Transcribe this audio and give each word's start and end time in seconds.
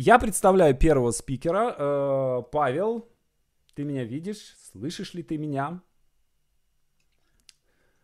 я 0.00 0.18
представляю 0.18 0.74
первого 0.74 1.10
спикера. 1.10 1.74
Э, 1.76 2.42
Павел, 2.50 3.06
ты 3.74 3.84
меня 3.84 4.04
видишь? 4.04 4.56
Слышишь 4.72 5.12
ли 5.12 5.22
ты 5.22 5.36
меня? 5.36 5.82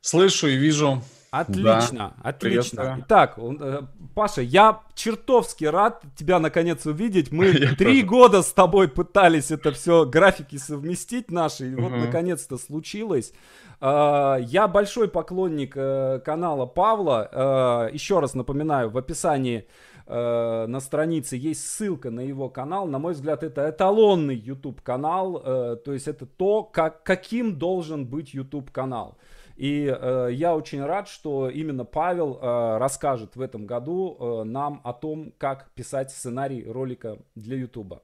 Слышу 0.03 0.46
и 0.46 0.56
вижу. 0.56 1.03
Отлично, 1.30 2.14
да. 2.22 2.29
отлично. 2.29 2.98
Итак, 3.01 3.38
э, 3.38 3.82
Паша, 4.14 4.43
я 4.43 4.82
чертовски 4.95 5.64
рад 5.64 6.03
тебя 6.17 6.38
наконец 6.38 6.85
увидеть. 6.85 7.32
Мы 7.32 7.53
три 7.79 8.03
года 8.03 8.42
с 8.42 8.53
тобой 8.53 8.88
пытались 8.88 9.51
это 9.51 9.72
все 9.72 10.04
графики 10.04 10.56
совместить 10.56 11.31
наши, 11.31 11.72
и 11.72 11.74
вот 11.74 11.92
наконец-то 11.92 12.58
случилось. 12.58 13.33
Э, 13.81 14.37
я 14.40 14.69
большой 14.69 15.08
поклонник 15.08 15.72
канала 15.72 16.66
Павла. 16.66 17.88
Еще 17.91 18.20
раз 18.20 18.34
напоминаю, 18.34 18.91
в 18.91 18.98
описании 18.98 19.66
на 20.07 20.80
странице 20.80 21.37
есть 21.37 21.66
ссылка 21.66 22.11
на 22.11 22.20
его 22.20 22.48
канал. 22.48 22.87
На 22.87 22.98
мой 22.98 23.15
взгляд, 23.15 23.43
это 23.43 23.69
эталонный 23.69 24.37
YouTube 24.37 24.80
канал. 24.83 25.41
То 25.41 25.93
есть 25.93 26.07
это 26.07 26.27
то, 26.27 26.63
как, 26.63 27.03
каким 27.03 27.59
должен 27.59 28.07
быть 28.07 28.33
YouTube 28.35 28.71
канал. 28.71 29.19
И 29.57 29.87
э, 29.87 30.29
я 30.33 30.55
очень 30.55 30.85
рад, 30.85 31.09
что 31.09 31.49
именно 31.49 31.85
Павел 31.85 32.39
э, 32.41 32.79
расскажет 32.79 33.37
в 33.37 33.41
этом 33.41 33.66
году 33.66 34.16
э, 34.19 34.45
нам 34.45 34.83
о 34.85 34.93
том, 34.93 35.33
как 35.39 35.71
писать 35.71 36.11
сценарий 36.11 36.65
ролика 36.65 37.19
для 37.35 37.57
Ютуба. 37.57 38.02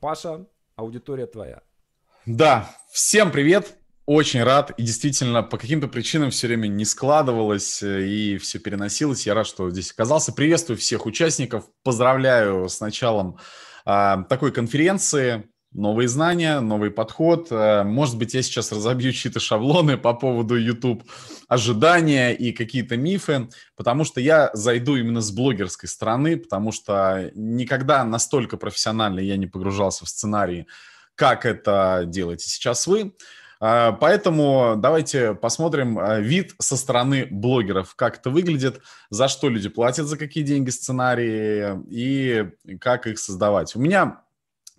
Паша, 0.00 0.46
аудитория 0.76 1.26
твоя. 1.26 1.62
Да, 2.24 2.70
всем 2.88 3.32
привет. 3.32 3.81
Очень 4.14 4.42
рад. 4.42 4.72
И 4.76 4.82
действительно, 4.82 5.42
по 5.42 5.56
каким-то 5.56 5.88
причинам 5.88 6.28
все 6.28 6.46
время 6.46 6.66
не 6.66 6.84
складывалось 6.84 7.82
э, 7.82 8.06
и 8.06 8.36
все 8.36 8.58
переносилось. 8.58 9.26
Я 9.26 9.32
рад, 9.32 9.46
что 9.46 9.70
здесь 9.70 9.90
оказался. 9.90 10.34
Приветствую 10.34 10.76
всех 10.76 11.06
участников. 11.06 11.64
Поздравляю 11.82 12.68
с 12.68 12.78
началом 12.80 13.38
э, 13.86 14.16
такой 14.28 14.52
конференции 14.52 15.48
новые 15.72 16.08
знания, 16.08 16.60
новый 16.60 16.90
подход. 16.90 17.46
Э, 17.50 17.84
может 17.84 18.18
быть, 18.18 18.34
я 18.34 18.42
сейчас 18.42 18.70
разобью 18.70 19.12
чьи-то 19.12 19.40
шаблоны 19.40 19.96
по 19.96 20.12
поводу 20.12 20.58
YouTube, 20.58 21.04
ожидания 21.48 22.32
и 22.32 22.52
какие-то 22.52 22.98
мифы, 22.98 23.48
потому 23.76 24.04
что 24.04 24.20
я 24.20 24.50
зайду 24.52 24.96
именно 24.96 25.22
с 25.22 25.30
блогерской 25.30 25.88
стороны, 25.88 26.36
потому 26.36 26.70
что 26.70 27.30
никогда 27.34 28.04
настолько 28.04 28.58
профессионально 28.58 29.20
я 29.20 29.38
не 29.38 29.46
погружался 29.46 30.04
в 30.04 30.10
сценарии, 30.10 30.66
как 31.14 31.46
это 31.46 32.04
делаете 32.06 32.50
сейчас 32.50 32.86
вы. 32.86 33.14
Э, 33.62 33.92
поэтому 33.98 34.74
давайте 34.76 35.34
посмотрим 35.34 35.98
э, 35.98 36.20
вид 36.20 36.54
со 36.58 36.76
стороны 36.76 37.28
блогеров, 37.30 37.94
как 37.94 38.18
это 38.18 38.30
выглядит, 38.30 38.82
за 39.08 39.28
что 39.28 39.48
люди 39.48 39.68
платят, 39.68 40.06
за 40.06 40.18
какие 40.18 40.42
деньги 40.42 40.70
сценарии 40.70 41.80
и 41.88 42.50
как 42.80 43.06
их 43.06 43.20
создавать. 43.20 43.76
У 43.76 43.80
меня 43.80 44.22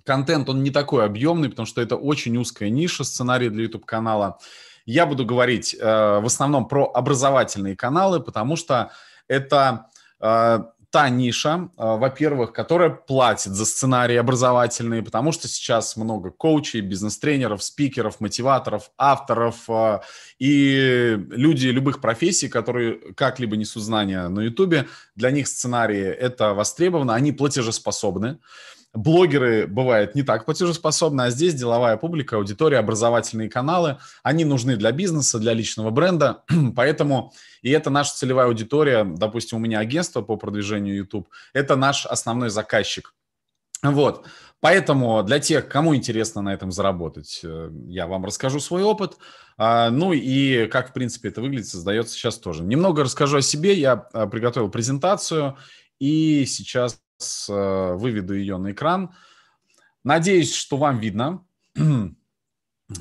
контент, 0.04 0.50
он 0.50 0.64
не 0.64 0.70
такой 0.70 1.06
объемный, 1.06 1.50
потому 1.50 1.66
что 1.66 1.82
это 1.82 1.96
очень 1.96 2.38
узкая 2.38 2.70
ниша 2.70 3.06
сценария 3.06 3.50
для 3.50 3.64
YouTube-канала. 3.64 4.40
Я 4.86 5.06
буду 5.06 5.26
говорить 5.26 5.74
э, 5.80 6.20
в 6.20 6.26
основном 6.26 6.68
про 6.68 6.92
образовательные 6.94 7.78
каналы, 7.78 8.20
потому 8.20 8.58
что 8.58 8.92
это 9.30 9.88
э, 10.20 10.60
та 10.94 11.10
ниша, 11.10 11.70
э, 11.76 11.98
во-первых, 11.98 12.54
которая 12.54 12.92
платит 12.92 13.54
за 13.54 13.66
сценарии 13.66 14.16
образовательные, 14.16 15.02
потому 15.02 15.32
что 15.32 15.48
сейчас 15.48 15.98
много 15.98 16.30
коучей, 16.30 16.82
бизнес-тренеров, 16.82 17.64
спикеров, 17.64 18.20
мотиваторов, 18.20 18.92
авторов 18.96 19.56
э, 19.70 20.02
и 20.38 21.18
люди 21.32 21.70
любых 21.70 22.00
профессий, 22.00 22.48
которые 22.48 23.00
как-либо 23.16 23.58
несут 23.58 23.82
знания 23.82 24.28
на 24.28 24.42
YouTube, 24.42 24.88
для 25.16 25.32
них 25.32 25.48
сценарии 25.48 26.06
это 26.06 26.54
востребовано, 26.54 27.16
они 27.16 27.32
платежеспособны. 27.32 28.38
Блогеры, 28.94 29.66
бывает, 29.66 30.14
не 30.14 30.22
так 30.22 30.46
платежеспособны, 30.46 31.24
а 31.24 31.30
здесь 31.32 31.56
деловая 31.56 31.98
публика, 31.98 32.36
аудитория, 32.36 32.78
образовательные 32.78 33.50
каналы, 33.50 33.98
они 34.22 34.46
нужны 34.46 34.76
для 34.76 34.92
бизнеса, 34.92 35.40
для 35.40 35.54
личного 35.54 35.90
бренда, 35.90 36.44
поэтому, 36.76 37.34
и 37.64 37.72
это 37.72 37.90
наша 37.90 38.14
целевая 38.14 38.46
аудитория, 38.46 39.04
допустим, 39.04 39.58
у 39.58 39.62
меня 39.62 39.80
агентство 39.80 40.22
по 40.22 40.36
продвижению 40.38 40.96
YouTube, 40.96 41.28
это 41.54 41.76
наш 41.76 42.06
основной 42.06 42.52
заказчик. 42.52 43.16
Вот, 43.82 44.28
поэтому 44.62 45.24
для 45.24 45.40
тех, 45.40 45.68
кому 45.68 45.96
интересно 45.96 46.44
на 46.44 46.54
этом 46.54 46.72
заработать, 46.72 47.42
э, 47.44 47.72
я 47.88 48.06
вам 48.06 48.24
расскажу 48.26 48.60
свой 48.60 48.84
опыт, 48.84 49.18
а, 49.58 49.90
ну 49.90 50.14
и 50.14 50.68
как, 50.68 50.92
в 50.92 50.94
принципе, 50.94 51.30
это 51.30 51.42
выглядит, 51.42 51.68
создается 51.68 52.14
сейчас 52.14 52.38
тоже. 52.38 52.64
Немного 52.64 53.04
расскажу 53.04 53.38
о 53.38 53.42
себе, 53.42 53.74
я 53.74 54.08
э, 54.14 54.28
приготовил 54.28 54.70
презентацию, 54.70 55.58
и 56.00 56.46
сейчас 56.46 57.00
выведу 57.48 58.34
ее 58.34 58.58
на 58.58 58.72
экран. 58.72 59.14
Надеюсь, 60.04 60.54
что 60.54 60.78
вам 60.78 61.00
видно. 61.00 61.46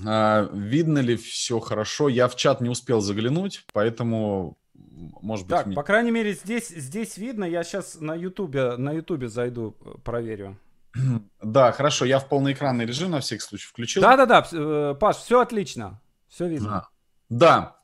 А, 0.06 0.48
видно 0.52 0.98
ли 0.98 1.16
все 1.16 1.60
хорошо? 1.60 2.08
Я 2.08 2.28
в 2.28 2.36
чат 2.36 2.60
не 2.60 2.68
успел 2.68 3.00
заглянуть, 3.00 3.64
поэтому, 3.72 4.56
может 4.74 5.46
быть... 5.46 5.56
Так, 5.56 5.66
мне... 5.66 5.76
по 5.76 5.82
крайней 5.82 6.10
мере, 6.10 6.32
здесь, 6.32 6.68
здесь 6.68 7.16
видно. 7.16 7.44
Я 7.44 7.64
сейчас 7.64 8.00
на 8.00 8.14
Ютубе, 8.14 8.76
на 8.76 8.92
Ютубе 8.92 9.28
зайду, 9.28 9.76
э, 9.84 9.98
проверю. 10.04 10.58
Да, 11.42 11.72
хорошо. 11.72 12.04
Я 12.04 12.20
в 12.20 12.28
полноэкранный 12.28 12.86
режим 12.86 13.10
на 13.10 13.20
всякий 13.20 13.42
случай 13.42 13.66
включил. 13.66 14.02
Да-да-да, 14.02 14.46
э, 14.52 14.94
Паш, 14.98 15.16
все 15.16 15.40
отлично. 15.40 16.00
Все 16.28 16.48
видно. 16.48 16.76
А, 16.76 16.88
да. 17.28 17.76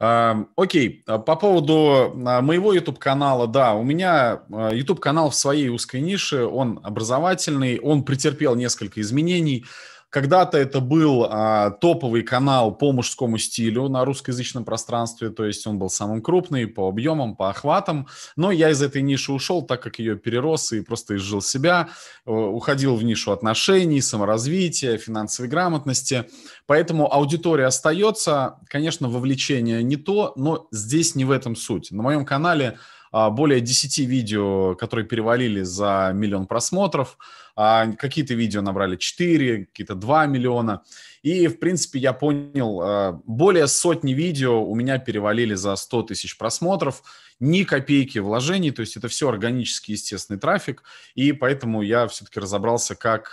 Окей, 0.00 1.02
а 1.06 1.18
по 1.18 1.36
поводу 1.36 2.14
а, 2.26 2.40
моего 2.40 2.72
YouTube-канала, 2.72 3.46
да, 3.46 3.74
у 3.74 3.82
меня 3.82 4.40
YouTube-канал 4.48 5.28
в 5.28 5.34
своей 5.34 5.68
узкой 5.68 6.00
нише, 6.00 6.46
он 6.46 6.80
образовательный, 6.82 7.78
он 7.78 8.02
претерпел 8.02 8.54
несколько 8.54 9.02
изменений. 9.02 9.66
Когда-то 10.10 10.58
это 10.58 10.80
был 10.80 11.24
а, 11.28 11.70
топовый 11.70 12.22
канал 12.22 12.74
по 12.74 12.90
мужскому 12.90 13.38
стилю 13.38 13.88
на 13.88 14.04
русскоязычном 14.04 14.64
пространстве, 14.64 15.30
то 15.30 15.44
есть 15.44 15.64
он 15.68 15.78
был 15.78 15.88
самым 15.88 16.20
крупный 16.20 16.66
по 16.66 16.88
объемам, 16.88 17.36
по 17.36 17.48
охватам, 17.48 18.08
но 18.34 18.50
я 18.50 18.70
из 18.70 18.82
этой 18.82 19.02
ниши 19.02 19.32
ушел, 19.32 19.62
так 19.62 19.80
как 19.82 20.00
ее 20.00 20.16
перерос 20.16 20.72
и 20.72 20.80
просто 20.80 21.14
изжил 21.16 21.40
себя, 21.40 21.90
э, 22.26 22.30
уходил 22.32 22.96
в 22.96 23.04
нишу 23.04 23.30
отношений, 23.30 24.00
саморазвития, 24.00 24.98
финансовой 24.98 25.48
грамотности, 25.48 26.26
поэтому 26.66 27.12
аудитория 27.12 27.66
остается, 27.66 28.58
конечно, 28.66 29.08
вовлечение 29.08 29.84
не 29.84 29.96
то, 29.96 30.32
но 30.34 30.66
здесь 30.72 31.14
не 31.14 31.24
в 31.24 31.30
этом 31.30 31.54
суть. 31.54 31.92
На 31.92 32.02
моем 32.02 32.24
канале 32.24 32.78
более 33.12 33.60
10 33.60 33.98
видео, 33.98 34.74
которые 34.76 35.06
перевалили 35.06 35.62
за 35.62 36.12
миллион 36.14 36.46
просмотров, 36.46 37.18
а, 37.56 37.92
какие-то 37.92 38.34
видео 38.34 38.62
набрали 38.62 38.96
4, 38.96 39.66
какие-то 39.66 39.94
2 39.94 40.26
миллиона. 40.26 40.82
И, 41.22 41.46
в 41.48 41.58
принципе, 41.58 41.98
я 41.98 42.12
понял, 42.12 42.80
а, 42.80 43.20
более 43.26 43.66
сотни 43.66 44.12
видео 44.12 44.64
у 44.64 44.74
меня 44.74 44.98
перевалили 44.98 45.54
за 45.54 45.76
100 45.76 46.04
тысяч 46.04 46.38
просмотров, 46.38 47.02
ни 47.38 47.64
копейки 47.64 48.18
вложений, 48.18 48.70
то 48.70 48.80
есть 48.80 48.96
это 48.96 49.08
все 49.08 49.28
органический, 49.28 49.94
естественный 49.94 50.38
трафик, 50.38 50.82
и 51.14 51.32
поэтому 51.32 51.82
я 51.82 52.06
все-таки 52.06 52.38
разобрался, 52.38 52.94
как, 52.94 53.32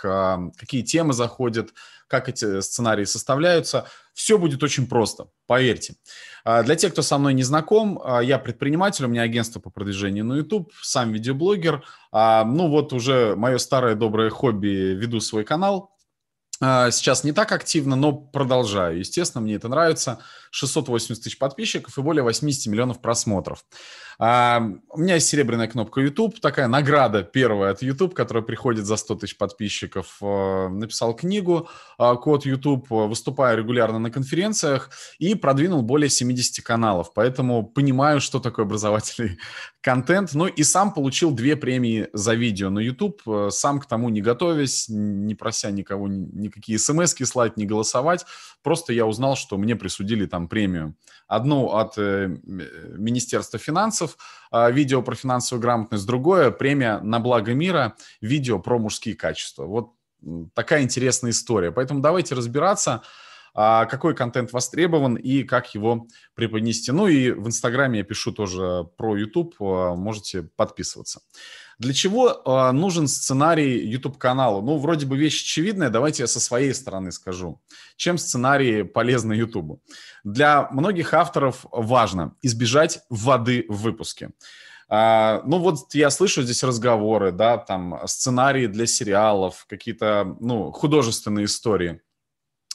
какие 0.58 0.82
темы 0.82 1.12
заходят, 1.12 1.74
как 2.06 2.28
эти 2.28 2.60
сценарии 2.60 3.04
составляются. 3.04 3.86
Все 4.18 4.36
будет 4.36 4.64
очень 4.64 4.88
просто, 4.88 5.28
поверьте. 5.46 5.94
А, 6.44 6.64
для 6.64 6.74
тех, 6.74 6.90
кто 6.90 7.02
со 7.02 7.18
мной 7.18 7.34
не 7.34 7.44
знаком, 7.44 8.00
а, 8.02 8.20
я 8.20 8.40
предприниматель, 8.40 9.04
у 9.04 9.08
меня 9.08 9.22
агентство 9.22 9.60
по 9.60 9.70
продвижению 9.70 10.24
на 10.24 10.34
YouTube, 10.38 10.72
сам 10.82 11.12
видеоблогер. 11.12 11.84
А, 12.10 12.44
ну 12.44 12.68
вот 12.68 12.92
уже 12.92 13.36
мое 13.36 13.58
старое 13.58 13.94
доброе 13.94 14.30
хобби, 14.30 14.96
веду 14.96 15.20
свой 15.20 15.44
канал. 15.44 15.92
Сейчас 16.60 17.22
не 17.22 17.32
так 17.32 17.52
активно, 17.52 17.94
но 17.94 18.12
продолжаю. 18.12 18.98
Естественно, 18.98 19.42
мне 19.42 19.54
это 19.54 19.68
нравится. 19.68 20.18
680 20.50 21.22
тысяч 21.22 21.38
подписчиков 21.38 21.96
и 21.96 22.02
более 22.02 22.22
80 22.22 22.66
миллионов 22.66 23.00
просмотров. 23.00 23.64
А, 24.20 24.60
у 24.88 24.98
меня 24.98 25.14
есть 25.14 25.28
серебряная 25.28 25.68
кнопка 25.68 26.00
YouTube, 26.00 26.40
такая 26.40 26.66
награда 26.66 27.22
первая 27.22 27.72
от 27.72 27.82
YouTube, 27.82 28.14
которая 28.14 28.42
приходит 28.42 28.84
за 28.84 28.96
100 28.96 29.14
тысяч 29.16 29.36
подписчиков. 29.36 30.16
А, 30.20 30.68
написал 30.68 31.14
книгу 31.14 31.68
а, 31.98 32.16
«Код 32.16 32.44
YouTube», 32.44 32.90
выступаю 32.90 33.58
регулярно 33.58 33.98
на 33.98 34.10
конференциях 34.10 34.90
и 35.18 35.34
продвинул 35.36 35.82
более 35.82 36.10
70 36.10 36.64
каналов, 36.64 37.12
поэтому 37.14 37.64
понимаю, 37.64 38.20
что 38.20 38.40
такое 38.40 38.64
образовательный 38.64 39.38
контент. 39.88 40.34
Ну 40.34 40.46
и 40.46 40.64
сам 40.64 40.92
получил 40.92 41.30
две 41.30 41.56
премии 41.56 42.08
за 42.12 42.34
видео 42.34 42.68
на 42.68 42.78
YouTube, 42.78 43.22
сам 43.48 43.80
к 43.80 43.86
тому 43.86 44.10
не 44.10 44.20
готовясь, 44.20 44.84
не 44.90 45.34
прося 45.34 45.70
никого 45.70 46.08
никакие 46.08 46.78
смс 46.78 47.14
слать, 47.24 47.56
не 47.56 47.64
голосовать. 47.64 48.26
Просто 48.62 48.92
я 48.92 49.06
узнал, 49.06 49.34
что 49.34 49.56
мне 49.56 49.76
присудили 49.76 50.26
там 50.26 50.46
премию. 50.46 50.94
Одну 51.26 51.70
от 51.70 51.96
э, 51.96 52.26
Министерства 52.44 53.58
финансов, 53.58 54.18
э, 54.52 54.70
видео 54.72 55.00
про 55.00 55.14
финансовую 55.14 55.62
грамотность, 55.62 56.06
другое 56.06 56.50
премия 56.50 57.00
на 57.00 57.18
благо 57.18 57.54
мира, 57.54 57.94
видео 58.20 58.58
про 58.58 58.78
мужские 58.78 59.14
качества. 59.14 59.64
Вот 59.64 59.92
такая 60.52 60.82
интересная 60.82 61.30
история. 61.30 61.72
Поэтому 61.72 62.00
давайте 62.00 62.34
разбираться. 62.34 63.00
А, 63.60 63.86
какой 63.86 64.14
контент 64.14 64.52
востребован 64.52 65.16
и 65.16 65.42
как 65.42 65.74
его 65.74 66.06
преподнести. 66.36 66.92
Ну 66.92 67.08
и 67.08 67.32
в 67.32 67.48
Инстаграме 67.48 67.98
я 67.98 68.04
пишу 68.04 68.30
тоже 68.30 68.86
про 68.96 69.16
YouTube, 69.16 69.56
а, 69.58 69.96
можете 69.96 70.44
подписываться. 70.44 71.22
Для 71.80 71.92
чего 71.92 72.30
э, 72.30 72.72
нужен 72.72 73.06
сценарий 73.08 73.84
YouTube-каналу? 73.84 74.62
Ну, 74.62 74.78
вроде 74.78 75.06
бы 75.06 75.16
вещь 75.16 75.42
очевидная, 75.42 75.90
давайте 75.90 76.24
я 76.24 76.26
со 76.28 76.40
своей 76.40 76.72
стороны 76.74 77.10
скажу. 77.12 77.60
Чем 77.96 78.16
сценарий 78.18 78.84
полезны 78.84 79.32
YouTube? 79.32 79.80
Для 80.22 80.68
многих 80.70 81.14
авторов 81.14 81.66
важно 81.70 82.34
избежать 82.42 83.00
воды 83.10 83.64
в 83.68 83.82
выпуске. 83.82 84.30
Ну 84.90 85.58
вот 85.58 85.94
я 85.94 86.10
слышу 86.10 86.42
здесь 86.42 86.64
разговоры, 86.64 87.30
да, 87.30 87.58
там 87.58 88.00
сценарии 88.06 88.66
для 88.66 88.86
сериалов, 88.86 89.66
какие-то, 89.68 90.36
ну, 90.40 90.72
художественные 90.72 91.44
истории. 91.44 92.00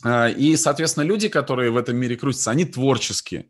Uh, 0.04 0.34
и, 0.34 0.58
соответственно, 0.58 1.06
люди, 1.06 1.30
которые 1.30 1.72
в 1.72 1.78
этом 1.78 1.96
мире 1.96 2.18
крутятся, 2.18 2.52
они 2.52 2.66
творческие. 2.66 3.46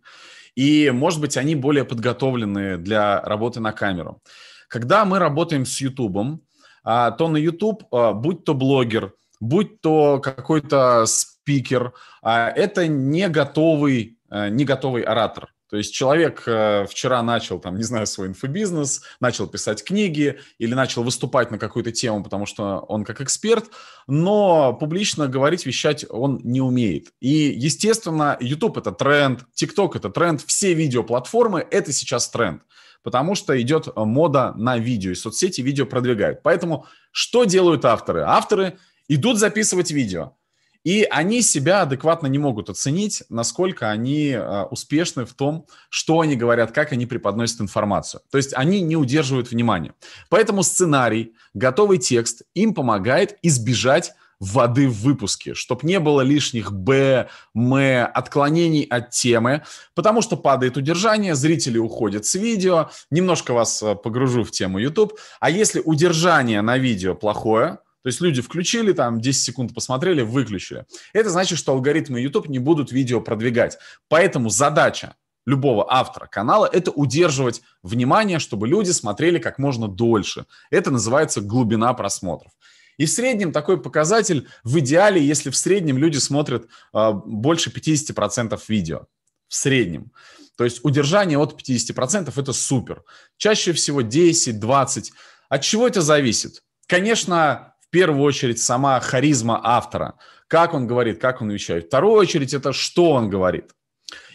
И, 0.55 0.91
может 0.91 1.19
быть, 1.19 1.37
они 1.37 1.55
более 1.55 1.83
подготовлены 1.83 2.77
для 2.77 3.21
работы 3.21 3.59
на 3.59 3.71
камеру. 3.71 4.21
Когда 4.67 5.05
мы 5.05 5.19
работаем 5.19 5.65
с 5.65 5.81
YouTube, 5.81 6.41
а, 6.83 7.11
то 7.11 7.27
на 7.27 7.37
YouTube, 7.37 7.83
а, 7.91 8.13
будь 8.13 8.43
то 8.43 8.53
блогер, 8.53 9.13
будь 9.39 9.81
то 9.81 10.19
какой-то 10.19 11.05
спикер, 11.05 11.93
а, 12.21 12.49
это 12.49 12.87
не 12.87 13.29
готовый, 13.29 14.17
не 14.31 14.65
готовый 14.65 15.03
оратор. 15.03 15.52
То 15.73 15.77
есть 15.77 15.91
человек 15.91 16.41
вчера 16.41 17.23
начал, 17.23 17.59
там, 17.59 17.77
не 17.77 17.81
знаю, 17.81 18.05
свой 18.05 18.27
инфобизнес, 18.27 19.01
начал 19.19 19.47
писать 19.47 19.83
книги 19.83 20.37
или 20.59 20.75
начал 20.75 21.01
выступать 21.01 21.49
на 21.49 21.57
какую-то 21.57 21.91
тему, 21.91 22.23
потому 22.23 22.45
что 22.45 22.85
он 22.87 23.03
как 23.03 23.21
эксперт, 23.21 23.71
но 24.05 24.73
публично 24.73 25.27
говорить, 25.27 25.65
вещать 25.65 26.05
он 26.07 26.39
не 26.43 26.61
умеет. 26.61 27.07
И, 27.21 27.51
естественно, 27.57 28.37
YouTube— 28.39 28.77
это 28.85 28.91
тренд, 28.91 29.45
TikTok— 29.59 29.93
это 29.95 30.11
тренд, 30.11 30.43
все 30.43 30.75
видеоплатформы— 30.75 31.65
это 31.71 31.91
сейчас 31.91 32.29
тренд 32.29 32.61
потому 33.01 33.33
что 33.33 33.59
идет 33.59 33.87
э, 33.87 33.91
мода 33.95 34.53
на 34.55 34.77
видео, 34.77 35.11
и 35.11 35.15
соцсети 35.15 35.61
видео 35.61 35.87
продвигают. 35.87 36.43
Поэтому 36.43 36.85
что 37.11 37.45
делают 37.45 37.83
авторы? 37.83 38.21
Авторы 38.21 38.77
идут 39.07 39.39
записывать 39.39 39.89
видео, 39.91 40.37
и 40.83 41.07
они 41.09 41.41
себя 41.41 41.81
адекватно 41.81 42.27
не 42.27 42.37
могут 42.37 42.69
оценить, 42.69 43.23
насколько 43.29 43.89
они 43.89 44.29
э, 44.29 44.63
успешны 44.63 45.25
в 45.25 45.33
том, 45.33 45.65
что 45.89 46.19
они 46.19 46.35
говорят, 46.35 46.71
как 46.71 46.91
они 46.91 47.05
преподносят 47.05 47.61
информацию. 47.61 48.21
То 48.31 48.37
есть 48.37 48.53
они 48.53 48.81
не 48.81 48.95
удерживают 48.95 49.51
внимания. 49.51 49.93
Поэтому 50.29 50.63
сценарий, 50.63 51.33
готовый 51.53 51.97
текст 51.97 52.43
им 52.53 52.73
помогает 52.73 53.37
избежать 53.41 54.13
воды 54.39 54.89
в 54.89 55.01
выпуске, 55.01 55.53
чтобы 55.53 55.87
не 55.87 55.99
было 55.99 56.19
лишних 56.19 56.73
«б», 56.73 57.29
«м», 57.55 58.09
отклонений 58.13 58.83
от 58.83 59.11
темы, 59.11 59.63
потому 59.95 60.21
что 60.21 60.35
падает 60.35 60.75
удержание, 60.75 61.33
зрители 61.33 61.77
уходят 61.77 62.25
с 62.25 62.35
видео, 62.35 62.89
немножко 63.09 63.53
вас 63.53 63.81
э, 63.81 63.95
погружу 63.95 64.43
в 64.43 64.51
тему 64.51 64.79
YouTube, 64.79 65.17
а 65.39 65.49
если 65.49 65.79
удержание 65.79 66.61
на 66.61 66.77
видео 66.77 67.15
плохое, 67.15 67.79
то 68.03 68.07
есть 68.07 68.19
люди 68.19 68.41
включили, 68.41 68.91
там 68.91 69.21
10 69.21 69.41
секунд 69.41 69.73
посмотрели, 69.73 70.21
выключили. 70.21 70.85
Это 71.13 71.29
значит, 71.29 71.57
что 71.57 71.71
алгоритмы 71.71 72.19
YouTube 72.19 72.49
не 72.49 72.59
будут 72.59 72.91
видео 72.91 73.21
продвигать. 73.21 73.77
Поэтому 74.09 74.49
задача 74.49 75.15
любого 75.45 75.91
автора 75.91 76.27
канала– 76.27 76.69
это 76.71 76.91
удерживать 76.91 77.61
внимание, 77.81 78.39
чтобы 78.39 78.67
люди 78.67 78.91
смотрели 78.91 79.39
как 79.39 79.57
можно 79.57 79.87
дольше. 79.87 80.45
Это 80.69 80.91
называется 80.91 81.39
глубина 81.39 81.93
просмотров. 81.93 82.51
И 82.97 83.05
в 83.05 83.09
среднем 83.09 83.53
такой 83.53 83.81
показатель 83.81 84.49
в 84.63 84.77
идеале, 84.79 85.25
если 85.25 85.49
в 85.49 85.55
среднем 85.55 85.97
люди 85.97 86.17
смотрят 86.17 86.67
э, 86.93 87.11
больше 87.25 87.71
50% 87.71 88.59
видео. 88.67 89.07
В 89.47 89.55
среднем. 89.55 90.11
То 90.57 90.65
есть 90.65 90.81
удержание 90.83 91.37
от 91.37 91.59
50% 91.59 92.33
это 92.35 92.53
супер. 92.53 93.03
Чаще 93.37 93.71
всего 93.73 94.01
10-20. 94.01 95.05
От 95.49 95.61
чего 95.61 95.87
это 95.87 96.01
зависит? 96.01 96.63
Конечно, 96.85 97.72
первую 97.93 98.23
очередь 98.23 98.59
сама 98.59 98.99
харизма 98.99 99.61
автора. 99.63 100.15
Как 100.47 100.73
он 100.73 100.87
говорит, 100.87 101.21
как 101.21 101.41
он 101.41 101.51
вещает. 101.51 101.85
Вторую 101.85 102.15
очередь 102.15 102.53
это 102.53 102.73
что 102.73 103.11
он 103.11 103.29
говорит. 103.29 103.71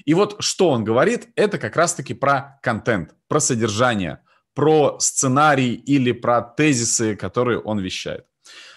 И 0.05 0.15
вот 0.15 0.37
что 0.39 0.71
он 0.71 0.85
говорит, 0.85 1.29
это 1.35 1.59
как 1.59 1.77
раз-таки 1.77 2.15
про 2.15 2.59
контент, 2.63 3.15
про 3.27 3.41
содержание, 3.41 4.21
про 4.55 4.97
сценарий 5.01 5.75
или 5.75 6.13
про 6.13 6.41
тезисы, 6.41 7.17
которые 7.17 7.59
он 7.59 7.81
вещает. 7.81 8.25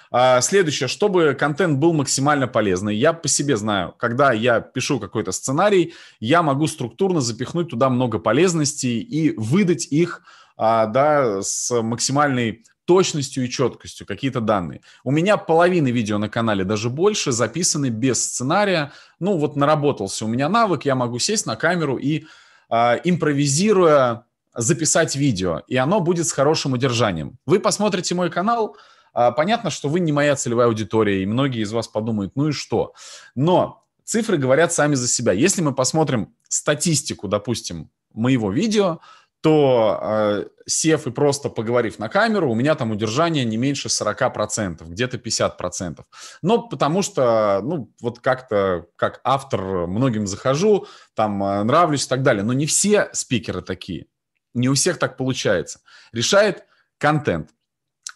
А, 0.10 0.42
следующее, 0.42 0.90
чтобы 0.90 1.36
контент 1.40 1.78
был 1.78 1.94
максимально 1.94 2.48
полезный. 2.48 2.96
Я 2.96 3.14
по 3.14 3.28
себе 3.28 3.58
знаю, 3.58 3.94
когда 3.98 4.34
я 4.34 4.62
пишу 4.62 5.00
какой-то 5.00 5.32
сценарий, 5.32 5.94
я 6.20 6.42
могу 6.42 6.66
структурно 6.68 7.22
запихнуть 7.22 7.70
туда 7.70 7.90
много 7.90 8.18
полезностей 8.18 9.00
и 9.00 9.34
выдать 9.38 9.86
их 9.86 10.24
а, 10.58 10.88
да, 10.88 11.42
с 11.44 11.72
максимальной 11.82 12.64
точностью 12.86 13.46
и 13.46 13.50
четкостью 13.50 14.08
какие-то 14.08 14.42
данные. 14.42 14.82
У 15.04 15.12
меня 15.12 15.38
половины 15.38 15.90
видео 15.92 16.18
на 16.18 16.30
канале, 16.30 16.64
даже 16.64 16.90
больше, 16.90 17.32
записаны 17.32 17.90
без 17.90 18.24
сценария. 18.24 18.92
Ну 19.20 19.38
вот 19.38 19.56
наработался 19.56 20.26
у 20.26 20.28
меня 20.28 20.50
навык, 20.50 20.86
я 20.86 20.96
могу 20.96 21.20
сесть 21.20 21.46
на 21.46 21.56
камеру 21.56 21.98
и 21.98 22.26
э, 22.70 23.00
импровизируя 23.04 24.26
записать 24.54 25.16
видео, 25.16 25.62
и 25.68 25.78
оно 25.78 26.00
будет 26.02 26.28
с 26.28 26.32
хорошим 26.32 26.74
удержанием. 26.74 27.38
Вы 27.46 27.60
посмотрите 27.60 28.16
мой 28.16 28.30
канал, 28.30 28.76
а, 29.14 29.32
понятно, 29.32 29.70
что 29.70 29.90
вы 29.90 30.00
не 30.00 30.12
моя 30.12 30.36
целевая 30.36 30.68
аудитория, 30.68 31.24
и 31.24 31.26
многие 31.26 31.62
из 31.62 31.72
вас 31.72 31.88
подумают, 31.88 32.36
ну 32.36 32.50
и 32.50 32.52
что? 32.52 32.94
Но 33.36 33.84
цифры 34.04 34.38
говорят 34.38 34.74
сами 34.74 34.96
за 34.96 35.08
себя. 35.08 35.32
Если 35.32 35.62
мы 35.62 35.74
посмотрим 35.74 36.34
статистику, 36.48 37.28
допустим, 37.28 37.90
моего 38.14 38.52
видео, 38.52 39.00
то 39.42 40.00
э, 40.02 40.46
сев 40.68 41.08
и 41.08 41.12
просто 41.12 41.50
поговорив 41.50 41.98
на 41.98 42.10
камеру, 42.10 42.52
у 42.52 42.56
меня 42.56 42.76
там 42.76 42.92
удержание 42.92 43.44
не 43.44 43.58
меньше 43.58 43.88
40%, 43.88 44.88
где-то 44.88 45.18
50%. 45.18 46.04
Но 46.44 46.68
потому 46.68 47.02
что, 47.02 47.62
ну, 47.64 47.92
вот 48.02 48.20
как-то, 48.20 48.86
как 48.96 49.20
автор 49.24 49.88
многим 49.88 50.28
захожу, 50.28 50.86
там 51.16 51.44
э, 51.44 51.64
нравлюсь 51.64 52.06
и 52.06 52.10
так 52.10 52.22
далее. 52.22 52.44
Но 52.44 52.54
не 52.54 52.68
все 52.68 53.10
спикеры 53.14 53.62
такие. 53.62 54.06
Не 54.54 54.70
у 54.70 54.76
всех 54.76 55.00
так 55.00 55.18
получается. 55.18 55.82
Решает 56.14 56.66
контент. 57.00 57.50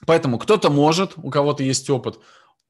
Поэтому 0.05 0.37
кто-то 0.37 0.69
может, 0.69 1.13
у 1.17 1.31
кого-то 1.31 1.63
есть 1.63 1.89
опыт, 1.89 2.19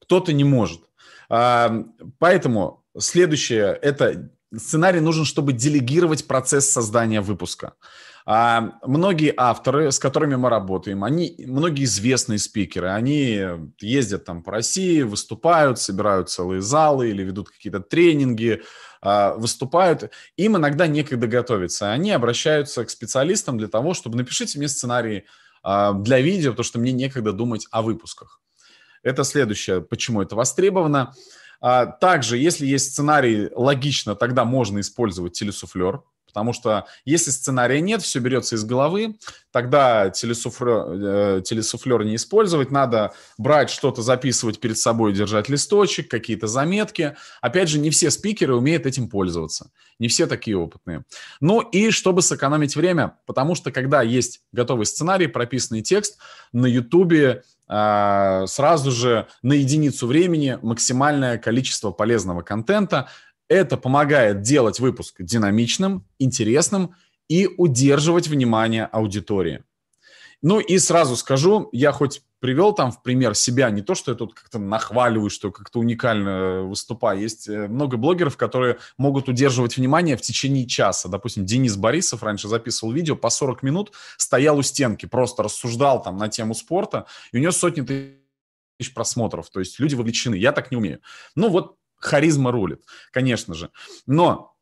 кто-то 0.00 0.32
не 0.32 0.44
может. 0.44 0.80
А, 1.28 1.84
поэтому 2.18 2.84
следующее– 2.96 3.78
это 3.82 4.30
сценарий 4.56 5.00
нужен, 5.00 5.24
чтобы 5.24 5.52
делегировать 5.52 6.26
процесс 6.26 6.70
создания 6.70 7.20
выпуска. 7.20 7.74
А 8.28 8.72
многие 8.82 9.32
авторы, 9.36 9.92
с 9.92 10.00
которыми 10.00 10.34
мы 10.34 10.50
работаем, 10.50 11.04
они, 11.04 11.36
многие 11.46 11.84
известные 11.84 12.40
спикеры, 12.40 12.88
они 12.88 13.40
ездят 13.80 14.24
там 14.24 14.42
по 14.42 14.50
России, 14.50 15.02
выступают, 15.02 15.78
собирают 15.78 16.28
целые 16.28 16.60
залы 16.60 17.10
или 17.10 17.22
ведут 17.22 17.50
какие-то 17.50 17.78
тренинги, 17.78 18.62
а, 19.00 19.34
выступают. 19.34 20.10
Им 20.36 20.56
иногда 20.56 20.88
некогда 20.88 21.28
готовиться. 21.28 21.92
Они 21.92 22.10
обращаются 22.10 22.84
к 22.84 22.90
специалистам 22.90 23.58
для 23.58 23.68
того, 23.68 23.94
чтобы 23.94 24.16
напишите 24.16 24.58
мне 24.58 24.66
сценарий 24.66 25.26
а, 25.62 25.92
для 25.92 26.20
видео, 26.20 26.50
потому 26.50 26.64
что 26.64 26.80
мне 26.80 26.90
некогда 26.90 27.32
думать 27.32 27.68
о 27.70 27.82
выпусках. 27.82 28.40
Это 29.04 29.22
следующее, 29.22 29.82
почему 29.82 30.20
это 30.20 30.34
востребовано. 30.34 31.14
А, 31.60 31.86
также, 31.86 32.38
если 32.38 32.66
есть 32.66 32.90
сценарий 32.90 33.50
логично, 33.54 34.16
тогда 34.16 34.44
можно 34.44 34.80
использовать 34.80 35.34
телесуфлер, 35.34 36.02
потому 36.36 36.52
что 36.52 36.84
если 37.06 37.30
сценария 37.30 37.80
нет, 37.80 38.02
все 38.02 38.18
берется 38.18 38.56
из 38.56 38.64
головы, 38.64 39.16
тогда 39.52 40.10
телесуфлер, 40.10 41.38
э, 41.38 41.42
телесуфлер 41.42 42.04
не 42.04 42.16
использовать, 42.16 42.70
надо 42.70 43.14
брать 43.38 43.70
что-то, 43.70 44.02
записывать 44.02 44.60
перед 44.60 44.76
собой, 44.76 45.14
держать 45.14 45.48
листочек, 45.48 46.10
какие-то 46.10 46.46
заметки. 46.46 47.16
Опять 47.40 47.70
же, 47.70 47.78
не 47.78 47.88
все 47.88 48.10
спикеры 48.10 48.54
умеют 48.54 48.84
этим 48.84 49.08
пользоваться, 49.08 49.70
не 49.98 50.08
все 50.08 50.26
такие 50.26 50.58
опытные. 50.58 51.04
Ну 51.40 51.62
и 51.62 51.90
чтобы 51.90 52.20
сэкономить 52.20 52.76
время, 52.76 53.16
потому 53.24 53.54
что 53.54 53.72
когда 53.72 54.02
есть 54.02 54.42
готовый 54.52 54.84
сценарий, 54.84 55.28
прописанный 55.28 55.80
текст, 55.80 56.18
на 56.52 56.66
YouTube 56.66 57.42
а, 57.68 58.46
сразу 58.46 58.92
же 58.92 59.26
на 59.42 59.54
единицу 59.54 60.06
времени 60.06 60.56
максимальное 60.62 61.36
количество 61.36 61.90
полезного 61.90 62.42
контента, 62.42 63.08
это 63.48 63.76
помогает 63.76 64.42
делать 64.42 64.80
выпуск 64.80 65.16
динамичным, 65.20 66.04
интересным 66.18 66.94
и 67.28 67.48
удерживать 67.56 68.28
внимание 68.28 68.84
аудитории. 68.84 69.64
Ну 70.42 70.60
и 70.60 70.78
сразу 70.78 71.16
скажу, 71.16 71.68
я 71.72 71.92
хоть 71.92 72.22
привел 72.40 72.72
там 72.72 72.92
в 72.92 73.02
пример 73.02 73.34
себя, 73.34 73.70
не 73.70 73.82
то, 73.82 73.94
что 73.94 74.12
я 74.12 74.16
тут 74.16 74.34
как-то 74.34 74.58
нахваливаю, 74.58 75.30
что 75.30 75.50
как-то 75.50 75.80
уникально 75.80 76.62
выступаю. 76.62 77.20
Есть 77.20 77.48
э, 77.48 77.66
много 77.66 77.96
блогеров, 77.96 78.36
которые 78.36 78.78
могут 78.98 79.28
удерживать 79.28 79.76
внимание 79.76 80.16
в 80.16 80.20
течение 80.20 80.66
часа. 80.66 81.08
Допустим, 81.08 81.46
Денис 81.46 81.76
Борисов 81.76 82.22
раньше 82.22 82.48
записывал 82.48 82.92
видео 82.92 83.16
по 83.16 83.30
40 83.30 83.62
минут, 83.62 83.92
стоял 84.18 84.58
у 84.58 84.62
стенки, 84.62 85.06
просто 85.06 85.42
рассуждал 85.42 86.02
там 86.02 86.18
на 86.18 86.28
тему 86.28 86.54
спорта, 86.54 87.06
и 87.32 87.38
у 87.38 87.40
него 87.40 87.52
сотни 87.52 87.80
тысяч 87.80 88.92
просмотров. 88.92 89.48
То 89.50 89.60
есть 89.60 89.80
люди 89.80 89.94
вовлечены. 89.94 90.34
Я 90.34 90.52
так 90.52 90.70
не 90.70 90.76
умею. 90.76 91.00
Ну 91.34 91.48
вот 91.48 91.76
харизма 92.06 92.52
рулит, 92.52 92.82
конечно 93.12 93.54
же. 93.54 93.70
Но 94.06 94.56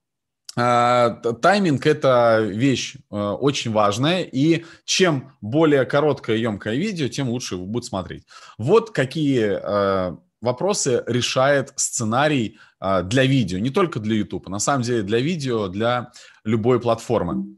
а, 0.57 1.11
тайминг– 1.11 1.85
это 1.87 2.39
вещь 2.41 2.97
э, 3.11 3.17
очень 3.17 3.73
важная, 3.73 4.23
и 4.23 4.65
чем 4.85 5.33
более 5.41 5.85
короткое, 5.85 6.37
емкое 6.37 6.77
видео, 6.77 7.09
тем 7.09 7.29
лучше 7.29 7.57
его 7.57 7.67
будет 7.67 7.85
смотреть. 7.85 8.25
Вот 8.57 8.91
какие 8.93 9.59
э, 9.61 10.17
вопросы 10.41 11.03
решает 11.07 11.73
сценарий 11.75 12.59
э, 12.81 13.03
для 13.03 13.25
видео, 13.25 13.59
не 13.59 13.71
только 13.71 13.99
для 13.99 14.15
YouTube, 14.17 14.49
на 14.49 14.61
самом 14.61 14.83
деле 14.83 15.03
для 15.03 15.19
видео, 15.19 15.67
для 15.67 16.13
любой 16.45 16.81
платформы. 16.81 17.57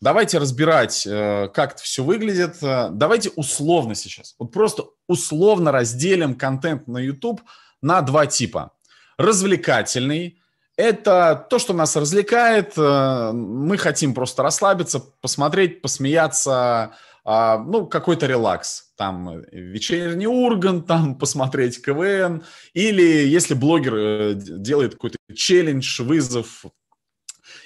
Давайте 0.00 0.38
разбирать, 0.38 1.02
как 1.04 1.74
это 1.74 1.82
все 1.82 2.02
выглядит. 2.02 2.56
Давайте 2.62 3.28
условно 3.36 3.94
сейчас, 3.94 4.34
вот 4.38 4.50
просто 4.50 4.84
условно 5.06 5.72
разделим 5.72 6.36
контент 6.36 6.88
на 6.88 6.96
YouTube 6.96 7.42
на 7.82 8.00
два 8.00 8.24
типа. 8.24 8.72
Развлекательный– 9.20 10.40
это 10.78 11.46
то, 11.50 11.58
что 11.58 11.74
нас 11.74 11.94
развлекает. 11.94 12.72
Э, 12.78 13.32
мы 13.32 13.76
хотим 13.76 14.14
просто 14.14 14.42
расслабиться, 14.42 14.98
посмотреть, 15.20 15.82
посмеяться, 15.82 16.94
а, 17.22 17.58
ну, 17.58 17.86
какой-то 17.86 18.26
релакс. 18.26 18.94
Там 18.96 19.42
вечерний 19.52 20.26
урган, 20.26 20.82
там 20.86 21.16
посмотреть 21.16 21.84
КВН. 21.84 22.44
Или 22.72 23.28
если 23.28 23.52
блогер 23.52 23.94
э, 23.94 24.34
делает 24.36 24.94
какой-то 24.94 25.18
челлендж, 25.34 26.00
вызов. 26.00 26.64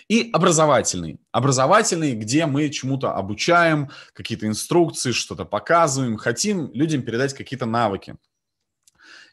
И 0.09 0.31
образовательный. 0.33 1.21
Образовательный, 1.31 2.17
где 2.17 2.47
мы 2.47 2.69
чему-то 2.69 3.13
обучаем, 3.13 3.91
какие-то 4.13 4.49
инструкции, 4.49 5.13
что-то 5.13 5.45
показываем, 5.45 6.17
хотим 6.17 6.73
людям 6.73 7.03
передать 7.03 7.33
какие-то 7.33 7.67
навыки. 7.67 8.17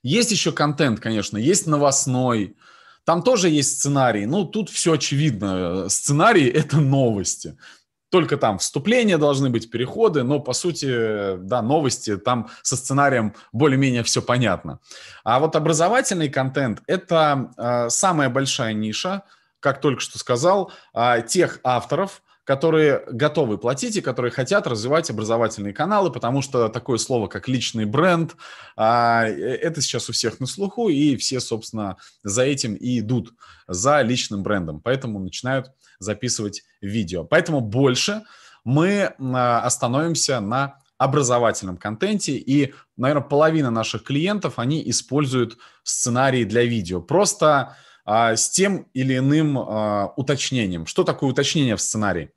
Есть 0.03 0.31
еще 0.31 0.51
контент, 0.51 0.99
конечно, 0.99 1.37
есть 1.37 1.67
новостной, 1.67 2.55
там 3.05 3.23
тоже 3.23 3.49
есть 3.49 3.79
сценарий. 3.79 4.25
Ну, 4.25 4.45
тут 4.45 4.69
все 4.69 4.93
очевидно. 4.93 5.89
Сценарий– 5.89 6.47
это 6.49 6.77
новости. 6.77 7.57
Только 8.09 8.35
там 8.37 8.57
вступления 8.57 9.17
должны 9.17 9.49
быть, 9.49 9.71
переходы, 9.71 10.23
но 10.23 10.39
по 10.39 10.53
сути, 10.53 11.37
да, 11.37 11.61
новости, 11.61 12.17
там 12.17 12.49
со 12.61 12.75
сценарием 12.75 13.33
более-менее 13.53 14.03
все 14.03 14.21
понятно. 14.21 14.79
А 15.23 15.39
вот 15.39 15.55
образовательный 15.55 16.29
контент– 16.29 16.81
это 16.87 17.51
э, 17.57 17.89
самая 17.89 18.29
большая 18.29 18.73
ниша, 18.73 19.23
как 19.61 19.79
только 19.79 20.01
что 20.01 20.19
сказал, 20.19 20.73
э, 20.93 21.23
тех 21.25 21.61
авторов, 21.63 22.21
которые 22.43 23.03
готовы 23.07 23.57
платить 23.57 23.95
и 23.95 24.01
которые 24.01 24.31
хотят 24.31 24.67
развивать 24.67 25.09
образовательные 25.09 25.73
каналы, 25.73 26.11
потому 26.11 26.41
что 26.41 26.69
такое 26.69 26.97
слово, 26.97 27.27
как 27.27 27.47
личный 27.47 27.85
бренд, 27.85 28.35
а, 28.75 29.25
э, 29.25 29.31
это 29.31 29.81
сейчас 29.81 30.09
у 30.09 30.13
всех 30.13 30.39
на 30.39 30.47
слуху, 30.47 30.89
и 30.89 31.15
все, 31.17 31.39
собственно, 31.39 31.97
за 32.23 32.43
этим 32.43 32.73
и 32.73 32.99
идут, 32.99 33.33
за 33.67 34.01
личным 34.01 34.43
брендом. 34.43 34.81
Поэтому 34.81 35.19
начинают 35.19 35.71
записывать 35.99 36.63
видео. 36.81 37.23
Поэтому 37.23 37.61
больше 37.61 38.23
мы 38.63 39.13
а, 39.19 39.61
остановимся 39.61 40.39
на 40.39 40.81
образовательном 40.97 41.77
контенте, 41.77 42.33
и, 42.33 42.73
наверное, 42.95 43.23
половина 43.23 43.71
наших 43.71 44.03
клиентов, 44.03 44.59
они 44.59 44.87
используют 44.87 45.57
сценарии 45.83 46.43
для 46.43 46.63
видео. 46.63 47.01
Просто 47.01 47.75
а, 48.05 48.35
с 48.35 48.49
тем 48.49 48.87
или 48.93 49.17
иным 49.17 49.57
а, 49.57 50.13
уточнением. 50.15 50.85
Что 50.85 51.03
такое 51.03 51.29
уточнение 51.29 51.75
в 51.75 51.81
сценарии? 51.81 52.31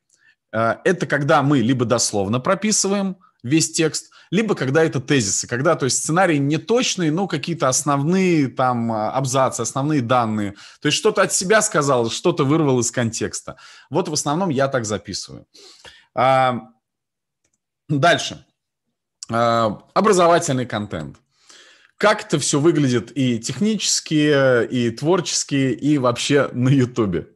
А, 0.52 0.80
это 0.84 1.06
когда 1.06 1.42
мы 1.42 1.60
либо 1.60 1.84
дословно 1.84 2.40
прописываем 2.40 3.16
весь 3.42 3.72
текст, 3.72 4.10
либо 4.30 4.54
когда 4.54 4.82
это 4.84 5.00
тезисы, 5.00 5.46
когда, 5.46 5.76
то 5.76 5.84
есть, 5.84 5.98
сценарий 6.02 6.38
не 6.38 6.58
точный, 6.58 7.10
но 7.10 7.26
какие-то 7.26 7.68
основные 7.68 8.48
там 8.48 8.90
абзацы, 8.90 9.60
основные 9.60 10.00
данные. 10.00 10.52
То 10.80 10.86
есть, 10.86 10.98
что-то 10.98 11.22
от 11.22 11.32
себя 11.32 11.62
сказал, 11.62 12.10
что-то 12.10 12.44
вырвал 12.44 12.80
из 12.80 12.90
контекста. 12.90 13.56
Вот 13.90 14.08
в 14.08 14.12
основном 14.12 14.48
я 14.48 14.68
так 14.68 14.84
записываю. 14.86 15.46
Дальше. 17.88 18.46
Образовательный 19.28 20.66
контент 20.66 21.18
как 21.96 22.24
это 22.24 22.38
все 22.38 22.60
выглядит 22.60 23.12
и 23.16 23.38
технически, 23.38 24.64
и 24.68 24.90
творчески, 24.90 25.54
и 25.54 25.98
вообще 25.98 26.48
на 26.52 26.68
Ютубе. 26.68 27.28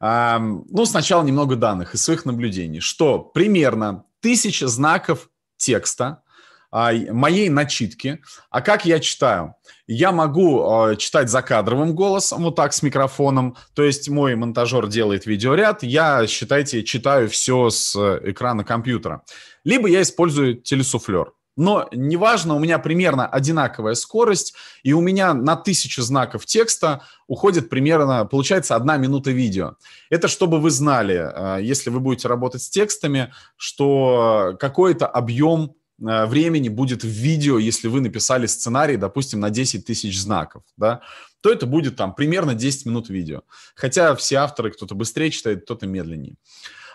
Ну, 0.00 0.86
сначала 0.86 1.24
немного 1.24 1.56
данных 1.56 1.94
из 1.94 2.04
своих 2.04 2.24
наблюдений, 2.24 2.78
что 2.80 3.18
примерно 3.18 4.04
тысяча 4.20 4.68
знаков 4.68 5.28
текста 5.56 6.22
а, 6.70 6.92
моей 6.92 7.48
начитки. 7.48 8.20
А 8.50 8.60
как 8.60 8.84
я 8.84 9.00
читаю? 9.00 9.54
Я 9.86 10.12
могу 10.12 10.62
а, 10.62 10.96
читать 10.96 11.30
закадровым 11.30 11.94
голосом, 11.94 12.42
вот 12.42 12.56
так 12.56 12.74
с 12.74 12.82
микрофоном. 12.82 13.56
То 13.74 13.82
есть 13.82 14.08
мой 14.08 14.34
монтажер 14.34 14.86
делает 14.86 15.26
видеоряд, 15.26 15.82
я, 15.82 16.26
считайте, 16.26 16.84
читаю 16.84 17.28
все 17.30 17.70
с 17.70 17.96
экрана 17.96 18.64
компьютера. 18.64 19.22
Либо 19.64 19.88
я 19.88 20.02
использую 20.02 20.56
телесуфлер. 20.56 21.32
Но 21.58 21.88
неважно, 21.90 22.54
у 22.54 22.60
меня 22.60 22.78
примерно 22.78 23.26
одинаковая 23.26 23.94
скорость, 23.94 24.54
и 24.84 24.92
у 24.92 25.00
меня 25.00 25.34
на 25.34 25.56
тысячу 25.56 26.02
знаков 26.02 26.46
текста 26.46 27.02
уходит 27.26 27.68
примерно, 27.68 28.24
получается, 28.26 28.76
одна 28.76 28.96
минута 28.96 29.32
видео. 29.32 29.74
Это 30.08 30.28
чтобы 30.28 30.60
вы 30.60 30.70
знали, 30.70 31.16
э, 31.16 31.62
если 31.64 31.90
вы 31.90 31.98
будете 31.98 32.28
работать 32.28 32.62
с 32.62 32.70
текстами, 32.70 33.32
что 33.56 34.56
какой-то 34.60 35.08
объем 35.08 35.74
э, 36.00 36.26
времени 36.26 36.68
будет 36.68 37.02
в 37.02 37.08
видео, 37.08 37.58
если 37.58 37.88
вы 37.88 38.02
написали 38.02 38.46
сценарий, 38.46 38.96
допустим, 38.96 39.40
на 39.40 39.50
10 39.50 39.84
тысяч 39.84 40.16
знаков, 40.16 40.62
да, 40.76 41.00
то 41.40 41.50
это 41.50 41.66
будет 41.66 41.96
там 41.96 42.14
примерно 42.14 42.54
10 42.54 42.86
минут 42.86 43.08
видео. 43.08 43.42
Хотя 43.74 44.14
все 44.14 44.36
авторы, 44.36 44.70
кто-то 44.70 44.94
быстрее 44.94 45.32
читает, 45.32 45.64
кто-то 45.64 45.88
медленнее. 45.88 46.36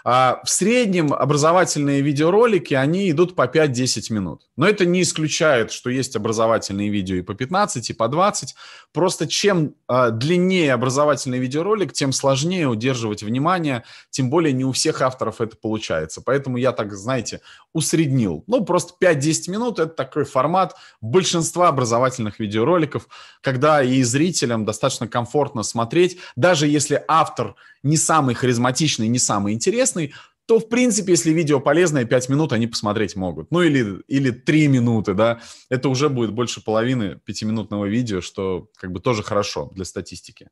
А 0.05 0.41
в 0.43 0.49
среднем 0.49 1.13
образовательные 1.13 2.01
видеоролики, 2.01 2.73
они 2.73 3.09
идут 3.09 3.35
по 3.35 3.47
5-10 3.47 4.11
минут. 4.11 4.41
Но 4.57 4.67
это 4.67 4.85
не 4.85 5.01
исключает, 5.01 5.71
что 5.71 5.89
есть 5.89 6.17
образовательные 6.17 6.89
видео 6.89 7.15
и 7.15 7.21
по 7.21 7.33
15, 7.33 7.89
и 7.89 7.93
по 7.93 8.09
20. 8.09 8.53
Просто 8.91 9.27
чем 9.27 9.75
э, 9.87 10.09
длиннее 10.11 10.73
образовательный 10.73 11.39
видеоролик, 11.39 11.93
тем 11.93 12.11
сложнее 12.11 12.67
удерживать 12.67 13.23
внимание, 13.23 13.85
тем 14.09 14.29
более 14.29 14.51
не 14.51 14.65
у 14.65 14.73
всех 14.73 15.01
авторов 15.01 15.39
это 15.39 15.55
получается. 15.55 16.21
Поэтому 16.21 16.57
я 16.57 16.73
так, 16.73 16.93
знаете, 16.93 17.39
усреднил. 17.71 18.43
Ну, 18.47 18.65
просто 18.65 18.93
5-10 19.01 19.51
минут– 19.51 19.79
это 19.79 19.93
такой 19.93 20.25
формат 20.25 20.75
большинства 20.99 21.69
образовательных 21.69 22.39
видеороликов, 22.39 23.07
когда 23.39 23.81
и 23.81 24.03
зрителям 24.03 24.65
достаточно 24.65 25.07
комфортно 25.07 25.63
смотреть, 25.63 26.17
даже 26.35 26.67
если 26.67 27.01
автор 27.07 27.55
не 27.83 27.97
самый 27.97 28.33
харизматичный, 28.33 29.07
не 29.07 29.19
самый 29.19 29.53
интересный, 29.53 30.13
то, 30.45 30.59
в 30.59 30.67
принципе, 30.67 31.13
если 31.13 31.31
видео 31.31 31.59
полезное, 31.59 32.05
5 32.05 32.29
минут 32.29 32.51
они 32.51 32.67
посмотреть 32.67 33.15
могут. 33.15 33.51
Ну, 33.51 33.61
или, 33.61 34.01
или 34.07 34.31
3 34.31 34.67
минуты, 34.67 35.13
да. 35.13 35.39
Это 35.69 35.87
уже 35.89 36.09
будет 36.09 36.33
больше 36.33 36.61
половины 36.61 37.19
пятиминутного 37.23 37.85
видео, 37.85 38.19
что 38.19 38.67
как 38.75 38.91
бы 38.91 38.99
тоже 38.99 39.23
хорошо 39.23 39.71
для 39.73 39.85
статистики. 39.85 40.49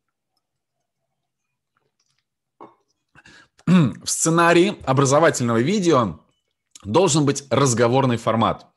В 3.66 4.06
сценарии 4.06 4.76
образовательного 4.86 5.60
видео 5.60 6.20
должен 6.84 7.26
быть 7.26 7.44
разговорный 7.50 8.18
формат. 8.18 8.68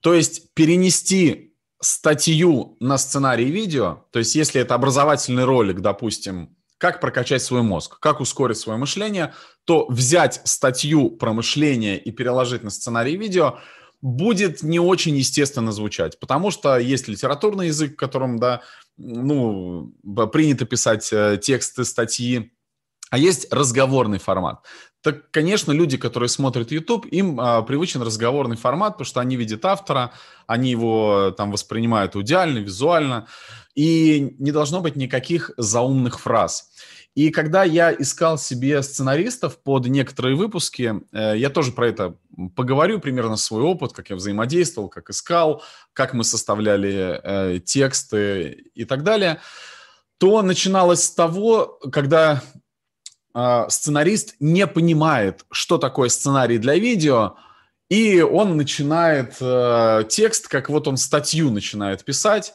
То 0.00 0.14
есть 0.14 0.52
перенести 0.54 1.54
статью 1.80 2.76
на 2.80 2.98
сценарий 2.98 3.50
видео, 3.50 4.04
то 4.10 4.18
есть 4.18 4.34
если 4.34 4.60
это 4.60 4.74
образовательный 4.74 5.44
ролик, 5.44 5.80
допустим, 5.80 6.56
как 6.78 7.00
прокачать 7.00 7.42
свой 7.42 7.62
мозг, 7.62 7.98
как 8.00 8.20
ускорить 8.20 8.58
свое 8.58 8.78
мышление, 8.78 9.34
то 9.64 9.86
взять 9.88 10.40
статью 10.44 11.10
про 11.10 11.32
мышление 11.32 11.98
и 11.98 12.10
переложить 12.10 12.62
на 12.62 12.70
сценарий 12.70 13.16
видео 13.16 13.58
будет 14.02 14.62
не 14.62 14.78
очень 14.78 15.16
естественно 15.16 15.72
звучать, 15.72 16.20
потому 16.20 16.50
что 16.50 16.76
есть 16.78 17.08
литературный 17.08 17.68
язык, 17.68 17.94
в 17.94 17.96
котором, 17.96 18.38
да, 18.38 18.62
ну, 18.96 19.92
принято 20.32 20.66
писать 20.66 21.08
э, 21.12 21.38
тексты, 21.42 21.84
статьи, 21.84 22.52
а 23.10 23.18
есть 23.18 23.52
разговорный 23.52 24.18
формат. 24.18 24.60
Так, 25.00 25.30
конечно, 25.30 25.70
люди, 25.70 25.96
которые 25.96 26.28
смотрят 26.28 26.72
YouTube, 26.72 27.06
им 27.06 27.38
а, 27.40 27.62
привычен 27.62 28.02
разговорный 28.02 28.56
формат, 28.56 28.94
потому 28.94 29.06
что 29.06 29.20
они 29.20 29.36
видят 29.36 29.64
автора, 29.64 30.12
они 30.48 30.70
его 30.70 31.32
там 31.36 31.52
воспринимают 31.52 32.16
идеально, 32.16 32.58
визуально 32.58 33.28
и 33.76 34.34
не 34.38 34.50
должно 34.50 34.80
быть 34.80 34.96
никаких 34.96 35.52
заумных 35.56 36.18
фраз. 36.18 36.70
И 37.14 37.30
когда 37.30 37.62
я 37.62 37.94
искал 37.94 38.36
себе 38.36 38.82
сценаристов 38.82 39.58
под 39.62 39.86
некоторые 39.86 40.34
выпуски, 40.34 41.00
э, 41.12 41.38
я 41.38 41.48
тоже 41.50 41.72
про 41.72 41.88
это 41.88 42.16
поговорю, 42.54 43.00
примерно 43.00 43.36
свой 43.36 43.62
опыт, 43.62 43.92
как 43.92 44.10
я 44.10 44.16
взаимодействовал, 44.16 44.88
как 44.88 45.08
искал, 45.10 45.62
как 45.92 46.12
мы 46.14 46.24
составляли 46.24 47.20
э, 47.22 47.60
тексты 47.60 48.64
и 48.74 48.84
так 48.84 49.02
далее, 49.02 49.40
то 50.18 50.42
начиналось 50.42 51.04
с 51.04 51.10
того, 51.10 51.78
когда 51.92 52.42
э, 53.34 53.64
сценарист 53.68 54.36
не 54.40 54.66
понимает, 54.66 55.44
что 55.50 55.78
такое 55.78 56.08
сценарий 56.08 56.58
для 56.58 56.74
видео, 56.74 57.36
и 57.88 58.20
он 58.20 58.56
начинает 58.56 59.36
текст, 60.08 60.48
как 60.48 60.68
вот 60.68 60.88
он 60.88 60.96
статью 60.96 61.50
начинает 61.50 62.04
писать, 62.04 62.52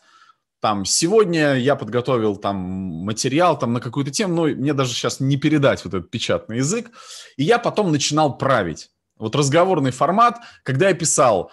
там, 0.62 0.86
сегодня 0.86 1.56
я 1.56 1.76
подготовил 1.76 2.36
там 2.36 2.56
материал 2.56 3.58
там 3.58 3.74
на 3.74 3.82
какую-то 3.82 4.12
тему, 4.12 4.36
но 4.36 4.44
мне 4.44 4.74
даже 4.74 4.94
сейчас 4.94 5.20
не 5.20 5.36
передать 5.36 5.84
вот 5.84 5.96
этот 5.96 6.12
печатный 6.12 6.58
язык. 6.58 6.92
И 7.36 7.44
я 7.44 7.58
потом 7.58 7.92
начинал 7.92 8.38
править. 8.38 8.92
Вот 9.18 9.36
разговорный 9.36 9.92
формат, 9.92 10.40
когда 10.64 10.90
я 10.90 10.94
писал, 10.94 11.52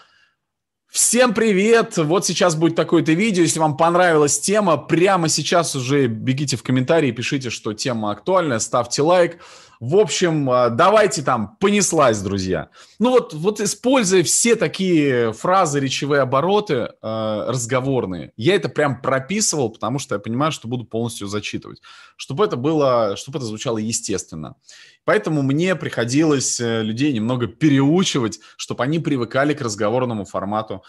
Всем 0.90 1.34
привет! 1.34 1.98
Вот 1.98 2.24
сейчас 2.24 2.54
будет 2.54 2.74
такое-то 2.74 3.12
видео. 3.12 3.42
Если 3.42 3.58
вам 3.58 3.76
понравилась 3.76 4.40
тема, 4.40 4.78
прямо 4.78 5.28
сейчас 5.28 5.76
уже 5.76 6.06
бегите 6.06 6.56
в 6.56 6.62
комментарии, 6.62 7.10
пишите, 7.10 7.50
что 7.50 7.74
тема 7.74 8.10
актуальная, 8.10 8.58
ставьте 8.58 9.02
лайк. 9.02 9.38
В 9.80 9.96
общем, 9.96 10.50
а, 10.50 10.70
давайте 10.70 11.22
там, 11.22 11.56
понеслась, 11.60 12.20
друзья. 12.20 12.70
Ну 12.98 13.10
вот, 13.10 13.32
вот 13.32 13.60
используя 13.60 14.24
все 14.24 14.56
такие 14.56 15.32
фразы, 15.32 15.78
речевые 15.78 16.22
обороты 16.22 16.74
э, 16.74 17.44
разговорные, 17.48 18.32
я 18.36 18.56
это 18.56 18.68
прям 18.68 19.00
прописывал, 19.00 19.70
потому 19.70 20.00
что 20.00 20.16
я 20.16 20.18
понимаю, 20.18 20.50
что 20.50 20.66
буду 20.66 20.84
полностью 20.84 21.28
зачитывать, 21.28 21.80
чтобы 22.16 22.44
это 22.44 22.56
было, 22.56 23.14
чтобы 23.16 23.38
это 23.38 23.46
звучало 23.46 23.78
естественно. 23.78 24.56
Поэтому 25.04 25.42
мне 25.42 25.76
приходилось 25.76 26.58
э, 26.58 26.82
людей 26.82 27.12
немного 27.12 27.46
переучивать, 27.46 28.40
чтобы 28.56 28.82
они 28.82 28.98
привыкали 28.98 29.54
к 29.54 29.60
разговорному 29.60 30.24
формату 30.24 30.82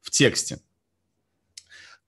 в 0.00 0.10
тексте. 0.10 0.58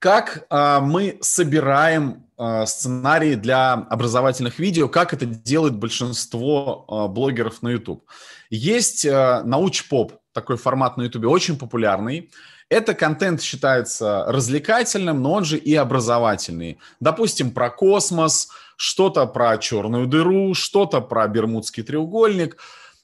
Как 0.04 0.44
э, 0.50 0.80
мы 0.82 1.16
собираем 1.22 2.26
э, 2.36 2.66
сценарии 2.66 3.36
для 3.36 3.72
образовательных 3.72 4.58
видео, 4.58 4.86
как 4.86 5.14
это 5.14 5.24
делает 5.24 5.76
большинство 5.76 6.84
э, 6.86 7.10
блогеров 7.10 7.62
на 7.62 7.70
YouTube? 7.70 8.04
Есть 8.50 9.06
э, 9.06 9.40
науч-поп, 9.44 10.20
такой 10.34 10.58
формат 10.58 10.98
на 10.98 11.04
YouTube, 11.04 11.24
очень 11.24 11.58
популярный. 11.58 12.30
Это 12.68 12.92
контент 12.92 13.40
считается 13.40 14.26
развлекательным, 14.26 15.22
но 15.22 15.32
он 15.32 15.46
же 15.46 15.56
и 15.56 15.74
образовательный. 15.74 16.78
Допустим, 17.00 17.50
про 17.50 17.70
космос, 17.70 18.50
что-то 18.76 19.24
про 19.24 19.56
черную 19.56 20.06
дыру, 20.06 20.52
что-то 20.52 21.00
про 21.00 21.26
Бермудский 21.28 21.82
треугольник. 21.82 22.58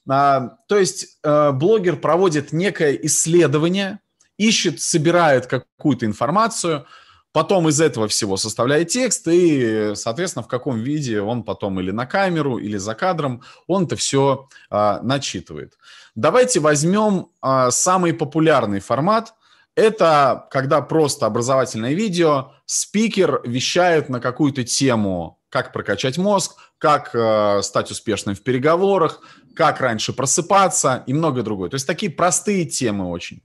А, 0.07 0.57
то 0.67 0.77
есть 0.77 1.17
э, 1.23 1.51
блогер 1.51 1.95
проводит 1.95 2.53
некое 2.53 2.93
исследование, 2.93 4.01
ищет, 4.41 4.81
собирает 4.81 5.45
какую-то 5.45 6.05
информацию, 6.05 6.85
потом 7.31 7.69
из 7.69 7.79
этого 7.79 8.07
всего 8.07 8.37
составляет 8.37 8.89
текст, 8.89 9.27
и, 9.27 9.91
соответственно, 9.95 10.43
в 10.43 10.47
каком 10.47 10.79
виде 10.79 11.21
он 11.21 11.43
потом 11.43 11.79
или 11.79 11.91
на 11.91 12.05
камеру, 12.05 12.57
или 12.57 12.77
за 12.77 12.95
кадром, 12.95 13.43
он 13.67 13.85
это 13.85 13.95
все 13.95 14.49
а, 14.69 14.99
начитывает. 15.01 15.77
Давайте 16.15 16.59
возьмем 16.59 17.27
а, 17.41 17.71
самый 17.71 18.13
популярный 18.13 18.79
формат. 18.79 19.33
Это 19.75 20.47
когда 20.51 20.81
просто 20.81 21.25
образовательное 21.25 21.93
видео, 21.93 22.51
спикер 22.65 23.41
вещает 23.45 24.09
на 24.09 24.19
какую-то 24.19 24.63
тему, 24.63 25.39
как 25.49 25.71
прокачать 25.71 26.17
мозг, 26.17 26.57
как 26.77 27.11
э, 27.13 27.61
стать 27.61 27.91
успешным 27.91 28.35
в 28.35 28.41
переговорах, 28.41 29.21
как 29.55 29.79
раньше 29.81 30.13
просыпаться 30.13 31.03
и 31.07 31.13
многое 31.13 31.43
другое. 31.43 31.69
То 31.69 31.75
есть 31.75 31.87
такие 31.87 32.11
простые 32.11 32.65
темы 32.65 33.09
очень. 33.09 33.43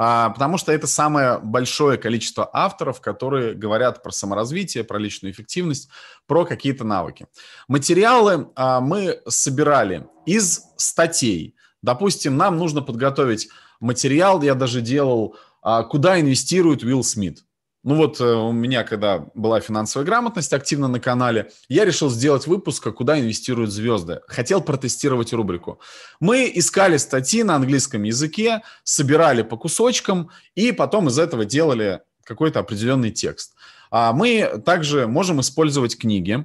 А, 0.00 0.30
потому 0.30 0.58
что 0.58 0.70
это 0.70 0.86
самое 0.86 1.40
большое 1.40 1.98
количество 1.98 2.48
авторов, 2.52 3.00
которые 3.00 3.54
говорят 3.54 4.00
про 4.00 4.12
саморазвитие, 4.12 4.84
про 4.84 4.96
личную 4.96 5.32
эффективность, 5.32 5.88
про 6.28 6.44
какие-то 6.44 6.84
навыки. 6.84 7.26
Материалы 7.66 8.48
а, 8.54 8.80
мы 8.80 9.20
собирали 9.26 10.06
из 10.24 10.62
статей. 10.76 11.56
Допустим, 11.82 12.36
нам 12.36 12.58
нужно 12.58 12.80
подготовить 12.80 13.48
материал, 13.80 14.40
я 14.42 14.54
даже 14.54 14.82
делал, 14.82 15.34
а, 15.62 15.82
куда 15.82 16.20
инвестирует 16.20 16.84
Уилл 16.84 17.02
Смит. 17.02 17.44
Ну 17.84 17.94
вот 17.94 18.20
э, 18.20 18.24
у 18.24 18.50
меня, 18.52 18.82
когда 18.82 19.26
была 19.34 19.60
финансовая 19.60 20.04
грамотность 20.04 20.52
активно 20.52 20.88
на 20.88 20.98
канале, 20.98 21.50
я 21.68 21.84
решил 21.84 22.10
сделать 22.10 22.46
выпуск, 22.46 22.92
куда 22.92 23.18
инвестируют 23.20 23.70
звезды. 23.70 24.20
Хотел 24.26 24.60
протестировать 24.60 25.32
рубрику. 25.32 25.80
Мы 26.18 26.50
искали 26.52 26.96
статьи 26.96 27.42
на 27.44 27.54
английском 27.54 28.02
языке, 28.02 28.62
собирали 28.82 29.42
по 29.42 29.56
кусочкам 29.56 30.30
и 30.56 30.72
потом 30.72 31.08
из 31.08 31.18
этого 31.18 31.44
делали 31.44 32.00
какой-то 32.24 32.58
определенный 32.60 33.12
текст. 33.12 33.54
А 33.90 34.12
мы 34.12 34.60
также 34.66 35.06
можем 35.06 35.40
использовать 35.40 35.96
книги. 35.96 36.44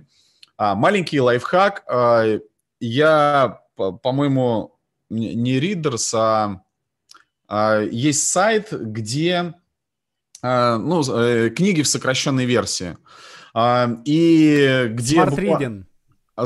А, 0.55 0.75
маленький 0.75 1.19
лайфхак. 1.19 1.83
А, 1.87 2.39
я, 2.79 3.59
по-моему, 3.75 4.77
не 5.09 5.59
Readers, 5.59 6.15
а 7.47 7.81
есть 7.81 8.27
сайт, 8.27 8.69
где 8.71 9.53
ну, 10.77 11.01
э, 11.01 11.49
книги 11.49 11.81
в 11.81 11.87
сокращенной 11.87 12.45
версии. 12.45 12.97
А, 13.53 13.89
и 14.03 14.87
где... 14.89 15.17
Reading. 15.17 15.85
А, 16.35 16.43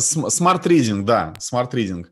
Reading, 0.65 1.03
да, 1.03 1.33
Reading. 1.73 2.05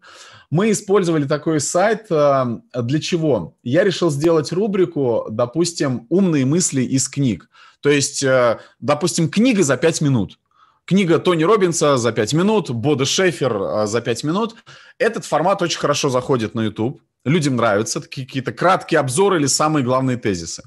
Мы 0.50 0.72
использовали 0.72 1.26
такой 1.26 1.60
сайт 1.60 2.08
для 2.10 3.00
чего? 3.00 3.56
Я 3.64 3.84
решил 3.84 4.10
сделать 4.10 4.52
рубрику, 4.52 5.28
допустим, 5.30 6.08
«Умные 6.10 6.46
мысли 6.46 6.82
из 6.82 7.10
книг». 7.10 7.50
То 7.82 7.90
есть, 7.90 8.24
э, 8.24 8.60
допустим, 8.80 9.30
книга 9.30 9.62
за 9.62 9.78
5 9.78 10.02
минут. 10.02 10.40
Книга 10.86 11.20
Тони 11.20 11.44
Робинса 11.44 11.98
за 11.98 12.12
5 12.12 12.34
минут, 12.34 12.70
Бода 12.72 13.06
Шефер 13.06 13.86
за 13.86 14.02
5 14.02 14.24
минут. 14.24 14.56
Этот 14.98 15.26
формат 15.26 15.62
очень 15.62 15.80
хорошо 15.80 16.10
заходит 16.10 16.56
на 16.56 16.62
YouTube 16.62 17.00
людям 17.26 17.56
нравятся 17.56 18.00
какие-то 18.02 18.54
краткие 18.54 19.00
обзоры 19.00 19.40
или 19.40 19.48
самые 19.48 19.84
главные 19.84 20.18
тезисы. 20.18 20.64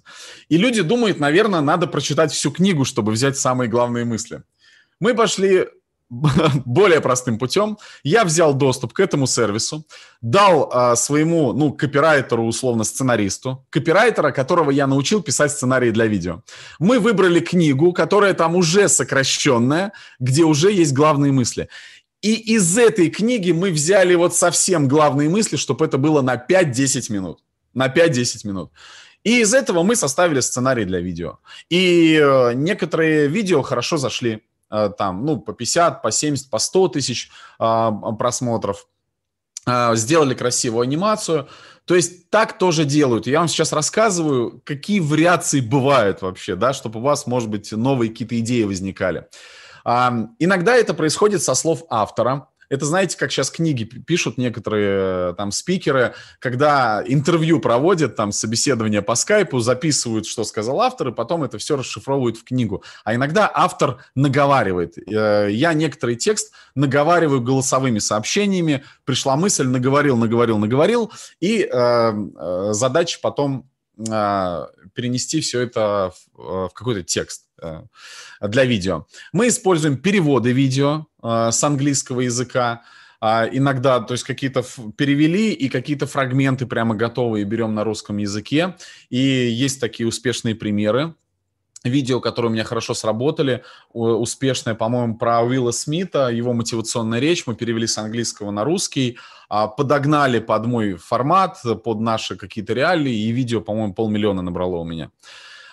И 0.48 0.58
люди 0.58 0.82
думают, 0.82 1.20
наверное, 1.20 1.60
надо 1.60 1.86
прочитать 1.86 2.32
всю 2.32 2.50
книгу, 2.50 2.84
чтобы 2.84 3.12
взять 3.12 3.38
самые 3.38 3.68
главные 3.68 4.04
мысли. 4.04 4.42
Мы 5.00 5.14
пошли 5.14 5.68
более 6.64 7.00
простым 7.00 7.38
путем. 7.38 7.78
Я 8.02 8.24
взял 8.24 8.54
доступ 8.54 8.92
к 8.92 9.00
этому 9.00 9.26
сервису, 9.26 9.86
дал 10.20 10.70
а, 10.72 10.96
своему, 10.96 11.52
ну, 11.52 11.72
копирайтеру, 11.72 12.44
условно, 12.44 12.84
сценаристу, 12.84 13.66
копирайтера, 13.70 14.30
которого 14.30 14.70
я 14.70 14.86
научил 14.86 15.22
писать 15.22 15.52
сценарии 15.52 15.90
для 15.90 16.06
видео. 16.06 16.42
Мы 16.78 16.98
выбрали 16.98 17.40
книгу, 17.40 17.92
которая 17.92 18.34
там 18.34 18.56
уже 18.56 18.88
сокращенная, 18.88 19.92
где 20.18 20.44
уже 20.44 20.72
есть 20.72 20.94
главные 20.94 21.32
мысли. 21.32 21.68
И 22.20 22.35
из 22.35 22.76
этой 22.76 23.11
книги 23.11 23.52
мы 23.52 23.70
взяли 23.70 24.14
вот 24.14 24.35
совсем 24.35 24.88
главные 24.88 25.28
мысли, 25.28 25.57
чтобы 25.57 25.85
это 25.85 25.98
было 25.98 26.20
на 26.20 26.35
5-10 26.35 27.12
минут. 27.12 27.40
На 27.74 27.87
5-10 27.87 28.46
минут. 28.46 28.72
И 29.24 29.40
из 29.40 29.54
этого 29.54 29.83
мы 29.83 29.94
составили 29.94 30.40
сценарий 30.40 30.85
для 30.85 31.00
видео. 31.00 31.38
И 31.68 32.18
э, 32.20 32.54
некоторые 32.54 33.28
видео 33.28 33.62
хорошо 33.62 33.96
зашли. 33.96 34.42
Э, 34.70 34.90
там, 34.96 35.24
ну, 35.24 35.38
по 35.38 35.52
50, 35.52 36.02
по 36.02 36.11
70, 36.11 36.50
по 36.50 36.59
100 36.59 36.88
тысяч 36.88 37.31
э, 37.61 37.90
просмотров. 38.18 38.87
Сделали 39.92 40.33
красивую 40.33 40.83
анимацию. 40.85 41.46
То 41.85 41.94
есть 41.94 42.31
так 42.31 42.57
тоже 42.57 42.87
делают. 42.87 43.26
Я 43.26 43.40
вам 43.40 43.48
сейчас 43.48 43.72
рассказываю, 43.72 44.62
какие 44.64 45.00
вариации 45.00 45.61
бывают 45.61 46.22
вообще, 46.22 46.57
да, 46.57 46.72
чтобы 46.72 47.00
у 47.00 47.02
вас, 47.02 47.26
может 47.26 47.50
быть, 47.50 47.70
новые 47.72 48.11
какие-то 48.11 48.38
идеи 48.38 48.62
возникали. 48.62 49.26
Иногда 49.84 50.76
это 50.76 50.94
происходит 50.94 51.42
со 51.42 51.54
слов 51.54 51.84
автора. 51.88 52.48
Это, 52.68 52.84
знаете, 52.84 53.16
как 53.16 53.32
сейчас 53.32 53.50
книги 53.50 53.84
пишут 53.84 54.36
некоторые 54.36 55.30
э, 55.30 55.34
там 55.36 55.52
спикеры, 55.52 56.14
когда 56.38 57.02
интервью 57.06 57.60
проводят, 57.60 58.14
там 58.14 58.30
собеседование 58.30 59.00
по 59.00 59.14
скайпу, 59.14 59.58
записывают, 59.60 60.26
что 60.26 60.44
сказал 60.44 60.82
автор, 60.82 61.08
и 61.08 61.12
потом 61.12 61.44
это 61.44 61.56
все 61.56 61.76
расшифровывают 61.76 62.36
в 62.36 62.44
книгу. 62.44 62.84
А 63.04 63.14
иногда 63.14 63.50
автор 63.52 64.04
наговаривает. 64.14 64.98
Э, 64.98 65.48
я 65.50 65.72
некоторый 65.72 66.16
текст 66.16 66.52
наговариваю 66.74 67.40
голосовыми 67.40 68.00
сообщениями, 68.00 68.84
пришла 69.04 69.36
мысль, 69.36 69.66
наговорил, 69.66 70.18
наговорил, 70.18 70.58
наговорил, 70.58 71.10
и 71.40 71.68
э, 71.70 72.72
задача 72.72 73.18
потом 73.22 73.68
перенести 73.96 75.40
все 75.40 75.62
это 75.62 76.12
в 76.32 76.70
какой-то 76.72 77.02
текст. 77.02 77.47
Э, 77.60 77.82
для 78.40 78.64
видео. 78.64 79.06
Мы 79.32 79.48
используем 79.48 79.96
переводы 79.96 80.52
видео 80.52 81.06
э, 81.22 81.50
с 81.50 81.64
английского 81.64 82.20
языка. 82.20 82.82
А, 83.20 83.48
иногда, 83.50 83.98
то 84.00 84.12
есть 84.12 84.22
какие-то 84.22 84.64
перевели 84.96 85.52
и 85.52 85.68
какие-то 85.68 86.06
фрагменты 86.06 86.66
прямо 86.66 86.94
готовые 86.94 87.44
берем 87.44 87.74
на 87.74 87.82
русском 87.82 88.18
языке. 88.18 88.76
И 89.10 89.18
есть 89.18 89.80
такие 89.80 90.06
успешные 90.06 90.54
примеры 90.54 91.14
видео, 91.84 92.20
которые 92.20 92.50
у 92.50 92.52
меня 92.52 92.64
хорошо 92.64 92.94
сработали, 92.94 93.62
успешное, 93.92 94.74
по-моему, 94.74 95.16
про 95.16 95.42
Уилла 95.42 95.70
Смита, 95.70 96.28
его 96.28 96.52
мотивационная 96.52 97.20
речь, 97.20 97.46
мы 97.46 97.54
перевели 97.54 97.86
с 97.86 97.98
английского 97.98 98.50
на 98.50 98.64
русский, 98.64 99.18
а, 99.48 99.68
подогнали 99.68 100.40
под 100.40 100.66
мой 100.66 100.94
формат, 100.94 101.58
под 101.84 102.00
наши 102.00 102.36
какие-то 102.36 102.72
реалии, 102.72 103.14
и 103.14 103.30
видео, 103.30 103.60
по-моему, 103.60 103.94
полмиллиона 103.94 104.42
набрало 104.42 104.76
у 104.76 104.84
меня. 104.84 105.10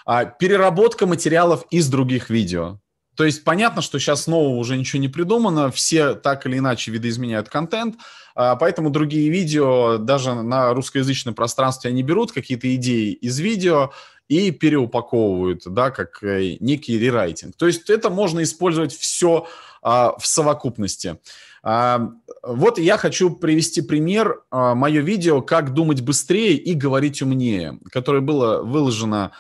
А, 0.05 0.25
переработка 0.25 1.05
материалов 1.05 1.65
из 1.71 1.89
других 1.89 2.29
видео. 2.29 2.79
То 3.15 3.23
есть 3.23 3.43
понятно, 3.43 3.81
что 3.81 3.97
сейчас 3.97 4.27
нового 4.27 4.57
уже 4.57 4.77
ничего 4.77 5.01
не 5.01 5.07
придумано, 5.07 5.71
все 5.71 6.13
так 6.13 6.45
или 6.45 6.57
иначе 6.57 6.91
видоизменяют 6.91 7.49
контент, 7.49 7.95
а, 8.35 8.55
поэтому 8.55 8.89
другие 8.89 9.29
видео 9.29 9.97
даже 9.97 10.33
на 10.33 10.73
русскоязычном 10.73 11.33
пространстве 11.33 11.89
они 11.89 12.03
берут 12.03 12.31
какие-то 12.31 12.73
идеи 12.75 13.13
из 13.13 13.39
видео 13.39 13.91
и 14.27 14.51
переупаковывают, 14.51 15.61
да, 15.65 15.91
как 15.91 16.23
э, 16.23 16.57
некий 16.59 16.97
рерайтинг. 16.97 17.55
То 17.55 17.67
есть 17.67 17.89
это 17.89 18.09
можно 18.09 18.41
использовать 18.43 18.93
все 18.93 19.47
а, 19.81 20.15
в 20.17 20.25
совокупности. 20.25 21.19
А, 21.61 22.11
вот 22.43 22.79
я 22.79 22.97
хочу 22.97 23.29
привести 23.29 23.81
пример, 23.81 24.41
а, 24.49 24.75
мое 24.75 25.01
видео 25.01 25.41
«Как 25.41 25.73
думать 25.73 26.01
быстрее 26.01 26.55
и 26.55 26.73
говорить 26.73 27.21
умнее», 27.21 27.79
которое 27.91 28.21
было 28.21 28.61
выложено 28.63 29.31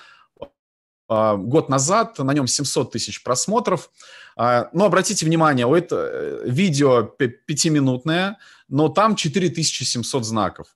год 1.07 1.69
назад, 1.69 2.17
на 2.19 2.33
нем 2.33 2.47
700 2.47 2.91
тысяч 2.91 3.23
просмотров. 3.23 3.91
А, 4.35 4.69
но 4.73 4.85
обратите 4.85 5.25
внимание, 5.25 5.71
это 5.77 5.95
э, 5.95 6.49
видео 6.49 7.03
пятиминутное, 7.03 8.37
но 8.67 8.89
там 8.89 9.15
4700 9.15 10.25
знаков. 10.25 10.67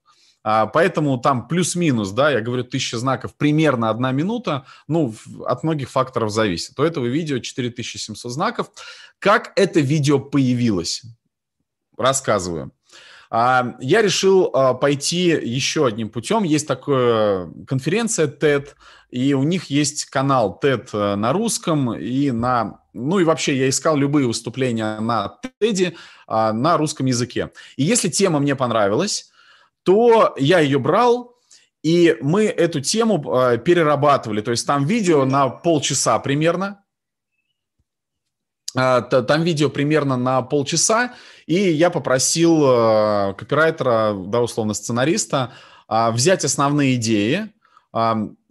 А, 0.41 0.67
поэтому 0.67 1.17
там 1.17 1.47
плюс-минус, 1.47 2.11
да, 2.11 2.31
я 2.31 2.41
говорю, 2.41 2.63
1000 2.63 2.97
знаков, 2.97 3.35
примерно 3.35 3.89
одна 3.89 4.11
минута, 4.11 4.65
ну, 4.87 5.13
от 5.45 5.63
многих 5.63 5.89
факторов 5.89 6.31
зависит. 6.31 6.79
У 6.79 6.83
этого 6.83 7.05
видео 7.07 7.39
4700 7.39 8.31
знаков. 8.31 8.71
Как 9.19 9.51
это 9.57 9.81
видео 9.81 10.19
появилось? 10.19 11.03
Рассказываю. 11.97 12.71
Я 13.31 14.01
решил 14.01 14.49
пойти 14.81 15.27
еще 15.27 15.85
одним 15.85 16.09
путем. 16.09 16.43
Есть 16.43 16.67
такая 16.67 17.47
конференция 17.67 18.27
TED, 18.27 18.69
и 19.11 19.33
у 19.33 19.43
них 19.43 19.65
есть 19.65 20.05
канал 20.05 20.59
TED 20.61 20.89
э, 20.93 21.15
на 21.15 21.33
русском 21.33 21.93
и 21.93 22.31
на... 22.31 22.81
Ну 22.93 23.19
и 23.19 23.23
вообще 23.23 23.57
я 23.57 23.69
искал 23.69 23.95
любые 23.95 24.27
выступления 24.27 24.99
на 24.99 25.39
TED 25.61 25.95
а, 26.27 26.53
на 26.53 26.77
русском 26.77 27.05
языке. 27.07 27.51
И 27.75 27.83
если 27.83 28.09
тема 28.09 28.39
мне 28.39 28.55
понравилась, 28.55 29.31
то 29.83 30.35
я 30.37 30.59
ее 30.59 30.79
брал, 30.79 31.35
и 31.81 32.17
мы 32.21 32.45
эту 32.45 32.81
тему 32.81 33.19
перерабатывали. 33.63 34.41
То 34.41 34.51
есть 34.51 34.67
там 34.67 34.85
видео 34.85 35.25
на 35.25 35.49
полчаса 35.49 36.19
примерно, 36.19 36.67
а, 36.67 36.88
там 38.73 39.43
видео 39.43 39.69
примерно 39.69 40.17
на 40.17 40.41
полчаса, 40.41 41.13
и 41.47 41.55
я 41.55 41.89
попросил 41.89 42.63
э, 42.63 43.33
копирайтера, 43.37 44.13
да, 44.13 44.41
условно 44.41 44.73
сценариста, 44.73 45.53
а, 45.87 46.11
взять 46.11 46.45
основные 46.45 46.95
идеи, 46.95 47.49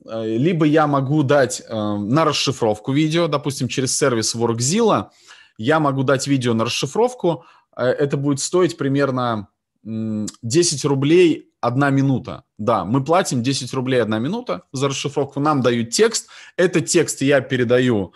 Э, 0.09 0.27
либо 0.27 0.67
я 0.67 0.87
могу 0.87 1.23
дать 1.23 1.63
э, 1.67 1.75
на 1.75 2.25
расшифровку 2.25 2.93
видео, 2.93 3.29
допустим, 3.29 3.69
через 3.69 3.97
сервис 3.97 4.35
Workzilla, 4.35 5.11
я 5.59 5.81
могу 5.81 6.03
дать 6.03 6.27
видео 6.27 6.55
на 6.55 6.65
расшифровку, 6.65 7.45
это 7.77 8.17
будет 8.17 8.41
стоить 8.41 8.77
примерно 8.77 9.49
10 9.85 10.85
рублей 10.85 11.51
одна 11.61 11.91
минута. 11.91 12.45
Да, 12.59 12.85
мы 12.85 13.05
платим 13.05 13.43
10 13.43 13.73
рублей 13.75 14.03
одна 14.03 14.19
минута 14.19 14.63
за 14.73 14.89
расшифровку, 14.89 15.41
нам 15.41 15.63
дают 15.63 15.91
текст, 15.91 16.29
этот 16.57 16.87
текст 16.87 17.23
я 17.23 17.41
передаю 17.41 18.07
а, 18.07 18.11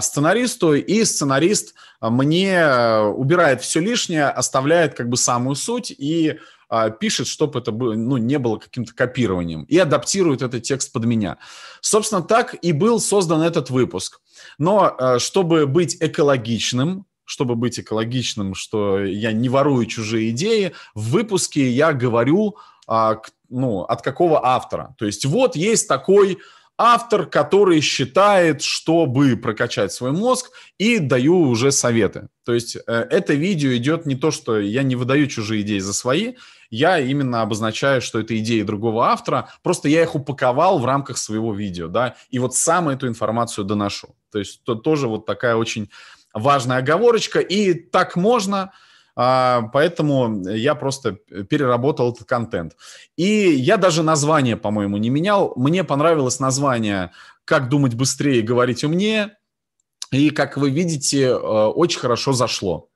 сценаристу, 0.00 0.74
и 0.74 1.04
сценарист 1.04 1.74
мне 2.00 2.64
убирает 3.14 3.62
все 3.62 3.80
лишнее, 3.80 4.26
оставляет 4.26 4.94
как 4.94 5.08
бы 5.08 5.16
самую 5.16 5.56
суть 5.56 5.90
и 5.90 6.38
а, 6.68 6.90
пишет, 6.90 7.28
чтобы 7.28 7.60
это 7.60 7.70
было, 7.70 7.94
ну, 7.94 8.16
не 8.16 8.38
было 8.38 8.58
каким-то 8.58 8.94
копированием, 8.94 9.62
и 9.64 9.78
адаптирует 9.78 10.42
этот 10.42 10.64
текст 10.64 10.92
под 10.92 11.04
меня. 11.04 11.38
Собственно, 11.80 12.20
так 12.22 12.56
и 12.62 12.72
был 12.72 12.98
создан 12.98 13.42
этот 13.42 13.70
выпуск. 13.70 14.20
Но 14.58 14.94
а, 14.98 15.18
чтобы 15.20 15.66
быть 15.66 15.96
экологичным, 16.00 17.06
чтобы 17.24 17.54
быть 17.54 17.78
экологичным, 17.78 18.54
что 18.54 19.04
я 19.04 19.32
не 19.32 19.48
ворую 19.48 19.86
чужие 19.86 20.30
идеи, 20.30 20.72
в 20.94 21.10
выпуске 21.10 21.68
я 21.70 21.92
говорю, 21.92 22.56
а, 22.86 23.20
ну, 23.48 23.82
от 23.82 24.02
какого 24.02 24.44
автора. 24.44 24.96
То 24.98 25.06
есть 25.06 25.24
вот 25.24 25.56
есть 25.56 25.86
такой 25.86 26.38
автор, 26.76 27.26
который 27.26 27.80
считает, 27.80 28.62
чтобы 28.62 29.36
прокачать 29.36 29.92
свой 29.92 30.12
мозг, 30.12 30.50
и 30.78 30.98
даю 30.98 31.38
уже 31.48 31.72
советы. 31.72 32.28
То 32.44 32.52
есть 32.52 32.76
э, 32.76 32.80
это 32.86 33.34
видео 33.34 33.74
идет 33.76 34.06
не 34.06 34.16
то, 34.16 34.30
что 34.30 34.58
я 34.58 34.82
не 34.82 34.96
выдаю 34.96 35.26
чужие 35.26 35.62
идеи 35.62 35.78
за 35.78 35.94
свои, 35.94 36.34
я 36.70 36.98
именно 36.98 37.42
обозначаю, 37.42 38.02
что 38.02 38.18
это 38.18 38.36
идеи 38.38 38.62
другого 38.62 39.06
автора, 39.06 39.48
просто 39.62 39.88
я 39.88 40.02
их 40.02 40.14
упаковал 40.14 40.80
в 40.80 40.84
рамках 40.84 41.18
своего 41.18 41.54
видео, 41.54 41.88
да, 41.88 42.16
и 42.30 42.38
вот 42.38 42.54
сам 42.56 42.88
эту 42.88 43.06
информацию 43.06 43.64
доношу. 43.64 44.16
То 44.32 44.40
есть 44.40 44.64
то, 44.64 44.74
тоже 44.74 45.06
вот 45.06 45.26
такая 45.26 45.54
очень 45.54 45.90
важная 46.32 46.78
оговорочка, 46.78 47.38
и 47.38 47.74
так 47.74 48.16
можно, 48.16 48.72
поэтому 49.14 50.48
я 50.48 50.74
просто 50.74 51.12
переработал 51.12 52.12
этот 52.12 52.26
контент. 52.26 52.76
И 53.16 53.24
я 53.24 53.76
даже 53.76 54.02
название, 54.02 54.56
по-моему, 54.56 54.96
не 54.96 55.10
менял. 55.10 55.52
Мне 55.56 55.84
понравилось 55.84 56.40
название 56.40 57.12
«Как 57.44 57.68
думать 57.68 57.94
быстрее 57.94 58.40
и 58.40 58.42
говорить 58.42 58.84
умнее». 58.84 59.36
И, 60.10 60.30
как 60.30 60.56
вы 60.56 60.70
видите, 60.70 61.22
э, 61.22 61.34
очень 61.34 62.00
хорошо 62.00 62.32
зашло. 62.32 62.88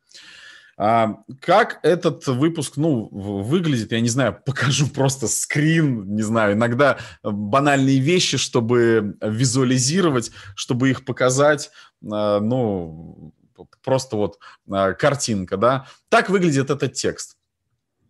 А, 0.81 1.17
как 1.41 1.81
этот 1.83 2.29
выпуск, 2.29 2.77
ну, 2.77 3.09
выглядит, 3.11 3.91
я 3.91 4.01
не 4.01 4.09
знаю, 4.09 4.39
покажу 4.47 4.87
просто 4.87 5.27
скрин, 5.27 6.15
не 6.15 6.23
знаю, 6.23 6.53
иногда 6.53 6.99
банальные 7.25 7.99
вещи, 7.99 8.37
чтобы 8.37 9.17
визуализировать, 9.21 10.31
чтобы 10.55 10.91
их 10.91 11.05
показать, 11.05 11.71
а, 12.09 12.39
ну, 12.39 13.33
просто 13.83 14.17
вот 14.17 14.39
а, 14.71 14.93
картинка, 14.93 15.57
да. 15.57 15.87
Так 16.09 16.31
выглядит 16.31 16.71
этот 16.71 16.93
текст. 16.93 17.37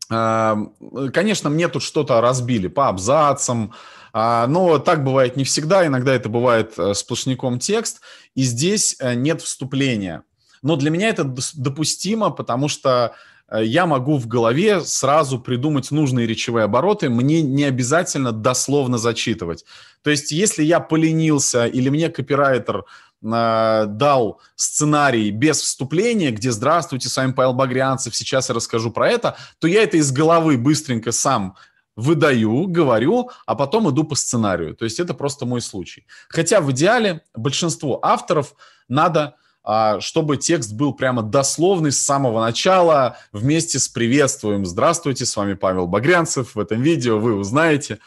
Конечно, 0.08 1.50
мне 1.50 1.68
тут 1.68 1.82
что-то 1.82 2.22
разбили 2.22 2.68
по 2.68 2.88
абзацам, 2.88 3.74
но 4.14 4.78
так 4.78 5.04
бывает 5.04 5.36
не 5.36 5.44
всегда, 5.44 5.86
иногда 5.86 6.14
это 6.14 6.30
бывает 6.30 6.72
э, 6.78 6.94
сплошняком 6.94 7.58
текст, 7.58 8.00
и 8.34 8.42
здесь 8.42 8.96
э, 9.00 9.14
нет 9.14 9.42
вступления. 9.42 10.22
Но 10.62 10.76
для 10.76 10.90
меня 10.90 11.08
это 11.08 11.24
допустимо, 11.54 12.30
потому 12.30 12.68
что 12.68 13.14
э, 13.48 13.64
я 13.64 13.86
могу 13.86 14.16
в 14.16 14.26
голове 14.26 14.80
сразу 14.80 15.38
придумать 15.38 15.90
нужные 15.90 16.26
речевые 16.26 16.64
обороты, 16.64 17.10
мне 17.10 17.42
не 17.42 17.64
обязательно 17.64 18.32
дословно 18.32 18.98
зачитывать. 18.98 19.64
То 20.02 20.10
есть, 20.10 20.32
если 20.32 20.62
я 20.62 20.80
поленился 20.80 21.66
или 21.66 21.88
мне 21.88 22.08
копирайтер 22.08 22.84
э, 23.22 23.84
дал 23.86 24.40
сценарий 24.56 25.30
без 25.30 25.60
вступления, 25.60 26.30
где 26.30 26.50
«Здравствуйте, 26.50 27.08
с 27.08 27.16
вами 27.16 27.32
Павел 27.32 27.54
Багрянцев, 27.54 28.14
сейчас 28.14 28.48
я 28.48 28.54
расскажу 28.54 28.90
про 28.90 29.08
это», 29.08 29.36
то 29.58 29.66
я 29.66 29.82
это 29.82 29.96
из 29.96 30.12
головы 30.12 30.56
быстренько 30.56 31.12
сам 31.12 31.56
выдаю, 31.96 32.68
говорю, 32.68 33.30
а 33.44 33.56
потом 33.56 33.90
иду 33.90 34.04
по 34.04 34.14
сценарию. 34.14 34.76
То 34.76 34.84
есть 34.84 35.00
это 35.00 35.14
просто 35.14 35.46
мой 35.46 35.60
случай. 35.60 36.06
Хотя 36.28 36.60
в 36.60 36.70
идеале 36.70 37.22
большинству 37.34 37.98
авторов 38.02 38.54
надо 38.88 39.34
а, 39.70 40.00
чтобы 40.00 40.38
текст 40.38 40.72
был 40.72 40.94
прямо 40.94 41.22
дословный 41.22 41.92
с 41.92 42.02
самого 42.02 42.40
начала, 42.40 43.18
вместе 43.32 43.78
с 43.78 43.86
приветствуем. 43.86 44.64
Здравствуйте, 44.64 45.26
с 45.26 45.36
вами 45.36 45.52
Павел 45.52 45.86
Багрянцев. 45.86 46.54
В 46.54 46.60
этом 46.60 46.80
видео 46.80 47.18
вы 47.18 47.34
узнаете 47.34 47.98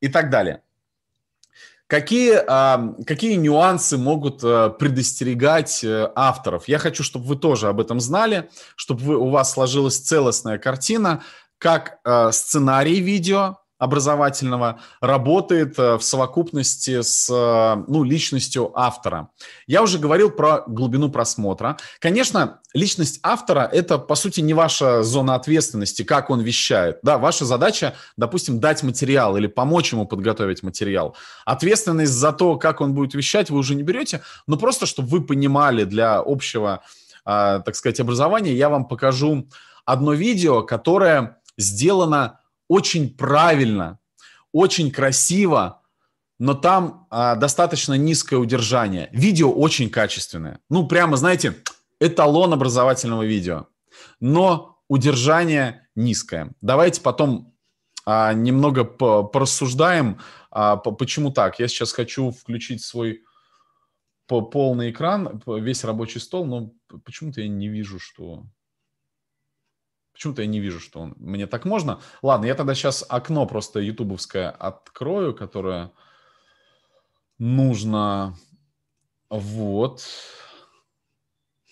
и 0.00 0.06
так 0.06 0.30
далее. 0.30 0.62
Какие, 1.94 3.04
какие 3.04 3.34
нюансы 3.36 3.96
могут 3.96 4.40
а, 4.42 4.70
предостерегать 4.70 5.84
э, 5.84 6.10
авторов? 6.16 6.66
Я 6.66 6.80
хочу, 6.80 7.04
чтобы 7.04 7.24
вы 7.26 7.36
тоже 7.36 7.68
об 7.68 7.80
этом 7.80 8.00
знали, 8.00 8.50
чтобы 8.74 9.04
вы, 9.04 9.16
у 9.16 9.28
вас 9.30 9.52
сложилась 9.52 9.98
целостная 9.98 10.58
картина, 10.58 11.22
как 11.58 12.00
сценарий 12.32 12.98
видео, 12.98 13.58
образовательного 13.84 14.80
работает 15.00 15.78
э, 15.78 15.98
в 15.98 16.02
совокупности 16.02 17.02
с 17.02 17.28
э, 17.30 17.84
ну, 17.86 18.02
личностью 18.02 18.72
автора. 18.74 19.28
Я 19.66 19.82
уже 19.82 19.98
говорил 19.98 20.30
про 20.30 20.64
глубину 20.66 21.10
просмотра. 21.10 21.76
Конечно, 21.98 22.60
личность 22.72 23.20
автора– 23.22 23.68
это, 23.72 23.98
по 23.98 24.14
сути, 24.14 24.40
не 24.40 24.54
ваша 24.54 25.02
зона 25.02 25.34
ответственности, 25.34 26.02
как 26.02 26.30
он 26.30 26.40
вещает. 26.40 26.98
Да, 27.02 27.18
ваша 27.18 27.44
задача, 27.44 27.94
допустим, 28.16 28.58
дать 28.58 28.82
материал 28.82 29.36
или 29.36 29.48
помочь 29.48 29.92
ему 29.92 30.06
подготовить 30.06 30.62
материал. 30.62 31.14
Ответственность 31.44 32.12
за 32.12 32.32
то, 32.32 32.56
как 32.56 32.80
он 32.80 32.94
будет 32.94 33.12
вещать, 33.12 33.50
вы 33.50 33.58
уже 33.58 33.74
не 33.74 33.82
берете, 33.82 34.22
но 34.46 34.56
просто, 34.56 34.86
чтобы 34.86 35.08
вы 35.08 35.20
понимали 35.20 35.84
для 35.84 36.22
общего, 36.24 36.80
а, 37.26 37.60
так 37.60 37.76
сказать, 37.76 38.00
образования, 38.00 38.54
я 38.54 38.70
вам 38.70 38.86
покажу 38.86 39.46
одно 39.84 40.14
видео, 40.14 40.62
которое 40.62 41.36
сделано 41.58 42.40
очень 42.68 43.14
правильно, 43.16 43.98
очень 44.52 44.90
красиво, 44.90 45.82
но 46.38 46.54
там 46.54 47.06
а, 47.10 47.36
достаточно 47.36 47.94
низкое 47.94 48.38
удержание. 48.38 49.08
Видео 49.12 49.52
очень 49.52 49.90
качественное. 49.90 50.60
Ну, 50.68 50.86
прямо, 50.86 51.16
знаете, 51.16 51.56
эталон 52.00 52.52
образовательного 52.52 53.22
видео. 53.22 53.66
Но 54.20 54.78
удержание 54.88 55.88
низкое. 55.94 56.52
Давайте 56.60 57.00
потом 57.00 57.54
а, 58.06 58.32
немного 58.32 58.84
порассуждаем, 58.84 60.20
а, 60.50 60.76
почему 60.76 61.30
так. 61.30 61.58
Я 61.58 61.68
сейчас 61.68 61.92
хочу 61.92 62.30
включить 62.30 62.82
свой 62.82 63.24
полный 64.26 64.90
экран, 64.90 65.42
весь 65.46 65.84
рабочий 65.84 66.20
стол, 66.20 66.46
но 66.46 66.72
почему-то 67.04 67.40
я 67.40 67.48
не 67.48 67.68
вижу, 67.68 67.98
что 67.98 68.44
Почему-то 70.14 70.42
я 70.42 70.48
не 70.48 70.60
вижу, 70.60 70.80
что 70.80 71.00
он... 71.00 71.14
мне 71.18 71.46
так 71.46 71.66
можно. 71.66 72.00
Ладно, 72.22 72.46
я 72.46 72.54
тогда 72.54 72.74
сейчас 72.74 73.04
окно 73.06 73.46
просто 73.46 73.80
ютубовское 73.80 74.50
открою, 74.50 75.34
которое... 75.34 75.92
нужно 77.38 78.36
вот. 79.28 80.06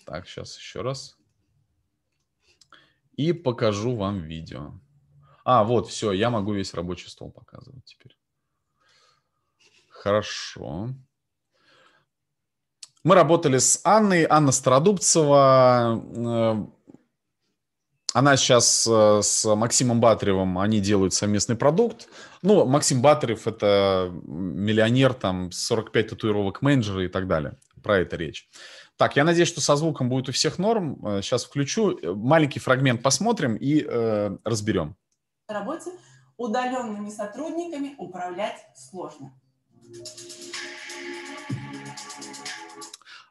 Так, 0.05 0.27
сейчас 0.27 0.57
еще 0.57 0.81
раз. 0.81 1.17
И 3.13 3.31
покажу 3.31 3.95
вам 3.95 4.19
видео. 4.19 4.73
А, 5.45 5.63
вот, 5.63 5.87
все, 5.87 6.11
я 6.11 6.29
могу 6.29 6.53
весь 6.53 6.73
рабочий 6.73 7.09
стол 7.09 7.31
показывать 7.31 7.85
теперь. 7.85 8.17
Хорошо. 9.89 10.89
Мы 13.03 13.15
работали 13.15 13.57
с 13.59 13.79
Анной. 13.85 14.25
Анна 14.29 14.51
Стародубцева. 14.51 16.01
Э, 18.13 18.17
она 18.17 18.37
сейчас 18.37 18.87
э, 18.89 19.21
с 19.21 19.55
Максимом 19.55 19.99
Батаревым, 19.99 20.59
они 20.59 20.79
делают 20.79 21.13
совместный 21.13 21.55
продукт. 21.55 22.07
Ну, 22.41 22.65
Максим 22.65 23.01
Батарев– 23.01 23.47
это 23.47 24.11
миллионер, 24.23 25.13
там, 25.13 25.51
45 25.51 26.09
татуировок 26.09 26.61
менеджера 26.61 27.05
и 27.05 27.07
так 27.07 27.27
далее. 27.27 27.57
Про 27.81 27.99
это 27.99 28.15
речь. 28.15 28.47
Так, 28.97 29.15
я 29.15 29.23
надеюсь, 29.23 29.49
что 29.49 29.59
со 29.59 29.75
звуком 29.75 30.09
будет 30.09 30.29
у 30.29 30.31
всех 30.31 30.59
норм. 30.59 31.21
Сейчас 31.21 31.43
э, 31.43 31.47
включу. 31.47 31.99
Маленький 32.15 32.59
фрагмент 32.59 33.01
посмотрим 33.01 33.55
и 33.55 33.83
э, 33.85 34.37
разберем. 34.43 34.95
На 35.49 35.59
работе 35.59 35.91
удаленными 36.37 37.09
сотрудниками 37.09 37.95
управлять 37.97 38.65
сложно. 38.75 39.33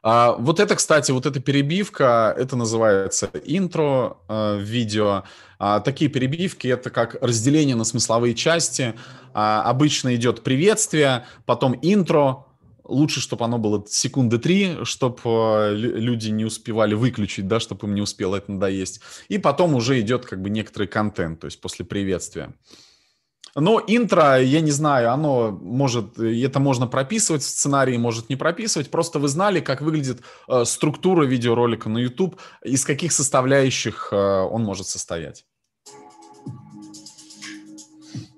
А, 0.03 0.33
вот 0.33 0.59
это, 0.59 0.75
кстати, 0.75 1.11
вот 1.11 1.25
эта 1.25 1.39
перебивка, 1.39 2.35
это 2.37 2.57
называется 2.57 3.29
интро 3.45 4.17
э, 4.27 4.59
видео. 4.59 5.23
А, 5.59 5.79
такие 5.79 6.11
перебивки 6.11 6.67
это 6.67 6.89
как 6.89 7.15
разделение 7.21 7.77
на 7.77 7.85
смысловые 7.85 8.35
части. 8.35 8.95
А, 9.33 9.63
обычно 9.63 10.13
идет 10.15 10.43
приветствие, 10.43 11.25
потом 11.45 11.79
интро. 11.81 12.45
Лучше, 12.83 13.21
чтобы 13.21 13.45
оно 13.45 13.57
было 13.59 13.85
секунды 13.87 14.39
три, 14.39 14.83
чтобы 14.83 15.21
э, 15.23 15.73
люди 15.73 16.29
не 16.31 16.43
успевали 16.43 16.95
выключить, 16.95 17.47
да, 17.47 17.61
чтобы 17.61 17.87
им 17.87 17.95
не 17.95 18.01
успело 18.01 18.35
это 18.35 18.51
надоесть. 18.51 18.99
И 19.29 19.37
потом 19.37 19.73
уже 19.73 20.01
идет 20.01 20.25
как 20.25 20.41
бы 20.41 20.49
некоторый 20.49 20.89
контент, 20.89 21.39
то 21.39 21.45
есть 21.45 21.61
после 21.61 21.85
приветствия. 21.85 22.53
Но 23.55 23.79
интро, 23.85 24.41
я 24.41 24.61
не 24.61 24.71
знаю, 24.71 25.11
оно 25.11 25.51
может, 25.51 26.17
это 26.17 26.59
можно 26.59 26.87
прописывать 26.87 27.43
в 27.43 27.47
сценарии, 27.47 27.97
может 27.97 28.29
не 28.29 28.35
прописывать. 28.35 28.89
Просто 28.89 29.19
вы 29.19 29.27
знали, 29.27 29.59
как 29.59 29.81
выглядит 29.81 30.21
э, 30.47 30.65
структура 30.65 31.23
видеоролика 31.23 31.87
на 31.87 31.99
YouTube, 31.99 32.39
из 32.63 32.83
каких 32.83 33.11
составляющих 33.11 34.09
э, 34.11 34.15
он 34.15 34.63
может 34.63 34.87
состоять. 34.87 35.45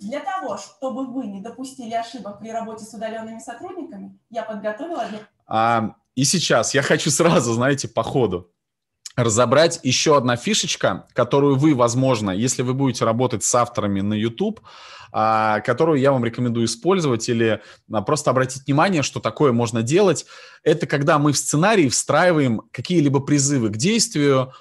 Для 0.01 0.19
того, 0.19 0.57
чтобы 0.57 1.07
вы 1.07 1.27
не 1.27 1.41
допустили 1.41 1.93
ошибок 1.93 2.39
при 2.39 2.49
работе 2.49 2.83
с 2.83 2.93
удаленными 2.93 3.39
сотрудниками, 3.39 4.19
я 4.29 4.43
подготовила... 4.43 5.07
А, 5.47 5.95
и 6.15 6.25
сейчас 6.25 6.73
я 6.73 6.81
хочу 6.81 7.09
сразу, 7.09 7.53
знаете, 7.53 7.87
по 7.87 8.03
ходу 8.03 8.51
разобрать 9.15 9.79
еще 9.83 10.17
одна 10.17 10.35
фишечка, 10.35 11.05
которую 11.13 11.55
вы, 11.55 11.73
возможно, 11.73 12.31
если 12.31 12.61
вы 12.61 12.73
будете 12.73 13.05
работать 13.05 13.43
с 13.43 13.55
авторами 13.55 14.01
на 14.01 14.13
YouTube, 14.13 14.59
а, 15.11 15.61
которую 15.61 15.99
я 15.99 16.11
вам 16.11 16.25
рекомендую 16.25 16.65
использовать 16.65 17.29
или 17.29 17.61
а, 17.91 18.01
просто 18.01 18.31
обратить 18.31 18.65
внимание, 18.65 19.01
что 19.01 19.21
такое 19.21 19.53
можно 19.53 19.81
делать. 19.81 20.25
Это 20.63 20.87
когда 20.87 21.19
мы 21.19 21.31
в 21.31 21.37
сценарии 21.37 21.87
встраиваем 21.87 22.63
какие-либо 22.71 23.21
призывы 23.21 23.69
к 23.69 23.77
действию, 23.77 24.51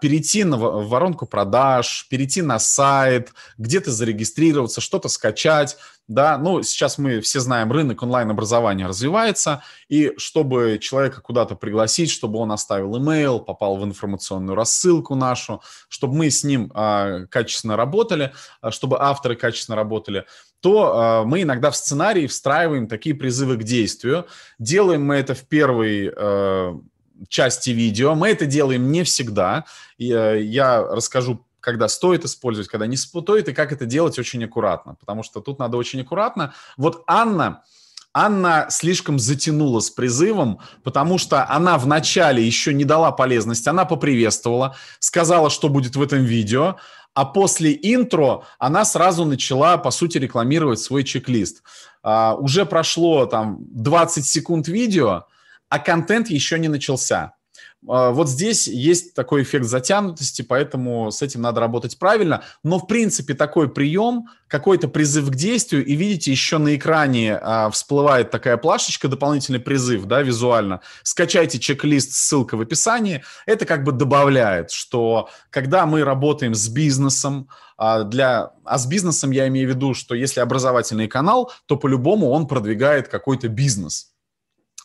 перейти 0.00 0.44
на 0.44 0.56
воронку 0.56 1.26
продаж, 1.26 2.06
перейти 2.08 2.40
на 2.40 2.58
сайт, 2.58 3.32
где-то 3.58 3.90
зарегистрироваться, 3.90 4.80
что-то 4.80 5.08
скачать, 5.08 5.76
да, 6.08 6.38
ну, 6.38 6.62
сейчас 6.62 6.96
мы 6.96 7.20
все 7.20 7.38
знаем, 7.38 7.70
рынок 7.70 8.02
онлайн-образования 8.02 8.86
развивается, 8.86 9.62
и 9.90 10.14
чтобы 10.16 10.78
человека 10.80 11.20
куда-то 11.20 11.54
пригласить, 11.54 12.10
чтобы 12.10 12.38
он 12.38 12.50
оставил 12.50 12.96
имейл, 12.96 13.40
попал 13.40 13.76
в 13.76 13.84
информационную 13.84 14.56
рассылку 14.56 15.14
нашу, 15.14 15.60
чтобы 15.90 16.16
мы 16.16 16.30
с 16.30 16.44
ним 16.44 16.72
э, 16.74 17.26
качественно 17.28 17.76
работали, 17.76 18.32
чтобы 18.70 18.98
авторы 18.98 19.36
качественно 19.36 19.76
работали, 19.76 20.24
то 20.60 21.22
э, 21.24 21.28
мы 21.28 21.42
иногда 21.42 21.70
в 21.70 21.76
сценарии 21.76 22.26
встраиваем 22.26 22.88
такие 22.88 23.14
призывы 23.14 23.58
к 23.58 23.62
действию. 23.62 24.26
Делаем 24.58 25.04
мы 25.04 25.16
это 25.16 25.34
в 25.34 25.46
первой 25.46 26.10
э, 26.16 26.74
части 27.28 27.70
видео. 27.70 28.14
Мы 28.14 28.28
это 28.28 28.46
делаем 28.46 28.90
не 28.92 29.02
всегда. 29.02 29.64
Э, 29.98 30.40
я 30.40 30.82
расскажу 30.82 31.44
когда 31.60 31.88
стоит 31.88 32.24
использовать, 32.24 32.68
когда 32.68 32.86
не 32.86 32.96
стоит, 32.96 33.48
и 33.48 33.52
как 33.52 33.72
это 33.72 33.84
делать 33.84 34.18
очень 34.18 34.42
аккуратно, 34.44 34.94
потому 34.94 35.22
что 35.22 35.40
тут 35.40 35.58
надо 35.58 35.76
очень 35.76 36.00
аккуратно. 36.00 36.54
Вот 36.76 37.02
Анна, 37.06 37.62
Анна 38.14 38.68
слишком 38.70 39.18
затянула 39.18 39.80
с 39.80 39.90
призывом, 39.90 40.60
потому 40.82 41.18
что 41.18 41.48
она 41.48 41.76
вначале 41.76 42.42
еще 42.42 42.72
не 42.72 42.84
дала 42.84 43.12
полезность, 43.12 43.66
она 43.68 43.84
поприветствовала, 43.84 44.76
сказала, 44.98 45.50
что 45.50 45.68
будет 45.68 45.94
в 45.94 46.00
этом 46.00 46.24
видео, 46.24 46.76
а 47.14 47.24
после 47.24 47.78
интро 47.80 48.44
она 48.58 48.84
сразу 48.84 49.24
начала, 49.24 49.76
по 49.76 49.90
сути, 49.90 50.18
рекламировать 50.18 50.78
свой 50.78 51.04
чек-лист. 51.04 51.62
А, 52.02 52.34
уже 52.34 52.64
прошло 52.64 53.26
там 53.26 53.58
20 53.60 54.24
секунд 54.24 54.68
видео, 54.68 55.26
а 55.68 55.78
контент 55.78 56.28
еще 56.28 56.58
не 56.58 56.68
начался. 56.68 57.34
А, 57.86 58.10
вот 58.10 58.28
здесь 58.28 58.66
есть 58.66 59.14
такой 59.14 59.42
эффект 59.42 59.66
затянутости, 59.66 60.42
поэтому 60.42 61.10
с 61.10 61.22
этим 61.22 61.42
надо 61.42 61.60
работать 61.60 61.98
правильно. 61.98 62.42
Но, 62.64 62.78
в 62.78 62.86
принципе, 62.86 63.34
такой 63.34 63.68
прием, 63.72 64.26
какой-то 64.48 64.88
призыв 64.88 65.30
к 65.30 65.34
действию, 65.34 65.84
и 65.84 65.94
видите, 65.94 66.30
еще 66.30 66.58
на 66.58 66.74
экране 66.74 67.38
а, 67.40 67.70
всплывает 67.70 68.30
такая 68.30 68.56
плашечка, 68.56 69.08
дополнительный 69.08 69.60
призыв, 69.60 70.06
да, 70.06 70.22
визуально. 70.22 70.80
Скачайте 71.02 71.58
чек-лист, 71.58 72.12
ссылка 72.12 72.56
в 72.56 72.60
описании. 72.60 73.22
Это 73.46 73.64
как 73.64 73.84
бы 73.84 73.92
добавляет, 73.92 74.70
что 74.70 75.28
когда 75.50 75.86
мы 75.86 76.02
работаем 76.02 76.54
с 76.54 76.68
бизнесом, 76.68 77.48
а, 77.76 78.02
для... 78.02 78.50
А 78.64 78.78
с 78.78 78.86
бизнесом 78.86 79.30
я 79.30 79.46
имею 79.48 79.70
в 79.70 79.74
виду, 79.74 79.94
что 79.94 80.14
если 80.14 80.40
образовательный 80.40 81.06
канал, 81.06 81.52
то 81.66 81.76
по-любому 81.76 82.30
он 82.30 82.48
продвигает 82.48 83.08
какой-то 83.08 83.48
бизнес. 83.48 84.12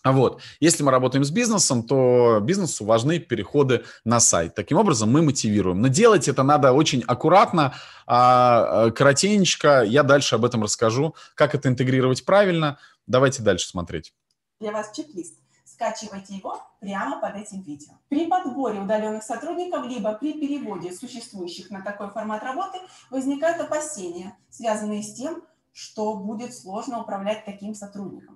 А 0.04 0.12
вот, 0.12 0.42
если 0.60 0.84
мы 0.84 0.92
работаем 0.92 1.24
с 1.24 1.32
бизнесом, 1.32 1.82
то 1.82 2.40
бизнесу 2.42 2.84
важны 2.84 3.20
переходы 3.20 3.86
на 4.04 4.20
сайт. 4.20 4.54
Таким 4.54 4.78
образом, 4.78 5.10
мы 5.10 5.22
мотивируем. 5.22 5.82
Но 5.82 5.88
делать 5.88 6.28
это 6.28 6.44
надо 6.44 6.74
очень 6.74 7.04
аккуратно, 7.08 7.74
а, 8.06 8.92
коротенько. 8.92 9.82
Я 9.84 10.04
дальше 10.04 10.36
об 10.36 10.44
этом 10.44 10.62
расскажу, 10.62 11.16
как 11.36 11.56
это 11.56 11.70
интегрировать 11.70 12.26
правильно. 12.26 12.78
Давайте 13.08 13.44
дальше 13.44 13.68
смотреть. 13.68 14.14
Для 14.60 14.74
вас 14.74 14.92
чек-лист. 14.94 15.40
Скачивайте 15.64 16.36
его 16.36 16.62
прямо 16.82 17.22
под 17.22 17.36
этим 17.36 17.62
видео. 17.62 17.94
При 18.10 18.28
подборе 18.28 18.82
удаленных 18.82 19.24
сотрудников, 19.24 19.86
либо 19.86 20.14
при 20.14 20.34
переводе 20.34 20.92
существующих 20.92 21.72
на 21.72 21.82
такой 21.82 22.10
формат 22.10 22.44
работы 22.44 22.78
возникают 23.10 23.62
опасения, 23.62 24.38
связанные 24.50 25.02
с 25.02 25.14
тем, 25.16 25.42
что 25.72 26.16
будет 26.16 26.54
сложно 26.54 27.02
управлять 27.02 27.46
таким 27.46 27.74
сотрудником. 27.74 28.33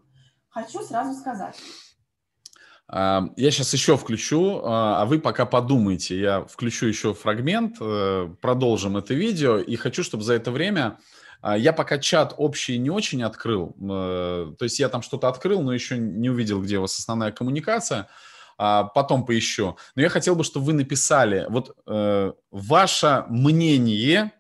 Хочу 0.58 0.82
сразу 0.82 1.14
сказать. 1.14 1.56
А, 2.88 3.26
я 3.36 3.52
сейчас 3.52 3.74
еще 3.74 3.96
включу, 3.96 4.62
а, 4.64 5.04
а 5.04 5.06
вы 5.06 5.20
пока 5.20 5.46
подумайте. 5.46 6.20
Я 6.20 6.46
включу 6.46 6.88
еще 6.88 7.14
фрагмент, 7.14 7.78
э, 7.80 8.28
продолжим 8.42 8.98
это 8.98 9.14
видео. 9.14 9.60
И 9.60 9.76
хочу, 9.76 10.04
чтобы 10.04 10.24
за 10.24 10.34
это 10.34 10.50
время... 10.50 10.98
А, 11.44 11.56
я 11.56 11.74
пока 11.74 12.00
чат 12.00 12.34
общий 12.38 12.80
не 12.80 12.90
очень 12.90 13.22
открыл. 13.22 13.76
Э, 13.80 14.52
то 14.58 14.64
есть 14.64 14.80
я 14.80 14.90
там 14.90 15.04
что-то 15.04 15.28
открыл, 15.28 15.62
но 15.62 15.72
еще 15.74 15.96
не 16.00 16.32
увидел, 16.32 16.60
где 16.60 16.80
у 16.80 16.82
вас 16.82 16.98
основная 16.98 17.32
коммуникация. 17.32 18.08
Потом 18.58 19.28
поищу. 19.28 19.78
Но 19.94 20.02
я 20.02 20.10
хотел 20.10 20.36
бы, 20.36 20.44
чтобы 20.44 20.66
вы 20.66 20.74
написали 20.74 21.46
вот 21.50 21.78
э, 21.86 22.34
ваше 22.50 23.26
мнение, 23.30 24.32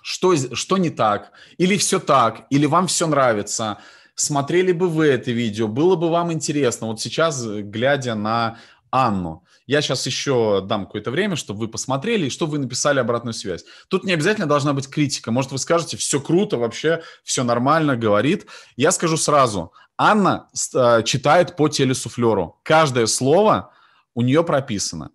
что, 0.00 0.36
что 0.54 0.76
не 0.76 0.90
так, 0.90 1.32
или 1.58 1.76
все 1.76 1.98
так, 1.98 2.46
или 2.50 2.66
вам 2.66 2.86
все 2.86 3.08
нравится– 3.08 3.78
смотрели 4.16 4.72
бы 4.72 4.88
вы 4.88 5.06
это 5.06 5.30
видео, 5.30 5.68
было 5.68 5.94
бы 5.94 6.10
вам 6.10 6.32
интересно, 6.32 6.88
вот 6.88 7.00
сейчас, 7.00 7.46
глядя 7.46 8.14
на 8.14 8.58
Анну, 8.90 9.44
я 9.66 9.82
сейчас 9.82 10.06
еще 10.06 10.64
дам 10.64 10.86
какое-то 10.86 11.10
время, 11.10 11.36
чтобы 11.36 11.60
вы 11.60 11.68
посмотрели 11.68 12.26
и 12.26 12.30
чтобы 12.30 12.52
вы 12.52 12.58
написали 12.58 12.98
обратную 12.98 13.34
связь. 13.34 13.64
Тут 13.88 14.04
не 14.04 14.12
обязательно 14.12 14.46
должна 14.46 14.72
быть 14.72 14.88
критика. 14.88 15.32
Может, 15.32 15.52
вы 15.52 15.58
скажете, 15.58 15.96
все 15.96 16.20
круто, 16.20 16.56
вообще 16.56 17.02
все 17.24 17.42
нормально, 17.42 17.96
говорит. 17.96 18.46
Я 18.76 18.92
скажу 18.92 19.16
сразу, 19.16 19.72
Анна 19.98 20.48
э, 20.72 21.02
читает 21.02 21.56
по 21.56 21.68
телесуфлеру. 21.68 22.60
Каждое 22.62 23.06
слово 23.06 23.72
у 24.14 24.22
нее 24.22 24.44
прописано. 24.44 25.10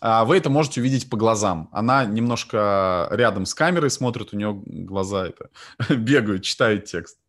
А 0.00 0.24
вы 0.24 0.36
это 0.36 0.48
можете 0.48 0.80
увидеть 0.80 1.10
по 1.10 1.16
глазам. 1.16 1.68
Она 1.72 2.04
немножко 2.04 3.08
рядом 3.10 3.44
с 3.44 3.54
камерой 3.54 3.90
смотрит, 3.90 4.32
у 4.32 4.36
нее 4.36 4.60
глаза 4.64 5.26
это 5.26 5.50
бегают, 5.94 6.44
читает 6.44 6.84
текст 6.84 7.21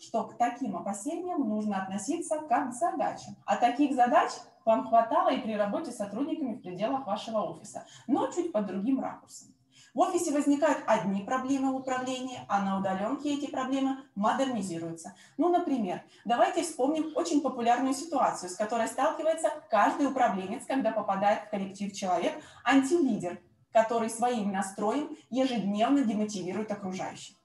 что 0.00 0.24
к 0.24 0.38
таким 0.38 0.76
опасениям 0.76 1.48
нужно 1.48 1.82
относиться 1.82 2.40
как 2.48 2.70
к 2.70 2.74
задачам. 2.74 3.36
А 3.44 3.56
таких 3.56 3.94
задач 3.94 4.30
вам 4.64 4.88
хватало 4.88 5.30
и 5.30 5.40
при 5.40 5.54
работе 5.54 5.90
с 5.90 5.96
сотрудниками 5.96 6.54
в 6.54 6.62
пределах 6.62 7.06
вашего 7.06 7.40
офиса, 7.42 7.86
но 8.06 8.28
чуть 8.28 8.52
под 8.52 8.66
другим 8.66 9.00
ракурсом. 9.00 9.54
В 9.92 10.00
офисе 10.00 10.32
возникают 10.32 10.84
одни 10.86 11.22
проблемы 11.22 11.72
в 11.72 11.76
управлении, 11.76 12.38
а 12.48 12.62
на 12.62 12.78
удаленке 12.78 13.34
эти 13.34 13.50
проблемы 13.50 13.98
модернизируются. 14.14 15.16
Ну, 15.36 15.48
например, 15.48 16.02
давайте 16.24 16.62
вспомним 16.62 17.10
очень 17.16 17.40
популярную 17.40 17.92
ситуацию, 17.92 18.50
с 18.50 18.54
которой 18.54 18.86
сталкивается 18.86 19.50
каждый 19.68 20.06
управленец, 20.06 20.64
когда 20.64 20.92
попадает 20.92 21.42
в 21.42 21.50
коллектив 21.50 21.92
человек, 21.92 22.40
антилидер, 22.64 23.40
который 23.72 24.10
своим 24.10 24.52
настроем 24.52 25.16
ежедневно 25.28 26.04
демотивирует 26.04 26.70
окружающих. 26.70 27.36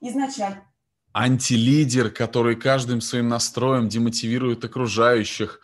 Изначально 0.00 0.67
антилидер, 1.12 2.10
который 2.10 2.56
каждым 2.56 3.00
своим 3.00 3.28
настроем 3.28 3.88
демотивирует 3.88 4.64
окружающих. 4.64 5.60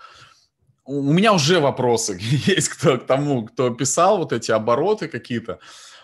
У 0.85 1.12
меня 1.12 1.33
уже 1.33 1.61
вопросы 1.61 2.18
есть 2.46 2.68
кто, 2.68 2.98
к 2.98 3.07
тому, 3.07 3.46
кто 3.46 3.70
писал 3.70 4.18
вот 4.18 4.33
эти 4.33 4.50
обороты 4.50 5.09
какие-то 5.09 5.59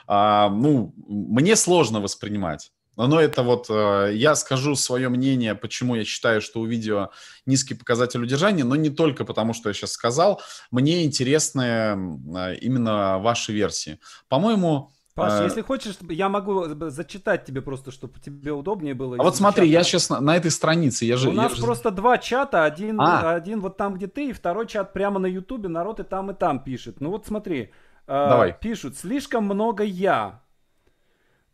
а, 0.07 0.49
ну, 0.49 0.93
мне 1.07 1.55
сложно 1.55 2.01
воспринимать. 2.01 2.73
Но 2.97 3.21
это 3.21 3.43
вот, 3.43 3.67
э, 3.71 4.11
я 4.15 4.35
скажу 4.35 4.75
свое 4.75 5.09
мнение, 5.09 5.55
почему 5.55 5.95
я 5.95 6.05
считаю, 6.05 6.43
что 6.43 6.61
у 6.61 6.67
видео 6.67 7.11
низкий 7.47 7.75
показатель 7.75 8.21
удержания, 8.21 8.65
но 8.65 8.77
не 8.77 8.91
только 8.91 9.25
потому, 9.25 9.55
что 9.55 9.71
я 9.71 9.73
сейчас 9.73 9.93
сказал. 9.93 10.43
Мне 10.71 11.05
интересны 11.05 11.63
э, 11.63 12.57
именно 12.61 13.19
ваши 13.19 13.53
версии. 13.53 14.01
По-моему, 14.29 14.91
Паш, 15.15 15.33
а, 15.33 15.45
если 15.45 15.63
хочешь, 15.63 15.99
я 16.09 16.29
могу 16.29 16.67
зачитать 16.91 17.45
тебе 17.45 17.63
просто, 17.63 17.91
чтобы 17.91 18.21
тебе 18.21 18.53
удобнее 18.53 18.95
было. 18.95 19.17
А 19.19 19.23
вот 19.23 19.37
смотри, 19.37 19.65
чата. 19.65 19.73
я 19.73 19.83
сейчас 19.83 20.09
на, 20.09 20.21
на 20.21 20.37
этой 20.37 20.51
странице, 20.51 21.05
я 21.05 21.17
же... 21.17 21.29
У 21.29 21.33
нас 21.33 21.55
же... 21.55 21.63
просто 21.63 21.91
два 21.91 22.17
чата, 22.19 22.65
один, 22.65 23.01
а. 23.01 23.35
один 23.35 23.61
вот 23.61 23.77
там, 23.77 23.95
где 23.95 24.07
ты, 24.07 24.31
и 24.31 24.33
второй 24.33 24.67
чат 24.67 24.93
прямо 24.93 25.19
на 25.19 25.27
Ютубе, 25.27 25.69
народ 25.69 26.01
и 26.01 26.05
там, 26.05 26.31
и 26.31 26.35
там 26.35 26.63
пишет. 26.63 27.01
Ну 27.01 27.11
вот 27.11 27.27
смотри, 27.27 27.73
а, 28.07 28.31
Давай. 28.31 28.57
Пишут, 28.59 28.97
слишком 28.97 29.45
много 29.45 29.85
«я». 29.85 30.43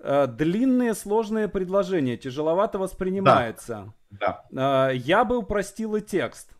А, 0.01 0.27
длинные 0.27 0.95
сложные 0.95 1.49
предложения, 1.49 2.17
тяжеловато 2.17 2.79
воспринимается. 2.79 3.93
Да. 4.11 4.45
да. 4.51 4.91
Я 4.91 5.25
бы 5.25 5.37
упростил 5.37 5.97
и 5.97 6.01
текст. 6.01 6.51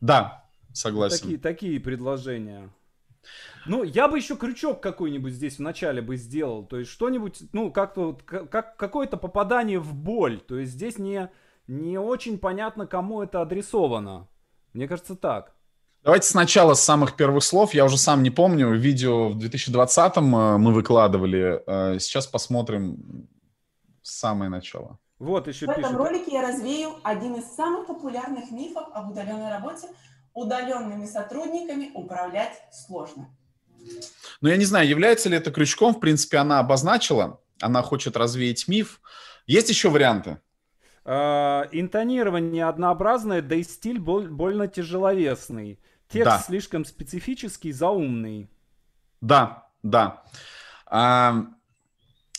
Да, 0.00 0.44
согласен. 0.72 1.20
Такие, 1.20 1.38
такие 1.38 1.80
предложения. 1.80 2.70
Ну, 3.66 3.82
я 3.82 4.08
бы 4.08 4.18
еще 4.18 4.36
крючок 4.36 4.82
какой-нибудь 4.82 5.32
здесь 5.32 5.58
вначале 5.58 6.02
бы 6.02 6.16
сделал. 6.16 6.64
То 6.64 6.78
есть 6.78 6.90
что-нибудь, 6.90 7.42
ну, 7.52 7.70
как-то, 7.70 8.18
как, 8.26 8.76
какое-то 8.76 9.16
попадание 9.16 9.78
в 9.78 9.94
боль. 9.94 10.40
То 10.40 10.58
есть 10.58 10.72
здесь 10.72 10.98
не, 10.98 11.30
не 11.66 11.98
очень 11.98 12.38
понятно, 12.38 12.86
кому 12.86 13.22
это 13.22 13.40
адресовано. 13.40 14.28
Мне 14.72 14.88
кажется, 14.88 15.14
так. 15.16 15.54
Давайте 16.02 16.28
сначала 16.28 16.74
с 16.74 16.82
самых 16.82 17.16
первых 17.16 17.42
слов. 17.42 17.72
Я 17.72 17.86
уже 17.86 17.96
сам 17.96 18.22
не 18.22 18.30
помню. 18.30 18.74
Видео 18.74 19.30
в 19.30 19.38
2020-м 19.38 20.36
э, 20.36 20.58
мы 20.58 20.72
выкладывали. 20.74 21.62
Э, 21.66 21.98
сейчас 21.98 22.26
посмотрим 22.26 23.28
самое 24.02 24.50
начало. 24.50 24.98
Вот 25.18 25.48
еще 25.48 25.64
В 25.64 25.74
пишут. 25.74 25.84
этом 25.84 25.96
ролике 25.96 26.32
я 26.32 26.42
развею 26.42 26.90
один 27.02 27.36
из 27.36 27.46
самых 27.54 27.86
популярных 27.86 28.50
мифов 28.50 28.84
об 28.92 29.12
удаленной 29.12 29.50
работе. 29.50 29.88
Удаленными 30.34 31.06
сотрудниками 31.06 31.90
управлять 31.94 32.60
сложно. 32.70 33.28
Ну, 34.40 34.48
я 34.48 34.56
не 34.56 34.64
знаю, 34.64 34.88
является 34.88 35.28
ли 35.28 35.36
это 35.36 35.50
крючком. 35.50 35.94
В 35.94 36.00
принципе, 36.00 36.38
она 36.38 36.58
обозначила. 36.58 37.40
Она 37.60 37.82
хочет 37.82 38.16
развеять 38.16 38.68
миф. 38.68 39.00
Есть 39.46 39.68
еще 39.68 39.90
варианты? 39.90 40.38
Uh, 41.04 41.68
интонирование 41.72 42.66
однообразное, 42.66 43.42
да 43.42 43.56
и 43.56 43.62
стиль 43.62 43.98
боль, 43.98 44.28
больно 44.28 44.68
тяжеловесный. 44.68 45.78
Текст 46.08 46.30
да. 46.30 46.38
слишком 46.38 46.84
специфический, 46.84 47.72
заумный. 47.72 48.48
Да, 49.20 49.68
да. 49.82 50.22
А, 50.86 51.46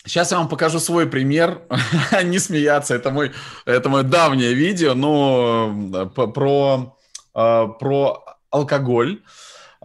сейчас 0.05 0.31
я 0.31 0.37
вам 0.37 0.49
покажу 0.49 0.79
свой 0.79 1.07
пример. 1.07 1.61
Не 2.23 2.39
смеяться, 2.39 2.95
это 2.95 3.11
мой, 3.11 3.33
это 3.65 3.89
мое 3.89 4.03
давнее 4.03 4.53
видео, 4.53 4.93
но 4.93 6.09
про, 6.15 6.97
а, 7.33 7.67
про 7.67 8.23
алкоголь. 8.49 9.23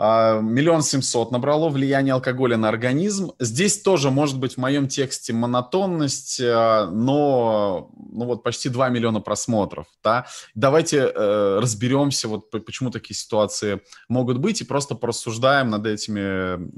А, 0.03 0.41
миллион 0.41 0.81
семьсот 0.81 1.31
набрало 1.31 1.69
влияние 1.69 2.15
алкоголя 2.15 2.57
на 2.57 2.71
организм. 2.71 3.33
Здесь 3.39 3.83
тоже 3.83 4.11
может 4.11 4.39
быть 4.39 4.55
в 4.55 4.57
моем 4.57 4.89
тексте 4.89 5.35
монотонность, 5.35 6.41
а, 6.43 6.87
но 6.87 7.91
ну 7.95 8.25
вот 8.25 8.43
почти 8.43 8.71
2 8.71 8.89
миллиона 8.89 9.21
просмотров. 9.21 9.89
Да? 10.03 10.27
Давайте 10.55 11.01
э, 11.01 11.59
разберемся, 11.61 12.29
вот 12.29 12.51
почему 12.51 12.91
такие 12.91 13.15
ситуации 13.15 13.83
могут 14.09 14.39
быть, 14.39 14.63
и 14.63 14.65
просто 14.65 14.95
порассуждаем 14.95 15.69
над 15.69 15.87
этими 15.87 16.21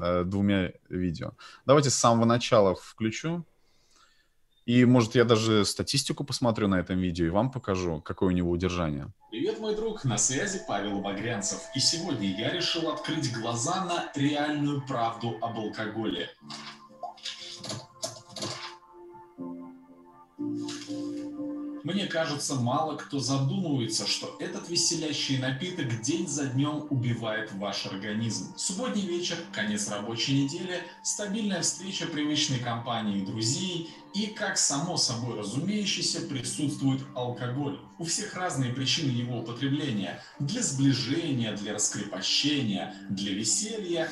э, 0.02 0.24
двумя 0.24 0.72
видео. 0.88 1.35
Давайте 1.64 1.90
с 1.90 1.94
самого 1.94 2.24
начала 2.24 2.74
включу. 2.74 3.44
И, 4.64 4.85
может, 4.85 5.16
я 5.16 5.25
даже 5.25 5.64
статистику 5.64 6.25
посмотрю 6.25 6.68
на 6.68 6.77
этом 6.77 6.98
видео 6.98 7.27
и 7.27 7.31
вам 7.31 7.51
покажу, 7.51 8.01
какое 8.01 8.29
у 8.29 8.33
него 8.33 8.51
удержание. 8.51 9.09
Привет, 9.31 9.59
мой 9.59 9.75
друг, 9.75 10.05
на 10.05 10.18
связи 10.18 10.61
Павел 10.68 11.01
Багрянцев. 11.01 11.59
И 11.75 11.81
сегодня 11.81 12.29
я 12.38 12.51
решил 12.51 12.90
открыть 12.90 13.33
глаза 13.33 13.85
на 13.85 14.12
реальную 14.14 14.87
правду 14.87 15.37
об 15.40 15.59
алкоголе. 15.59 16.31
Мне 21.84 22.06
кажется, 22.06 22.54
мало 22.54 22.96
кто 22.96 23.18
задумывается, 23.18 24.06
что 24.06 24.36
этот 24.38 24.68
веселящий 24.68 25.38
напиток 25.38 26.00
день 26.00 26.28
за 26.28 26.46
днем 26.46 26.86
убивает 26.90 27.52
ваш 27.54 27.86
организм. 27.86 28.54
Субботний 28.56 29.06
вечер, 29.06 29.36
конец 29.52 29.88
рабочей 29.88 30.44
недели, 30.44 30.80
стабильная 31.02 31.62
встреча 31.62 32.06
привычной 32.06 32.60
компании 32.60 33.22
и 33.22 33.26
друзей 33.26 33.90
и, 34.14 34.26
как 34.26 34.58
само 34.58 34.96
собой 34.96 35.38
разумеющееся, 35.38 36.20
присутствует 36.20 37.02
алкоголь. 37.16 37.80
У 37.98 38.04
всех 38.04 38.34
разные 38.34 38.72
причины 38.72 39.10
его 39.10 39.40
употребления. 39.40 40.22
Для 40.38 40.62
сближения, 40.62 41.56
для 41.56 41.74
раскрепощения, 41.74 42.94
для 43.10 43.32
веселья 43.32 44.08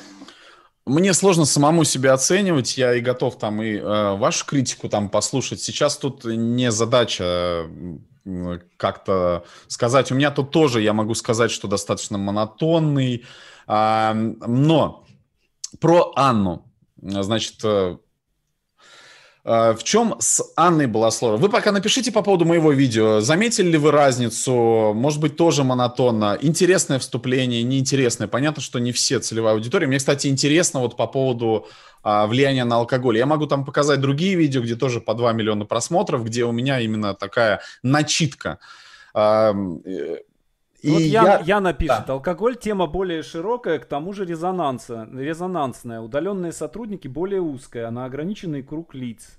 мне 0.87 1.15
сложно 1.15 1.45
самому 1.45 1.85
себя 1.85 2.15
оценивать, 2.15 2.77
я 2.77 2.95
и 2.95 3.01
готов 3.01 3.39
там 3.39 3.63
и 3.63 3.77
э, 3.77 4.17
вашу 4.17 4.47
критику 4.47 4.89
там 4.89 5.09
послушать. 5.09 5.61
Сейчас 5.61 5.97
тут 5.97 6.25
не 6.25 6.71
задача 6.71 7.67
как-то 8.77 9.45
сказать. 9.67 10.13
У 10.13 10.15
меня 10.15 10.31
тут 10.31 10.51
тоже, 10.51 10.83
я 10.83 10.93
могу 10.93 11.15
сказать, 11.15 11.51
что 11.51 11.69
достаточно 11.69 12.19
монотонный. 12.19 13.25
Э, 13.67 14.13
но 14.15 15.07
про 15.81 16.13
Анну. 16.17 16.67
Значит, 17.01 17.65
Э, 17.65 17.97
в 19.43 19.79
чем 19.83 20.17
с 20.19 20.43
Анной 20.57 20.87
была 20.87 21.11
сложно? 21.11 21.39
Вы 21.39 21.49
пока 21.49 21.73
напишите 21.73 22.13
по 22.13 22.23
поводу 22.23 22.45
моего 22.45 22.73
видео. 22.73 23.21
Заметили 23.21 23.69
ли 23.69 23.79
вы 23.79 23.91
разницу? 23.91 24.93
Может 24.95 25.21
быть, 25.21 25.37
тоже 25.37 25.65
монотонно. 25.65 26.37
Интересное 26.43 26.99
вступление, 26.99 27.63
неинтересное. 27.63 28.29
Понятно, 28.29 28.61
что 28.61 28.79
не 28.79 28.93
все 28.93 29.19
целевая 29.19 29.55
аудитория. 29.55 29.87
Мне, 29.87 29.99
кстати, 29.99 30.27
интересно 30.27 30.81
вот 30.81 30.97
по 30.97 31.07
поводу 31.07 31.67
а, 32.03 32.27
влияния 32.27 32.65
на 32.65 32.77
алкоголь. 32.77 33.19
Я 33.19 33.27
могу 33.27 33.47
там 33.47 33.65
показать 33.65 34.01
другие 34.01 34.35
видео, 34.35 34.63
где 34.63 34.77
тоже 34.77 35.01
по 35.01 35.15
2 35.15 35.33
миллиона 35.33 35.65
просмотров, 35.65 36.25
где 36.25 36.45
у 36.45 36.53
меня 36.53 36.81
именно 36.81 37.15
такая 37.15 37.61
начитка. 37.83 38.59
А, 39.15 39.55
и 40.83 40.91
вот 40.91 41.01
я, 41.01 41.23
я... 41.23 41.41
Яна 41.57 41.73
пишет, 41.73 42.05
да. 42.07 42.15
алкоголь 42.15 42.57
тема 42.57 42.87
более 42.87 43.23
широкая, 43.23 43.79
к 43.79 43.87
тому 43.87 44.13
же 44.13 44.25
резонанса, 44.25 45.09
резонансная. 45.13 46.01
Удаленные 46.01 46.53
сотрудники 46.53 47.09
более 47.09 47.41
узкая, 47.41 47.89
она 47.89 48.05
ограниченный 48.05 48.63
круг 48.63 48.95
лиц. 48.95 49.39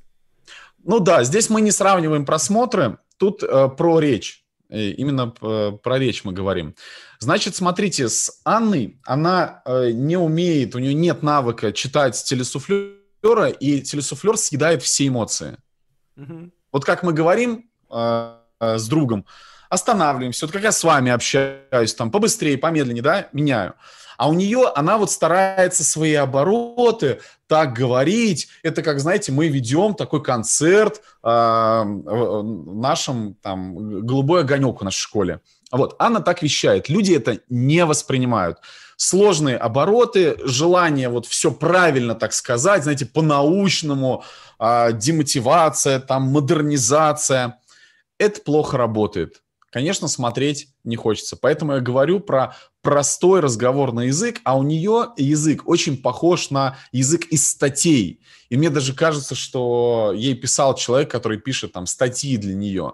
Ну 0.84 1.00
да, 1.00 1.24
здесь 1.24 1.50
мы 1.50 1.62
не 1.62 1.72
сравниваем 1.72 2.26
просмотры, 2.26 2.98
тут 3.18 3.44
э, 3.44 3.70
про 3.70 4.00
речь. 4.00 4.46
Именно 4.70 5.34
э, 5.42 5.72
про 5.84 6.00
речь 6.00 6.24
мы 6.24 6.32
говорим. 6.32 6.76
Значит, 7.20 7.56
смотрите, 7.56 8.08
с 8.08 8.42
Анной 8.46 9.00
она 9.04 9.62
э, 9.66 9.92
не 9.92 10.18
умеет, 10.18 10.76
у 10.76 10.80
нее 10.80 10.94
нет 10.94 11.24
навыка 11.24 11.74
читать 11.74 12.22
телесуфлера, 12.24 13.50
и 13.50 13.82
телесуфлер 13.82 14.38
съедает 14.38 14.82
все 14.82 15.08
эмоции. 15.08 15.58
Угу. 16.16 16.52
Вот 16.72 16.86
как 16.86 17.04
мы 17.04 17.14
говорим 17.14 17.70
э, 17.92 18.36
э, 18.60 18.78
с 18.78 18.88
другом, 18.88 19.26
останавливаемся, 19.72 20.46
вот 20.46 20.54
как 20.54 20.64
я 20.64 20.74
с 20.74 20.84
вами 20.84 21.12
общаюсь, 21.12 21.94
там, 21.96 22.12
побыстрее, 22.12 22.58
помедленнее, 22.58 23.02
да, 23.02 23.30
меняю. 23.32 23.74
А 24.18 24.28
у 24.28 24.34
нее, 24.34 24.70
она 24.76 24.98
вот 24.98 25.10
старается 25.10 25.84
свои 25.84 26.14
обороты 26.14 27.22
так 27.48 27.74
говорить. 27.74 28.50
Это 28.64 28.84
как, 28.84 29.00
знаете, 29.00 29.32
мы 29.32 29.48
ведем 29.48 29.96
такой 29.96 30.22
концерт 30.22 31.02
э, 31.24 31.84
нашем, 31.84 33.36
там, 33.42 34.06
голубой 34.06 34.42
огонек 34.42 34.82
в 34.82 34.84
нашей 34.84 35.00
школе. 35.00 35.40
Вот, 35.72 35.96
Анна 36.00 36.20
так 36.20 36.44
вещает. 36.44 36.90
Люди 36.90 37.14
это 37.14 37.40
не 37.50 37.86
воспринимают. 37.86 38.60
Сложные 38.98 39.56
обороты, 39.56 40.38
желание 40.44 41.08
вот 41.08 41.26
все 41.26 41.50
правильно 41.50 42.14
так 42.14 42.34
сказать, 42.34 42.84
знаете, 42.84 43.06
по-научному, 43.06 44.26
э, 44.60 44.92
демотивация, 44.94 46.02
там, 46.02 46.24
модернизация. 46.24 47.58
Это 48.20 48.42
плохо 48.42 48.78
работает 48.78 49.42
конечно, 49.72 50.08
смотреть 50.08 50.68
не 50.84 50.96
хочется. 50.96 51.36
Поэтому 51.36 51.74
я 51.74 51.80
говорю 51.80 52.20
про 52.20 52.56
простой 52.82 53.40
разговорный 53.40 54.08
язык, 54.08 54.42
а 54.44 54.58
у 54.58 54.64
нее 54.64 55.14
язык 55.18 55.68
очень 55.68 55.98
похож 55.98 56.52
на 56.52 56.78
язык 56.92 57.26
из 57.28 57.48
статей. 57.48 58.22
И 58.50 58.58
мне 58.58 58.70
даже 58.70 58.94
кажется, 58.94 59.34
что 59.34 60.14
ей 60.16 60.36
писал 60.36 60.76
человек, 60.76 61.10
который 61.10 61.40
пишет 61.40 61.72
там 61.72 61.86
статьи 61.86 62.38
для 62.38 62.54
нее. 62.54 62.94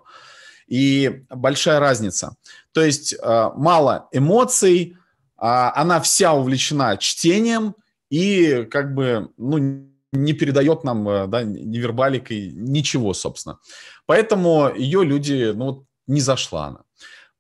И 0.68 1.24
большая 1.30 1.80
разница. 1.80 2.36
То 2.74 2.84
есть 2.84 3.14
э, 3.14 3.50
мало 3.56 4.08
эмоций, 4.12 4.98
а 5.38 5.74
она 5.76 6.00
вся 6.02 6.34
увлечена 6.34 6.98
чтением 6.98 7.76
и 8.10 8.68
как 8.70 8.94
бы 8.94 9.30
ну, 9.38 9.88
не 10.12 10.34
передает 10.34 10.84
нам 10.84 11.08
э, 11.08 11.28
да, 11.28 11.44
невербаликой 11.44 12.52
ничего, 12.52 13.14
собственно. 13.14 13.60
Поэтому 14.06 14.74
ее 14.76 15.04
люди, 15.04 15.52
ну, 15.56 15.87
не 16.08 16.22
зашла 16.22 16.68
она. 16.68 16.84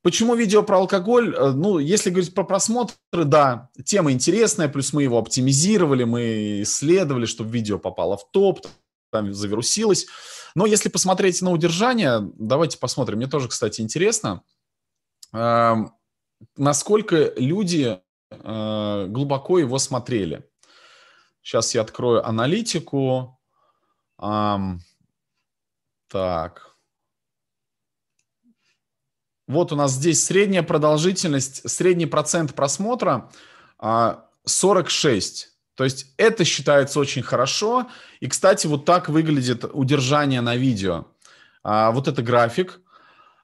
Почему 0.03 0.36
видео 0.36 0.63
про 0.63 0.78
алкоголь? 0.78 1.36
Э, 1.36 1.51
ну, 1.51 1.80
если 1.80 2.09
говорить 2.09 2.34
про 2.34 2.43
просмотры, 2.43 2.95
да, 3.11 3.70
тема 3.84 4.11
интересная, 4.11 4.70
плюс 4.70 4.93
мы 4.93 5.03
его 5.03 5.18
оптимизировали, 5.18 6.03
мы 6.03 6.61
исследовали, 6.61 7.26
чтобы 7.26 7.51
видео 7.51 7.80
попало 7.80 8.15
в 8.18 8.32
топ, 8.32 8.65
там 9.11 9.34
завирусилось. 9.34 10.07
Но 10.55 10.65
если 10.65 10.89
посмотреть 10.89 11.41
на 11.41 11.51
удержание, 11.51 12.20
давайте 12.36 12.78
посмотрим. 12.78 13.18
Мне 13.18 13.28
тоже, 13.28 13.49
кстати, 13.49 13.82
интересно, 13.82 14.43
э, 15.34 15.76
насколько 16.55 17.34
люди 17.36 17.99
э, 18.32 19.05
глубоко 19.09 19.59
его 19.59 19.78
смотрели. 19.78 20.47
Сейчас 21.41 21.74
я 21.76 21.82
открою 21.82 22.26
аналитику. 22.26 23.39
Эм, 24.22 24.82
так. 26.09 26.76
Вот 29.47 29.71
у 29.71 29.75
нас 29.75 29.93
здесь 29.93 30.23
средняя 30.23 30.61
продолжительность, 30.61 31.69
средний 31.69 32.05
процент 32.05 32.53
просмотра 32.53 33.29
46. 34.45 35.47
А, 35.47 35.75
То 35.75 35.83
есть 35.85 36.13
это 36.17 36.43
считается 36.43 36.99
очень 36.99 37.21
хорошо. 37.21 37.87
И, 38.19 38.27
кстати, 38.27 38.67
вот 38.67 38.83
так 38.83 39.07
выглядит 39.07 39.63
удержание 39.71 40.41
на 40.41 40.57
видео. 40.57 41.05
А, 41.63 41.91
вот 41.91 42.09
это 42.09 42.21
график. 42.21 42.81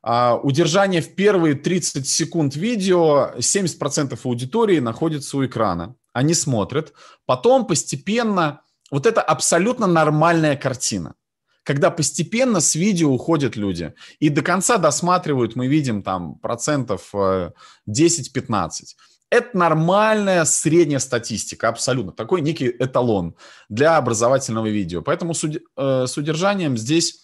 А, 0.02 0.36
удержание 0.36 1.02
в 1.02 1.16
первые 1.16 1.56
30 1.56 2.06
секунд 2.06 2.56
видео 2.58 3.32
70% 3.38 4.20
аудитории 4.26 4.80
находится 4.80 5.38
у 5.38 5.46
экрана. 5.46 5.96
Они 6.12 6.34
смотрят. 6.34 6.94
Потом 7.26 7.66
постепенно... 7.66 8.62
Вот 8.92 9.06
это 9.06 9.22
абсолютно 9.22 9.88
нормальная 9.88 10.56
картина 10.56 11.16
когда 11.64 11.90
постепенно 11.90 12.60
с 12.60 12.76
видео 12.76 13.12
уходят 13.12 13.56
люди. 13.56 13.94
И 14.20 14.30
до 14.30 14.42
конца 14.42 14.78
досматривают, 14.78 15.56
мы 15.56 15.68
видим 15.68 16.04
там 16.04 16.36
процентов 16.36 17.14
10-15. 17.14 17.52
Э, 17.90 18.86
Это 19.30 19.58
нормальная 19.58 20.46
средняя 20.46 21.00
статистика, 21.00 21.70
абсолютно. 21.70 22.12
Такой 22.12 22.42
некий 22.42 22.70
эталон 22.70 23.36
для 23.70 23.98
образовательного 23.98 24.68
видео. 24.68 25.02
Поэтому 25.02 25.34
с, 25.34 25.44
э, 25.44 26.06
с 26.08 26.18
удержанием 26.18 26.78
здесь 26.78 27.24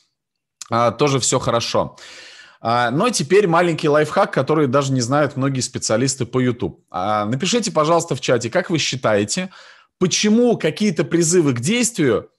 а, 0.70 0.92
тоже 0.92 1.20
все 1.20 1.40
хорошо. 1.40 1.98
А, 2.62 2.92
но 2.92 3.10
теперь 3.10 3.48
маленький 3.48 3.90
лайфхак, 3.90 4.34
который 4.34 4.68
даже 4.68 4.92
не 4.92 5.02
знают 5.02 5.36
многие 5.36 5.62
специалисты 5.62 6.26
по 6.26 6.40
YouTube. 6.40 6.84
А, 6.90 7.26
напишите, 7.26 7.72
пожалуйста, 7.72 8.16
в 8.16 8.22
чате, 8.22 8.50
как 8.50 8.70
вы 8.70 8.78
считаете, 8.78 9.50
почему 9.98 10.58
какие-то 10.58 11.04
призывы 11.04 11.54
к 11.54 11.60
действию 11.60 12.30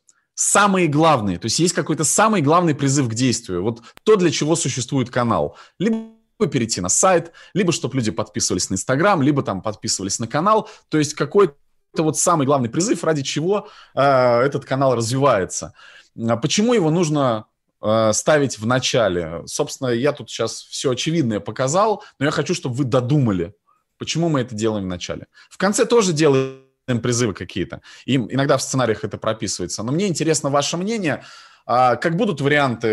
самые 0.41 0.88
главные. 0.88 1.38
То 1.38 1.47
есть 1.47 1.59
есть 1.59 1.74
какой-то 1.74 2.03
самый 2.03 2.41
главный 2.41 2.74
призыв 2.74 3.11
к 3.11 3.14
действию. 3.14 3.62
Вот 3.62 3.82
то, 4.05 4.16
для 4.16 4.30
чего 4.30 4.57
существует 4.57 5.11
канал. 5.11 5.59
Либо 5.78 6.09
перейти 6.51 6.80
на 6.80 6.88
сайт, 6.88 7.32
либо 7.53 7.72
чтобы 7.72 7.97
люди 7.97 8.11
подписывались 8.11 8.70
на 8.70 8.74
Инстаграм, 8.74 9.20
либо 9.20 9.43
там 9.43 9.61
подписывались 9.61 10.18
на 10.18 10.26
канал. 10.26 10.70
То 10.88 10.97
есть 10.97 11.12
какой-то 11.12 11.57
вот 11.95 12.16
самый 12.16 12.47
главный 12.47 12.70
призыв, 12.70 13.05
ради 13.05 13.20
чего 13.20 13.68
э, 13.95 14.01
этот 14.01 14.64
канал 14.64 14.95
развивается. 14.97 15.74
А 16.18 16.38
почему 16.38 16.72
его 16.72 16.91
нужно 16.91 17.45
э, 17.82 18.12
ставить 18.14 18.59
в 18.59 18.64
начале? 18.64 19.43
Собственно, 19.45 19.88
я 19.88 20.12
тут 20.12 20.30
сейчас 20.30 20.62
все 20.62 20.93
очевидное 20.93 21.41
показал, 21.41 22.03
но 22.18 22.24
я 22.24 22.30
хочу, 22.30 22.55
чтобы 22.55 22.76
вы 22.76 22.84
додумали, 22.84 23.55
почему 23.99 24.30
мы 24.30 24.41
это 24.41 24.55
делаем 24.55 24.84
в 24.84 24.88
начале. 24.88 25.26
В 25.51 25.59
конце 25.59 25.84
тоже 25.84 26.14
делаем 26.14 26.70
призывы 26.99 27.34
какие-то. 27.34 27.80
И 28.05 28.16
иногда 28.16 28.57
в 28.57 28.62
сценариях 28.62 29.05
это 29.05 29.16
прописывается. 29.16 29.84
Но 29.84 29.93
мне 29.93 30.09
интересно 30.09 30.51
ваше 30.51 30.76
мнение. 30.76 31.22
А, 31.66 31.95
как 31.95 32.16
будут 32.16 32.41
варианты? 32.41 32.88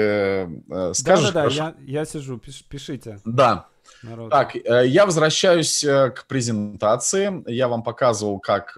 Э, 0.70 0.92
скажешь? 0.94 1.32
Да, 1.32 1.44
да, 1.46 1.50
да, 1.50 1.56
я, 1.56 1.76
я 2.02 2.06
сижу, 2.06 2.38
пиш, 2.38 2.64
пишите. 2.64 3.20
Да. 3.26 3.68
Народ. 4.04 4.30
Так, 4.30 4.56
э, 4.56 4.86
я 4.86 5.08
возвращаюсь 5.08 5.84
э, 5.84 6.12
к 6.12 6.28
презентации. 6.28 7.44
Я 7.52 7.68
вам 7.68 7.82
показывал, 7.84 8.40
как 8.40 8.78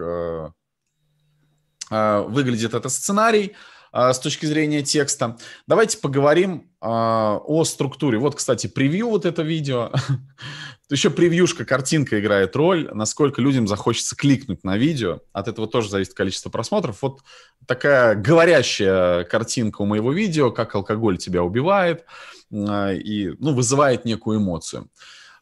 выглядит 1.91 2.76
этот 2.76 2.91
сценарий 2.91 3.55
с 3.92 4.20
точки 4.20 4.46
зрения 4.46 4.84
текста. 4.84 5.38
Давайте 5.68 5.98
поговорим 5.98 6.70
о 6.82 7.64
структуре. 7.66 8.18
Вот, 8.18 8.36
кстати, 8.36 8.68
превью 8.68 9.10
вот 9.10 9.26
это 9.26 9.42
видео. 9.42 9.92
Еще 10.90 11.12
превьюшка, 11.12 11.66
картинка 11.66 12.20
играет 12.20 12.56
роль, 12.56 12.90
насколько 12.92 13.42
людям 13.42 13.68
захочется 13.68 14.16
кликнуть 14.16 14.64
на 14.64 14.76
видео. 14.76 15.20
От 15.34 15.48
этого 15.48 15.68
тоже 15.68 15.90
зависит 15.90 16.16
количество 16.16 16.50
просмотров. 16.50 17.04
Вот 17.04 17.20
такая 17.68 18.16
говорящая 18.16 19.24
картинка 19.26 19.84
у 19.84 19.86
моего 19.86 20.12
видео, 20.12 20.50
как 20.50 20.74
алкоголь 20.74 21.20
тебя 21.20 21.44
убивает 21.44 22.06
а, 22.52 22.92
и 22.92 23.36
ну, 23.38 23.54
вызывает 23.54 24.04
некую 24.06 24.40
эмоцию. 24.40 24.90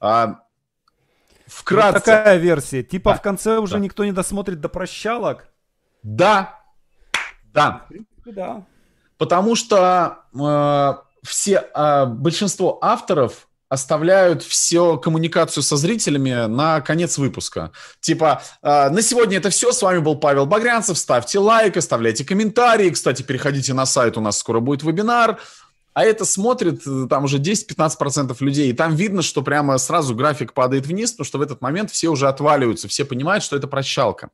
А, 0.02 0.42
вкратце. 1.46 1.94
Вот 1.94 2.04
такая 2.04 2.38
версия. 2.38 2.84
Типа 2.84 3.12
да, 3.12 3.18
в 3.18 3.22
конце 3.22 3.58
уже 3.60 3.76
да. 3.76 3.80
никто 3.80 4.04
не 4.04 4.12
досмотрит 4.12 4.60
до 4.60 4.68
прощалок. 4.68 5.48
Да, 6.04 6.60
да. 7.46 7.88
Да. 8.34 8.64
Потому 9.18 9.56
что 9.56 10.20
э, 10.34 10.94
все, 11.24 11.68
э, 11.74 12.06
большинство 12.06 12.78
авторов 12.82 13.48
оставляют 13.70 14.44
все 14.44 14.98
коммуникацию 14.98 15.62
со 15.62 15.76
зрителями 15.76 16.48
на 16.48 16.80
конец 16.82 17.18
выпуска. 17.18 17.72
Типа, 18.00 18.42
э, 18.62 18.90
на 18.90 19.02
сегодня 19.02 19.38
это 19.38 19.50
все. 19.50 19.72
С 19.72 19.82
вами 19.82 20.00
был 20.00 20.16
Павел 20.16 20.46
Багрянцев. 20.46 20.98
Ставьте 20.98 21.40
лайк, 21.40 21.78
оставляйте 21.78 22.24
комментарии. 22.24 22.90
Кстати, 22.90 23.24
переходите 23.24 23.74
на 23.74 23.86
сайт, 23.86 24.18
у 24.18 24.22
нас 24.22 24.38
скоро 24.38 24.60
будет 24.60 24.84
вебинар. 24.84 25.40
А 25.98 26.04
это 26.04 26.26
смотрит 26.26 26.86
э, 26.86 27.08
там 27.10 27.24
уже 27.24 27.40
10-15% 27.40 28.36
людей. 28.42 28.70
И 28.70 28.74
там 28.74 28.96
видно, 28.96 29.24
что 29.24 29.42
прямо 29.42 29.80
сразу 29.80 30.14
график 30.16 30.54
падает 30.54 30.86
вниз, 30.86 31.12
потому 31.12 31.26
что 31.26 31.40
в 31.40 31.42
этот 31.42 31.60
момент 31.60 31.90
все 31.90 32.10
уже 32.10 32.28
отваливаются, 32.28 32.88
все 32.88 33.04
понимают, 33.04 33.44
что 33.44 33.56
это 33.56 33.68
прощалка. 33.68 34.30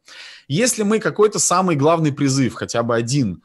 Если 0.50 0.84
мы 0.84 1.00
какой-то 1.00 1.40
самый 1.40 1.78
главный 1.78 2.12
призыв, 2.12 2.54
хотя 2.56 2.84
бы 2.84 2.96
один, 2.96 3.42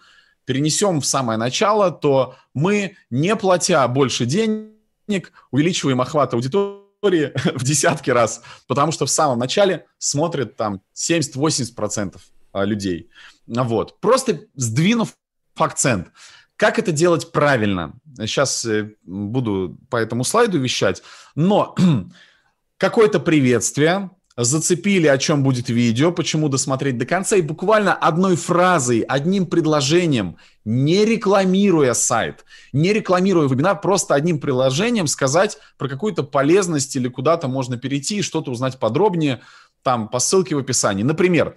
перенесем 0.49 1.03
в 1.03 1.07
самое 1.07 1.39
начало, 1.39 1.91
то 1.91 2.35
мы, 2.55 2.97
не 3.11 3.37
платя 3.37 3.87
больше 3.87 4.25
денег, 4.25 5.31
увеличиваем 5.51 6.01
охват 6.01 6.33
аудитории 6.33 7.33
в 7.55 7.63
десятки 7.65 8.09
раз, 8.09 8.43
потому 8.67 8.91
что 8.91 9.05
в 9.05 9.11
самом 9.11 9.39
начале 9.39 9.85
смотрят 9.99 10.57
там 10.57 10.81
70-80% 10.95 12.17
а, 12.53 12.65
людей. 12.65 13.11
Вот. 13.47 14.01
Просто 14.01 14.41
сдвинув 14.55 15.15
акцент. 15.55 16.13
Как 16.57 16.79
это 16.79 16.93
делать 16.93 17.31
правильно? 17.31 17.93
Сейчас 18.17 18.65
э, 18.65 18.95
буду 19.05 19.79
по 19.91 19.99
этому 19.99 20.25
слайду 20.25 20.59
вещать, 20.59 21.03
но 21.35 21.77
какое-то 22.79 23.21
приветствие, 23.21 24.11
зацепили, 24.45 25.09
о 25.09 25.19
чем 25.19 25.43
будет 25.43 25.69
видео, 25.69 26.13
почему 26.13 26.49
досмотреть 26.49 26.97
до 26.97 27.07
конца, 27.07 27.37
и 27.37 27.43
буквально 27.43 27.93
одной 27.93 28.37
фразой, 28.37 29.01
одним 29.01 29.47
предложением, 29.47 30.37
не 30.65 31.05
рекламируя 31.05 31.93
сайт, 31.93 32.45
не 32.73 32.93
рекламируя 32.93 33.49
вебинар, 33.49 33.81
просто 33.81 34.15
одним 34.15 34.39
приложением 34.39 35.09
сказать 35.09 35.59
про 35.77 35.89
какую-то 35.89 36.23
полезность 36.23 36.95
или 36.95 37.09
куда-то 37.09 37.49
можно 37.49 37.77
перейти 37.77 38.19
и 38.19 38.23
что-то 38.23 38.53
узнать 38.53 38.79
подробнее, 38.79 39.41
там, 39.83 40.09
по 40.09 40.21
ссылке 40.21 40.55
в 40.55 40.59
описании. 40.59 41.03
Например, 41.03 41.57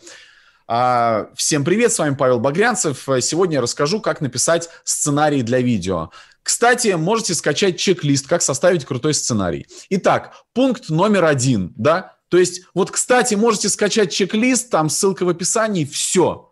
а, 0.67 1.27
Всем 1.35 1.63
привет, 1.63 1.91
с 1.91 1.99
вами 1.99 2.15
Павел 2.15 2.39
Багрянцев. 2.39 3.07
Сегодня 3.19 3.55
я 3.55 3.61
расскажу, 3.61 3.99
как 3.99 4.21
написать 4.21 4.69
сценарий 4.83 5.43
для 5.43 5.59
видео. 5.59 6.09
Кстати, 6.41 6.87
можете 6.95 7.35
скачать 7.35 7.77
чек-лист, 7.77 8.27
как 8.27 8.41
составить 8.41 8.85
крутой 8.85 9.13
сценарий. 9.13 9.67
Итак, 9.89 10.33
пункт 10.53 10.89
номер 10.89 11.25
один, 11.25 11.73
да, 11.75 12.15
то 12.31 12.37
есть, 12.37 12.61
вот, 12.73 12.89
кстати, 12.91 13.35
можете 13.35 13.67
скачать 13.67 14.13
чек-лист, 14.13 14.69
там 14.69 14.89
ссылка 14.89 15.25
в 15.25 15.29
описании, 15.29 15.83
все. 15.83 16.49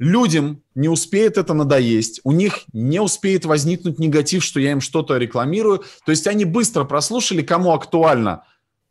Людям 0.00 0.64
не 0.74 0.88
успеет 0.88 1.38
это 1.38 1.54
надоесть, 1.54 2.20
у 2.24 2.32
них 2.32 2.64
не 2.72 2.98
успеет 2.98 3.44
возникнуть 3.44 4.00
негатив, 4.00 4.42
что 4.42 4.58
я 4.58 4.72
им 4.72 4.80
что-то 4.80 5.18
рекламирую. 5.18 5.84
То 6.04 6.10
есть 6.10 6.26
они 6.26 6.44
быстро 6.44 6.82
прослушали, 6.82 7.42
кому 7.42 7.72
актуально, 7.72 8.42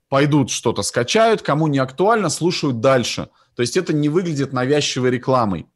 пойдут 0.07 0.49
что-то 0.49 0.81
скачают, 0.81 1.41
кому 1.41 1.67
не 1.67 1.79
актуально, 1.79 2.29
слушают 2.29 2.79
дальше. 2.79 3.27
То 3.57 3.61
есть 3.61 3.75
это 3.75 3.91
не 3.91 4.07
выглядит 4.07 4.53
навязчивой 4.53 5.09
рекламой. 5.09 5.67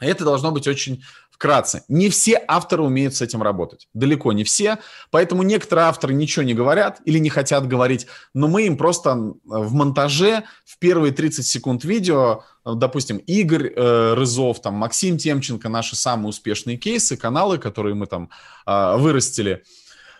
Это 0.00 0.24
должно 0.24 0.50
быть 0.50 0.66
очень 0.66 1.04
вкратце, 1.34 1.82
не 1.88 2.10
все 2.10 2.42
авторы 2.46 2.84
умеют 2.84 3.14
с 3.16 3.20
этим 3.20 3.42
работать. 3.42 3.88
Далеко 3.92 4.32
не 4.32 4.44
все. 4.44 4.78
Поэтому 5.10 5.42
некоторые 5.42 5.86
авторы 5.86 6.14
ничего 6.14 6.44
не 6.44 6.54
говорят 6.54 7.00
или 7.04 7.18
не 7.18 7.28
хотят 7.28 7.66
говорить, 7.66 8.06
но 8.34 8.46
мы 8.46 8.66
им 8.66 8.76
просто 8.76 9.14
в 9.44 9.74
монтаже 9.74 10.44
в 10.64 10.78
первые 10.78 11.12
30 11.12 11.44
секунд 11.44 11.84
видео, 11.84 12.44
допустим, 12.64 13.16
Игорь 13.16 13.72
э, 13.74 14.14
Рызов, 14.14 14.62
там, 14.62 14.74
Максим 14.74 15.18
Темченко, 15.18 15.68
наши 15.68 15.96
самые 15.96 16.28
успешные 16.28 16.76
кейсы, 16.76 17.16
каналы, 17.16 17.58
которые 17.58 17.96
мы 17.96 18.06
там 18.06 18.30
э, 18.66 18.96
вырастили, 18.96 19.64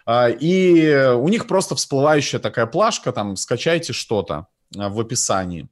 э, 0.07 0.33
и 0.41 1.15
у 1.17 1.29
них 1.29 1.47
просто 1.47 1.77
всплывающая 1.77 2.41
такая 2.41 2.67
плашка, 2.67 3.13
там, 3.13 3.37
скачайте 3.37 3.93
что-то 3.93 4.49
э, 4.77 4.89
в 4.89 4.99
описании. 4.99 5.69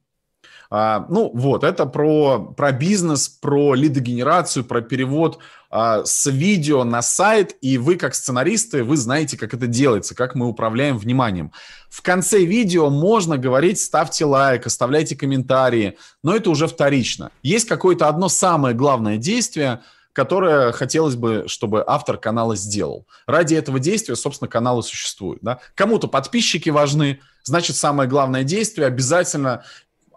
А, 0.75 1.05
ну 1.11 1.31
вот, 1.35 1.65
это 1.65 1.85
про, 1.85 2.55
про 2.57 2.73
бизнес, 2.73 3.29
про 3.29 3.75
лидогенерацию, 3.75 4.65
про 4.65 4.81
перевод 4.81 5.39
а, 5.69 6.03
с 6.03 6.25
видео 6.31 6.83
на 6.83 7.03
сайт, 7.03 7.55
и 7.61 7.77
вы 7.77 7.97
как 7.97 8.15
сценаристы, 8.15 8.83
вы 8.83 8.97
знаете, 8.97 9.37
как 9.37 9.53
это 9.53 9.67
делается, 9.67 10.15
как 10.15 10.35
мы 10.35 10.47
управляем 10.47 10.97
вниманием. 10.97 11.53
В 11.91 12.01
конце 12.01 12.39
видео 12.47 12.89
можно 12.89 13.37
говорить, 13.37 13.79
ставьте 13.79 14.25
лайк, 14.25 14.67
оставляйте 14.67 15.15
комментарии, 15.15 15.99
но 16.23 16.35
это 16.35 16.49
уже 16.49 16.67
вторично. 16.67 17.33
Есть 17.43 17.69
какое-то 17.69 18.09
одно 18.09 18.31
самое 18.31 18.75
главное 18.75 19.19
действие, 19.19 19.83
которое 20.15 20.73
хотелось 20.73 21.17
бы, 21.17 21.45
чтобы 21.49 21.85
автор 21.87 22.17
канала 22.17 22.57
сделал. 22.57 23.07
Ради 23.27 23.55
этого 23.55 23.79
действия, 23.79 24.17
собственно, 24.17 24.49
каналы 24.49 24.83
существуют. 24.83 25.43
Да? 25.43 25.59
Кому-то 25.75 26.09
подписчики 26.09 26.71
важны, 26.71 27.21
значит, 27.45 27.77
самое 27.77 28.09
главное 28.09 28.43
действие 28.43 28.87
обязательно 28.87 29.65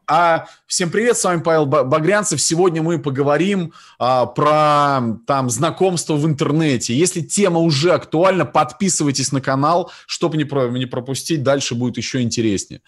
а 0.07 0.47
всем 0.67 0.89
привет, 0.89 1.17
с 1.17 1.23
вами 1.23 1.41
Павел 1.41 1.65
Багрянцев. 1.65 2.41
Сегодня 2.41 2.81
мы 2.81 2.99
поговорим 2.99 3.73
а, 3.99 4.25
про 4.25 5.01
там 5.25 5.49
знакомство 5.49 6.15
в 6.15 6.25
интернете. 6.25 6.95
Если 6.95 7.21
тема 7.21 7.59
уже 7.59 7.93
актуальна, 7.93 8.45
подписывайтесь 8.45 9.31
на 9.31 9.41
канал, 9.41 9.91
чтобы 10.07 10.37
не, 10.37 10.43
про, 10.43 10.67
не 10.69 10.85
пропустить. 10.85 11.43
Дальше 11.43 11.75
будет 11.75 11.97
еще 11.97 12.21
интереснее. 12.21 12.81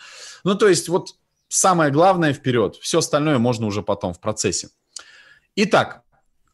Ну, 0.44 0.56
то 0.56 0.68
есть 0.68 0.90
вот 0.90 1.16
самое 1.48 1.92
главное 1.92 2.34
вперед. 2.34 2.76
Все 2.82 3.00
остальное 3.00 3.38
можно 3.38 3.66
уже 3.66 3.82
потом 3.82 4.14
в 4.14 4.20
процессе. 4.20 4.70
Итак, 5.56 6.04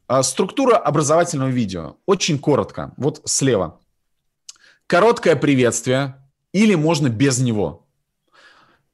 а, 0.06 0.22
структура 0.22 0.76
образовательного 0.76 1.48
видео. 1.48 1.96
Очень 2.06 2.38
коротко. 2.38 2.92
Вот 2.96 3.22
слева. 3.24 3.80
Короткое 4.86 5.36
приветствие 5.36 6.16
или 6.52 6.74
можно 6.74 7.08
без 7.08 7.38
него. 7.38 7.86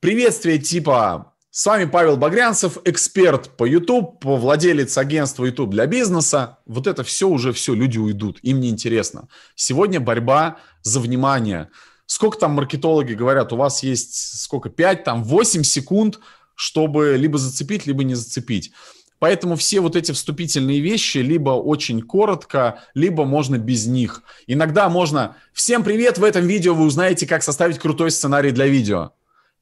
Приветствие 0.00 0.58
типа 0.58 1.30
с 1.53 1.66
вами 1.66 1.84
Павел 1.86 2.16
Багрянцев, 2.16 2.78
эксперт 2.84 3.57
по 3.57 3.64
YouTube, 3.64 4.24
владелец 4.24 4.96
агентства 4.96 5.44
YouTube 5.44 5.70
для 5.70 5.86
бизнеса. 5.86 6.59
Вот 6.64 6.86
это 6.86 7.03
все 7.03 7.28
уже 7.28 7.53
все, 7.53 7.74
люди 7.74 7.98
уйдут, 7.98 8.38
им 8.42 8.61
не 8.61 8.68
интересно. 8.68 9.26
Сегодня 9.57 9.98
борьба 9.98 10.59
за 10.82 11.01
внимание. 11.01 11.70
Сколько 12.07 12.38
там 12.38 12.53
маркетологи 12.53 13.14
говорят, 13.14 13.53
у 13.53 13.57
вас 13.57 13.82
есть 13.82 14.40
сколько, 14.40 14.70
5, 14.70 15.03
там 15.03 15.24
8 15.24 15.64
секунд, 15.64 16.20
чтобы 16.55 17.16
либо 17.16 17.36
зацепить, 17.36 17.84
либо 17.84 18.05
не 18.05 18.14
зацепить. 18.14 18.70
Поэтому 19.18 19.57
все 19.57 19.80
вот 19.80 19.96
эти 19.96 20.12
вступительные 20.12 20.78
вещи 20.78 21.18
либо 21.18 21.51
очень 21.51 22.01
коротко, 22.01 22.84
либо 22.94 23.24
можно 23.24 23.59
без 23.59 23.86
них. 23.86 24.22
Иногда 24.46 24.88
можно 24.88 25.36
«Всем 25.53 25.82
привет! 25.82 26.16
В 26.16 26.22
этом 26.22 26.46
видео 26.46 26.74
вы 26.74 26.84
узнаете, 26.84 27.26
как 27.26 27.42
составить 27.42 27.80
крутой 27.80 28.12
сценарий 28.12 28.53
для 28.53 28.66
видео». 28.66 29.11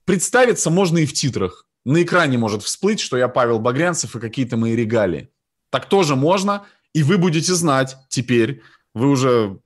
Представиться 0.05 0.69
можно 0.69 0.99
и 0.99 1.07
в 1.07 1.15
титрах 1.15 1.65
на 1.89 2.03
экране 2.03 2.37
может 2.37 2.63
всплыть, 2.63 3.01
что 3.01 3.17
я 3.17 3.29
Павел 3.29 3.61
Багрянцев 3.61 4.15
и 4.15 4.21
какие-то 4.21 4.59
мои 4.59 4.77
регалии. 4.77 5.31
Так 5.71 5.89
тоже 5.89 6.17
можно, 6.17 6.67
и 6.93 7.03
вы 7.03 7.17
будете 7.17 7.55
знать 7.55 7.97
теперь, 8.11 8.61
вы 8.93 9.09
уже 9.09 9.59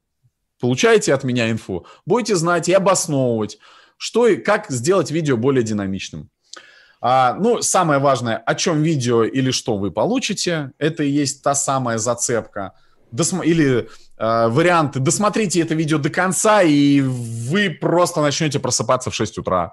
получаете 0.61 1.15
от 1.15 1.25
меня 1.25 1.51
инфу, 1.51 1.85
будете 2.07 2.37
знать 2.37 2.69
и 2.69 2.73
обосновывать, 2.73 3.59
что 3.97 4.29
и 4.29 4.37
как 4.37 4.71
сделать 4.71 5.11
видео 5.11 5.37
более 5.37 5.65
динамичным. 5.65 6.31
А, 7.01 7.35
ну, 7.35 7.61
самое 7.61 7.99
важное, 7.99 8.37
о 8.37 8.55
чем 8.55 8.85
видео 8.85 9.25
или 9.25 9.51
что 9.51 9.77
вы 9.77 9.91
получите, 9.91 10.71
это 10.79 11.03
и 11.03 11.11
есть 11.11 11.43
та 11.43 11.57
самая 11.57 11.99
зацепка. 11.99 12.75
Досм... 13.11 13.43
Или 13.43 13.89
э, 14.17 14.49
варианты, 14.49 15.01
досмотрите 15.01 15.61
это 15.61 15.75
видео 15.75 15.99
до 15.99 16.09
конца, 16.09 16.63
и 16.63 17.01
вы 17.01 17.71
просто 17.71 18.23
начнете 18.23 18.61
просыпаться 18.61 19.11
в 19.11 19.15
6 19.17 19.39
утра. 19.39 19.73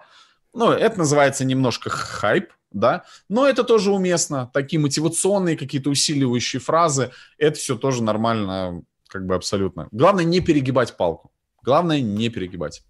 Ну, 0.53 0.71
это 0.71 0.97
называется 0.99 1.45
немножко 1.45 1.89
хайп, 1.89 2.51
да, 2.71 3.03
но 3.27 3.47
это 3.47 3.63
тоже 3.63 3.91
уместно. 3.91 4.49
Такие 4.53 4.79
мотивационные 4.79 5.57
какие-то 5.57 5.89
усиливающие 5.89 6.59
фразы, 6.59 7.11
это 7.37 7.57
все 7.57 7.75
тоже 7.77 8.03
нормально, 8.03 8.81
как 9.07 9.25
бы 9.25 9.35
абсолютно. 9.35 9.87
Главное 9.91 10.23
не 10.23 10.39
перегибать 10.39 10.97
палку. 10.97 11.31
Главное 11.63 12.01
не 12.01 12.29
перегибать. 12.29 12.83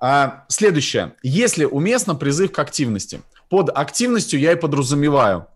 А, 0.00 0.44
следующее. 0.48 1.14
Если 1.22 1.64
уместно, 1.64 2.14
призыв 2.14 2.52
к 2.52 2.58
активности. 2.58 3.22
Под 3.48 3.70
активностью 3.70 4.40
я 4.40 4.52
и 4.52 4.56
подразумеваю. 4.56 5.46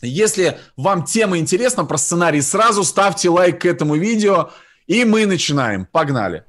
Если 0.00 0.58
вам 0.76 1.04
тема 1.04 1.38
интересна 1.38 1.84
про 1.84 1.98
сценарий, 1.98 2.42
сразу 2.42 2.84
ставьте 2.84 3.28
лайк 3.28 3.62
к 3.62 3.66
этому 3.66 3.96
видео, 3.96 4.50
и 4.86 5.04
мы 5.04 5.26
начинаем. 5.26 5.86
Погнали. 5.86 6.44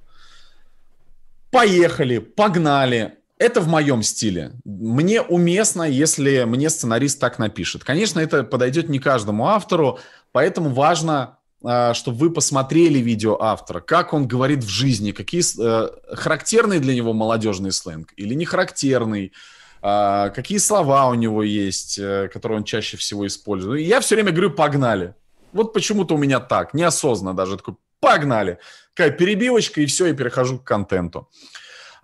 Поехали, 1.51 2.19
погнали. 2.19 3.17
Это 3.37 3.59
в 3.59 3.67
моем 3.67 4.01
стиле. 4.01 4.53
Мне 4.63 5.21
уместно, 5.21 5.83
если 5.83 6.45
мне 6.45 6.69
сценарист 6.69 7.19
так 7.19 7.37
напишет. 7.37 7.83
Конечно, 7.83 8.21
это 8.21 8.43
подойдет 8.43 8.87
не 8.87 8.99
каждому 8.99 9.47
автору, 9.47 9.99
поэтому 10.31 10.69
важно, 10.69 11.37
а, 11.61 11.93
чтобы 11.93 12.17
вы 12.17 12.31
посмотрели 12.31 12.99
видео 12.99 13.37
автора, 13.41 13.81
как 13.81 14.13
он 14.13 14.25
говорит 14.25 14.63
в 14.63 14.69
жизни, 14.69 15.11
какие 15.11 15.43
э, 15.59 15.89
характерные 16.15 16.79
для 16.79 16.95
него 16.95 17.11
молодежный 17.11 17.73
сленг 17.73 18.13
или 18.15 18.33
не 18.35 18.45
характерный, 18.45 19.33
а, 19.81 20.29
какие 20.29 20.57
слова 20.57 21.07
у 21.09 21.15
него 21.15 21.43
есть, 21.43 21.99
э, 21.99 22.29
которые 22.31 22.59
он 22.59 22.63
чаще 22.63 22.95
всего 22.95 23.27
использует. 23.27 23.85
Я 23.85 23.99
все 23.99 24.15
время 24.15 24.31
говорю 24.31 24.51
«погнали». 24.51 25.13
Вот 25.51 25.73
почему-то 25.73 26.15
у 26.15 26.17
меня 26.17 26.39
так, 26.39 26.73
неосознанно 26.73 27.35
даже 27.35 27.57
такой 27.57 27.75
«погнали». 27.99 28.59
Такая 28.93 29.11
перебивочка, 29.11 29.81
и 29.81 29.85
все, 29.87 30.05
я 30.05 30.13
перехожу 30.13 30.57
к 30.57 30.63
контенту. 30.63 31.29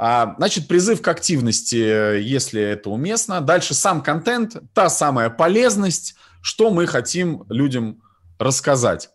Значит, 0.02 0.68
призыв 0.68 1.02
к 1.02 1.08
активности, 1.08 1.76
если 1.76 2.62
это 2.62 2.89
уместно. 2.89 3.39
Дальше 3.39 3.76
сам 3.76 4.02
контент, 4.02 4.56
та 4.74 4.89
самая 4.89 5.30
полезность, 5.30 6.16
что 6.41 6.72
мы 6.72 6.88
хотим 6.88 7.45
людям 7.49 8.02
рассказать. 8.39 9.12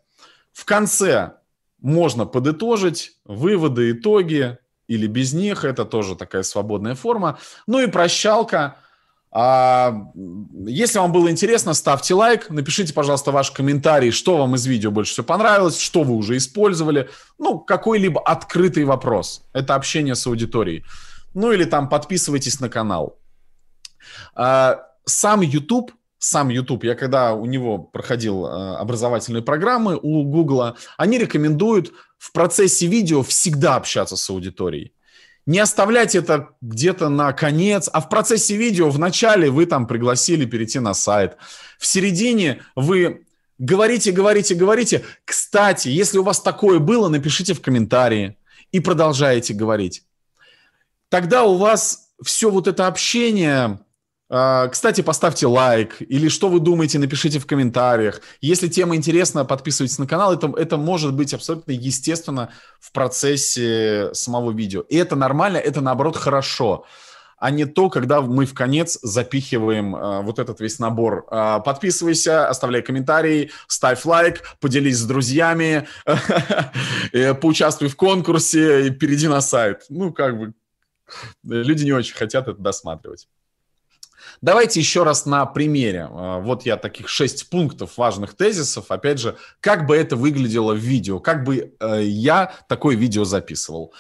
В 0.53 0.65
конце 0.65 1.33
можно 1.81 2.25
подытожить 2.25 3.19
выводы, 3.25 3.91
итоги 3.91 4.59
или 4.87 5.09
без 5.09 5.33
них, 5.33 5.65
это 5.65 5.85
тоже 5.85 6.15
такая 6.15 6.45
свободная 6.45 6.95
форма. 6.95 7.39
Ну 7.67 7.81
и 7.81 7.89
прощалка– 7.89 8.77
а, 9.39 9.95
если 10.67 10.99
вам 10.99 11.13
было 11.13 11.31
интересно, 11.31 11.75
ставьте 11.75 12.15
лайк, 12.15 12.49
напишите, 12.49 12.95
пожалуйста, 12.95 13.33
ваш 13.33 13.51
комментарий, 13.51 14.11
что 14.11 14.39
вам 14.39 14.55
из 14.55 14.65
видео 14.65 14.91
больше 14.91 15.13
всего 15.13 15.27
понравилось, 15.27 15.79
что 15.79 16.05
вы 16.05 16.15
уже 16.15 16.39
использовали. 16.39 17.11
Ну, 17.37 17.59
какой-либо 17.59 18.19
открытый 18.19 18.85
вопрос. 18.85 19.45
Это 19.53 19.75
общение 19.75 20.15
с 20.15 20.27
аудиторией. 20.27 20.87
Ну 21.35 21.53
или 21.53 21.65
там 21.65 21.91
подписывайтесь 21.91 22.61
на 22.61 22.71
канал. 22.71 23.19
А, 24.35 24.81
сам 25.05 25.43
YouTube, 25.43 25.93
сам 26.17 26.49
YouTube, 26.49 26.85
я 26.85 26.95
когда 26.95 27.35
у 27.35 27.45
него 27.45 27.77
проходил 27.77 28.47
а, 28.47 28.79
образовательные 28.79 29.43
программы 29.43 29.99
у 30.03 30.23
Google, 30.23 30.77
они 30.97 31.19
рекомендуют 31.19 31.93
в 32.17 32.33
процессе 32.33 32.87
видео 32.87 33.23
всегда 33.23 33.77
общаться 33.77 34.17
с 34.17 34.31
аудиторией 34.31 34.96
не 35.47 35.61
оставлять 35.61 36.15
это 36.15 36.51
где-то 36.61 37.09
на 37.09 37.33
конец, 37.33 37.89
а 37.93 38.01
в 38.01 38.09
процессе 38.09 38.57
видео 38.57 38.91
в 38.91 38.99
начале 38.99 39.49
вы 39.49 39.67
там 39.67 39.87
пригласили 39.87 40.45
перейти 40.45 40.81
на 40.81 40.93
сайт. 40.93 41.37
В 41.79 41.87
середине 41.87 42.63
вы 42.75 43.27
говорите, 43.59 44.11
говорите, 44.11 44.55
говорите. 44.55 45.05
Кстати, 45.25 45.89
если 45.89 46.19
у 46.19 46.25
вас 46.25 46.41
такое 46.41 46.81
было, 46.81 47.09
напишите 47.09 47.55
в 47.55 47.63
комментарии 47.63 48.37
и 48.73 48.81
продолжаете 48.81 49.55
говорить. 49.55 50.03
Тогда 51.09 51.45
у 51.45 51.57
вас 51.57 52.11
все 52.25 52.51
вот 52.51 52.67
это 52.67 52.89
общение 52.89 53.79
кстати, 54.29 55.03
поставьте 55.03 55.47
лайк 55.47 55.97
или 56.01 56.29
что 56.29 56.49
вы 56.49 56.59
думаете, 56.59 56.99
напишите 56.99 57.39
в 57.39 57.47
комментариях. 57.47 58.21
Если 58.41 58.67
тема 58.67 58.97
интересна, 58.97 59.45
подписывайтесь 59.45 59.99
на 59.99 60.07
канал. 60.07 60.35
Это, 60.35 60.53
это 60.57 60.77
может 60.77 61.15
быть 61.15 61.33
абсолютно 61.33 61.71
естественно 61.71 62.51
в 62.81 62.91
процессе 62.91 64.11
самого 64.15 64.51
видео. 64.51 64.81
И 64.81 64.97
это 64.97 65.15
нормально, 65.15 65.59
это 65.59 65.81
наоборот 65.81 66.17
хорошо 66.17 66.85
а 67.39 67.51
не 67.51 67.67
то, 67.67 67.91
когда 67.91 68.23
мы 68.23 68.47
в 68.47 68.55
конец 68.55 68.99
запихиваем 69.03 69.95
э, 69.95 70.23
вот 70.23 70.39
этот 70.39 70.61
весь 70.61 70.79
набор. 70.79 71.27
Э, 71.31 71.61
подписывайся, 71.65 72.49
оставляй 72.49 72.83
комментарий, 72.83 73.51
ставь 73.67 74.05
лайк, 74.05 74.43
поделись 74.61 74.99
с 74.99 75.05
друзьями, 75.05 75.87
поучаствуй 77.41 77.89
в 77.89 77.97
конкурсе 77.97 78.87
и 78.87 78.91
перейди 78.91 79.29
на 79.29 79.41
сайт. 79.41 79.85
Ну, 79.89 80.13
как 80.13 80.39
бы, 80.39 80.55
люди 81.45 81.85
не 81.85 81.93
очень 81.93 82.15
хотят 82.15 82.49
это 82.49 82.61
досматривать. 82.61 83.29
Давайте 84.41 84.81
еще 84.81 85.03
раз 85.03 85.27
на 85.27 85.47
примере. 85.47 86.09
А, 86.11 86.39
вот 86.41 86.67
я 86.67 86.77
таких 86.77 87.09
шесть 87.09 87.49
пунктов 87.51 87.97
важных 87.97 88.35
тезисов. 88.35 88.91
Опять 88.91 89.19
же, 89.19 89.37
как 89.61 89.87
бы 89.87 89.97
это 89.97 90.17
выглядело 90.17 90.73
в 90.73 90.79
видео, 90.79 91.21
как 91.21 91.45
бы 91.45 91.75
э, 91.79 92.03
я 92.03 92.53
такое 92.69 92.97
видео 92.97 93.25
записывал. 93.25 93.93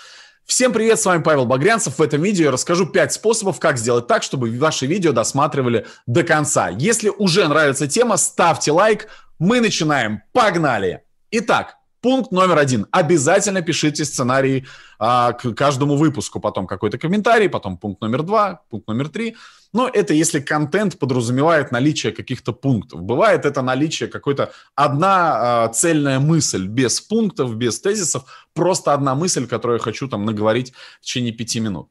Всем 0.45 0.72
привет, 0.72 1.01
с 1.01 1.05
вами 1.05 1.22
Павел 1.22 1.45
Багрянцев. 1.45 1.99
В 1.99 2.03
этом 2.03 2.22
видео 2.22 2.45
я 2.45 2.51
расскажу 2.53 2.87
5 2.87 3.12
способов, 3.12 3.59
как 3.59 3.78
сделать 3.78 4.07
так, 4.07 4.22
чтобы 4.22 4.57
ваши 4.57 4.87
видео 4.87 5.12
досматривали 5.12 5.87
до 6.07 6.22
конца. 6.22 6.68
Если 6.68 7.09
уже 7.09 7.49
нравится 7.49 7.89
тема, 7.89 8.16
ставьте 8.16 8.70
лайк. 8.70 9.09
Мы 9.41 9.61
начинаем. 9.61 10.22
Погнали! 10.32 11.03
Итак, 11.32 11.76
Пункт 12.07 12.30
номер 12.30 12.59
один. 12.59 12.87
Обязательно 12.93 13.62
пишите 13.62 14.05
сценарий 14.05 14.64
а, 15.01 15.32
к 15.32 15.53
каждому 15.55 15.97
выпуску. 15.97 16.39
Потом 16.39 16.68
какой-то 16.68 16.99
комментарий, 16.99 17.49
потом 17.49 17.78
пункт 17.78 18.01
номер 18.01 18.22
два, 18.22 18.62
пункт 18.70 18.87
номер 18.87 19.09
три. 19.09 19.34
Но 19.77 19.91
это 19.93 20.14
если 20.14 20.41
контент 20.41 20.99
подразумевает 20.99 21.70
наличие 21.70 22.11
каких-то 22.11 22.55
пунктов. 22.55 23.03
Бывает 23.03 23.45
это 23.45 23.61
наличие 23.61 24.09
какой-то 24.09 24.51
одна 24.74 25.64
а, 25.64 25.68
цельная 25.68 26.18
мысль, 26.18 26.66
без 26.66 27.03
пунктов, 27.03 27.55
без 27.57 27.79
тезисов, 27.79 28.24
просто 28.55 28.95
одна 28.95 29.14
мысль, 29.14 29.47
которую 29.47 29.77
я 29.77 29.85
хочу 29.85 30.09
там 30.09 30.24
наговорить 30.24 30.72
в 31.03 31.05
течение 31.05 31.35
пяти 31.35 31.61
минут. 31.61 31.91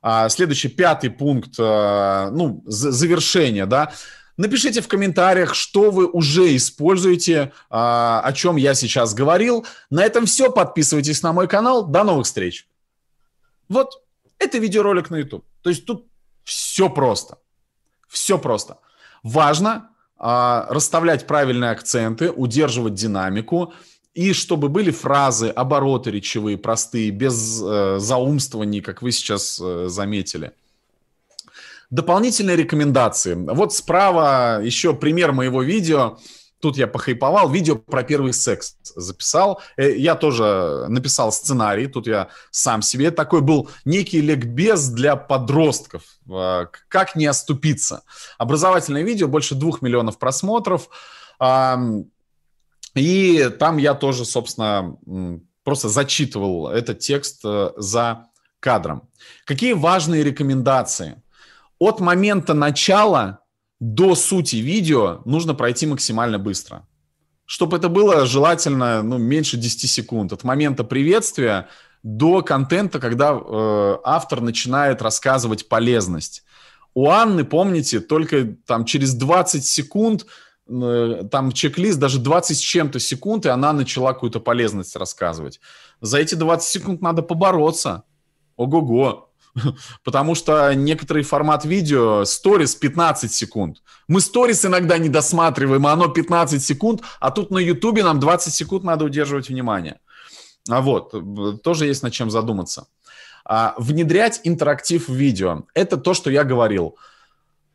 А, 0.00 0.30
следующий, 0.30 0.68
пятый 0.68 1.10
пункт, 1.10 1.56
а, 1.58 2.30
ну, 2.30 2.62
завершение, 2.64 3.66
да, 3.66 3.92
Напишите 4.38 4.80
в 4.80 4.88
комментариях, 4.88 5.54
что 5.54 5.90
вы 5.90 6.06
уже 6.06 6.56
используете, 6.56 7.52
а, 7.68 8.22
о 8.24 8.32
чем 8.32 8.56
я 8.56 8.72
сейчас 8.72 9.12
говорил. 9.12 9.66
На 9.90 10.02
этом 10.02 10.24
все. 10.24 10.50
Подписывайтесь 10.50 11.22
на 11.22 11.34
мой 11.34 11.46
канал. 11.46 11.86
До 11.86 12.02
новых 12.02 12.24
встреч. 12.24 12.66
Вот, 13.68 14.02
это 14.38 14.56
видеоролик 14.56 15.10
на 15.10 15.16
YouTube. 15.16 15.44
То 15.60 15.68
есть 15.68 15.84
тут 15.84 16.06
все 16.44 16.88
просто. 16.88 17.38
Все 18.08 18.38
просто. 18.38 18.78
Важно 19.22 19.90
а, 20.18 20.66
расставлять 20.70 21.26
правильные 21.26 21.70
акценты, 21.70 22.30
удерживать 22.30 22.94
динамику, 22.94 23.72
и 24.14 24.32
чтобы 24.34 24.68
были 24.68 24.90
фразы, 24.90 25.48
обороты 25.48 26.10
речевые 26.10 26.58
простые, 26.58 27.10
без 27.10 27.62
э, 27.64 27.96
заумствований, 27.98 28.82
как 28.82 29.00
вы 29.00 29.10
сейчас 29.10 29.58
э, 29.58 29.86
заметили. 29.88 30.52
Дополнительные 31.88 32.56
рекомендации. 32.56 33.34
Вот 33.34 33.74
справа 33.74 34.60
еще 34.62 34.94
пример 34.94 35.32
моего 35.32 35.62
видео. 35.62 36.18
Тут 36.62 36.76
я 36.76 36.86
похайповал, 36.86 37.50
видео 37.50 37.74
про 37.74 38.04
первый 38.04 38.32
секс 38.32 38.76
записал. 38.82 39.60
Э, 39.76 39.96
я 39.96 40.14
тоже 40.14 40.86
написал 40.88 41.32
сценарий, 41.32 41.88
тут 41.88 42.06
я 42.06 42.28
сам 42.52 42.82
себе. 42.82 43.10
Такой 43.10 43.40
был 43.40 43.68
некий 43.84 44.20
ликбез 44.20 44.86
для 44.86 45.16
подростков. 45.16 46.04
Э, 46.30 46.66
как 46.86 47.16
не 47.16 47.26
оступиться. 47.26 48.04
Образовательное 48.38 49.02
видео, 49.02 49.26
больше 49.26 49.56
двух 49.56 49.82
миллионов 49.82 50.20
просмотров. 50.20 50.88
И 52.94 53.50
там 53.58 53.78
я 53.78 53.94
тоже, 53.94 54.24
собственно, 54.24 54.96
просто 55.64 55.88
зачитывал 55.88 56.68
этот 56.68 57.00
текст 57.00 57.40
э, 57.44 57.72
за 57.76 58.26
кадром. 58.60 59.08
Какие 59.46 59.72
важные 59.72 60.22
рекомендации? 60.22 61.22
от 61.82 61.98
момента 61.98 62.54
начала 62.54 63.40
до 63.82 64.14
сути 64.14 64.56
видео 64.56 65.22
нужно 65.24 65.54
пройти 65.54 65.86
максимально 65.86 66.38
быстро. 66.38 66.86
Чтобы 67.46 67.78
это 67.78 67.88
было 67.88 68.26
желательно 68.26 69.02
ну, 69.02 69.18
меньше 69.18 69.56
10 69.56 69.90
секунд. 69.90 70.32
От 70.32 70.44
момента 70.44 70.84
приветствия 70.84 71.68
до 72.04 72.42
контента, 72.42 73.00
когда 73.00 73.32
э, 73.32 73.96
автор 74.04 74.40
начинает 74.40 75.02
рассказывать 75.02 75.68
полезность. 75.68 76.44
У 76.94 77.08
Анны, 77.08 77.44
помните, 77.44 77.98
только 77.98 78.54
там 78.66 78.84
через 78.84 79.14
20 79.14 79.64
секунд, 79.64 80.26
э, 80.68 81.24
там 81.28 81.50
чек-лист, 81.50 81.98
даже 81.98 82.20
20 82.20 82.56
с 82.56 82.60
чем-то 82.60 83.00
секунд, 83.00 83.46
и 83.46 83.48
она 83.48 83.72
начала 83.72 84.12
какую-то 84.12 84.38
полезность 84.38 84.94
рассказывать. 84.94 85.58
За 86.00 86.18
эти 86.18 86.36
20 86.36 86.68
секунд 86.68 87.02
надо 87.02 87.22
побороться. 87.22 88.04
Ого-го. 88.54 89.31
Потому 90.04 90.34
что 90.34 90.72
некоторый 90.74 91.22
формат 91.22 91.64
видео, 91.64 92.24
сторис 92.24 92.74
15 92.74 93.32
секунд. 93.32 93.82
Мы 94.08 94.20
сторис 94.20 94.64
иногда 94.64 94.98
не 94.98 95.08
досматриваем, 95.08 95.86
а 95.86 95.92
оно 95.92 96.08
15 96.08 96.62
секунд, 96.62 97.02
а 97.20 97.30
тут 97.30 97.50
на 97.50 97.58
ютубе 97.58 98.02
нам 98.02 98.20
20 98.20 98.52
секунд 98.52 98.84
надо 98.84 99.04
удерживать 99.04 99.48
внимание. 99.48 100.00
А 100.68 100.80
вот, 100.80 101.14
тоже 101.62 101.86
есть 101.86 102.02
над 102.02 102.12
чем 102.12 102.30
задуматься. 102.30 102.86
А, 103.44 103.74
внедрять 103.76 104.40
интерактив 104.44 105.08
в 105.08 105.14
видео. 105.14 105.64
Это 105.74 105.96
то, 105.96 106.14
что 106.14 106.30
я 106.30 106.44
говорил. 106.44 106.96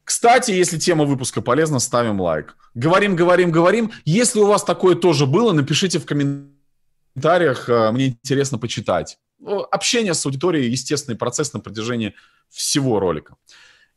Кстати, 0.04 0.52
если 0.52 0.78
тема 0.78 1.04
выпуска 1.04 1.42
полезна, 1.42 1.80
ставим 1.80 2.22
лайк. 2.22 2.56
Говорим, 2.74 3.16
говорим, 3.16 3.52
говорим. 3.52 3.92
Если 4.06 4.40
у 4.40 4.46
вас 4.46 4.64
такое 4.64 4.96
тоже 4.96 5.26
было, 5.26 5.52
напишите 5.52 6.00
в 6.00 6.06
комментариях, 6.06 7.68
э, 7.68 7.92
мне 7.92 8.08
интересно 8.08 8.58
почитать. 8.58 9.18
Ну, 9.40 9.60
общение 9.72 10.14
с 10.14 10.26
аудиторией– 10.26 10.70
естественный 10.72 11.18
процесс 11.18 11.54
на 11.54 11.60
протяжении 11.60 12.14
всего 12.50 13.00
ролика. 13.00 13.36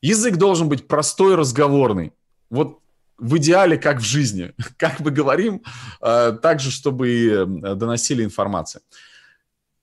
Язык 0.02 0.36
должен 0.36 0.68
быть 0.68 0.86
простой, 0.86 1.34
разговорный. 1.34 2.12
Вот 2.50 2.80
в 3.20 3.36
идеале, 3.36 3.76
как 3.76 3.98
в 3.98 4.04
жизни. 4.04 4.52
Как 4.76 5.00
мы 5.00 5.10
говорим, 5.10 5.62
э, 6.00 6.38
так 6.42 6.60
же, 6.60 6.70
чтобы 6.70 7.10
и 7.10 7.28
э, 7.28 7.44
доносили 7.74 8.24
информацию. 8.24 8.82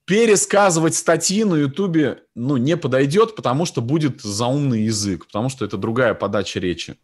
Пересказывать 0.05 0.95
статьи 0.95 1.43
на 1.43 1.55
Ютубе 1.55 2.24
ну, 2.34 2.58
не 2.58 2.78
подойдет, 2.78 3.36
потому 3.36 3.66
что 3.66 3.82
будет 3.82 4.22
заумный 4.22 4.84
язык, 4.84 5.28
потому 5.28 5.49
что 5.49 5.66
это 5.66 5.78
другая 5.78 6.14
подача 6.14 6.60
речи. 6.60 6.97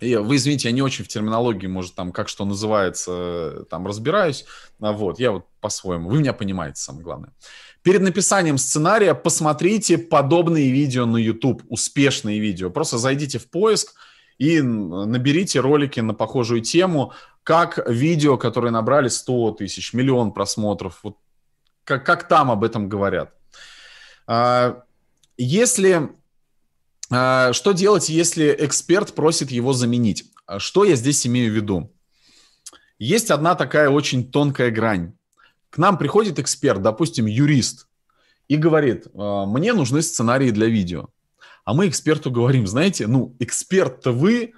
И 0.00 0.14
вы 0.16 0.36
извините, 0.36 0.68
я 0.68 0.74
не 0.74 0.82
очень 0.82 1.04
в 1.04 1.08
терминологии, 1.08 1.66
может, 1.66 1.94
там, 1.94 2.12
как 2.12 2.28
что 2.28 2.44
называется, 2.44 3.64
там, 3.70 3.86
разбираюсь. 3.86 4.44
А 4.80 4.92
вот, 4.92 5.18
я 5.18 5.32
вот 5.32 5.46
по-своему. 5.60 6.10
Вы 6.10 6.18
меня 6.18 6.32
понимаете, 6.32 6.80
самое 6.80 7.04
главное. 7.04 7.32
Перед 7.82 8.02
написанием 8.02 8.58
сценария 8.58 9.14
посмотрите 9.14 9.96
подобные 9.96 10.70
видео 10.70 11.06
на 11.06 11.16
YouTube, 11.16 11.62
успешные 11.68 12.40
видео. 12.40 12.68
Просто 12.68 12.98
зайдите 12.98 13.38
в 13.38 13.48
поиск 13.48 13.94
и 14.38 14.60
наберите 14.60 15.60
ролики 15.60 16.00
на 16.00 16.12
похожую 16.12 16.60
тему, 16.60 17.12
как 17.42 17.78
видео, 17.88 18.36
которые 18.36 18.72
набрали 18.72 19.08
100 19.08 19.52
тысяч, 19.52 19.92
миллион 19.92 20.32
просмотров. 20.32 20.98
Вот 21.02 21.16
как, 21.84 22.04
как 22.04 22.28
там 22.28 22.50
об 22.50 22.64
этом 22.64 22.88
говорят. 22.88 23.32
А, 24.26 24.82
если 25.38 26.10
что 27.08 27.72
делать, 27.72 28.08
если 28.08 28.54
эксперт 28.58 29.14
просит 29.14 29.50
его 29.50 29.72
заменить? 29.72 30.24
А 30.46 30.58
что 30.58 30.84
я 30.84 30.96
здесь 30.96 31.26
имею 31.26 31.52
в 31.52 31.56
виду? 31.56 31.92
Есть 32.98 33.30
одна 33.30 33.54
такая 33.54 33.90
очень 33.90 34.30
тонкая 34.30 34.70
грань. 34.70 35.12
К 35.70 35.78
нам 35.78 35.98
приходит 35.98 36.38
эксперт, 36.38 36.80
допустим, 36.80 37.26
юрист, 37.26 37.88
и 38.48 38.56
говорит, 38.56 39.06
«А, 39.14 39.44
мне 39.44 39.72
нужны 39.72 40.02
сценарии 40.02 40.50
для 40.50 40.66
видео. 40.66 41.08
А 41.64 41.74
мы 41.74 41.88
эксперту 41.88 42.30
говорим, 42.30 42.66
знаете, 42.66 43.06
ну, 43.06 43.34
эксперт-то 43.40 44.12
вы, 44.12 44.54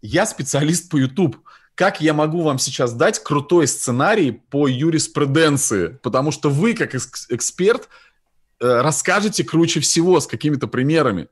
я 0.00 0.26
специалист 0.26 0.88
по 0.88 0.96
YouTube. 0.96 1.36
Как 1.74 2.00
я 2.00 2.14
могу 2.14 2.42
вам 2.42 2.58
сейчас 2.58 2.92
дать 2.92 3.18
крутой 3.22 3.66
сценарий 3.66 4.30
по 4.30 4.68
юриспруденции? 4.68 5.98
Потому 6.02 6.30
что 6.30 6.50
вы, 6.50 6.74
как 6.74 6.94
эксперт, 6.94 7.88
э, 8.60 8.80
расскажете 8.80 9.42
круче 9.42 9.80
всего 9.80 10.20
с 10.20 10.26
какими-то 10.26 10.68
примерами. 10.68 11.28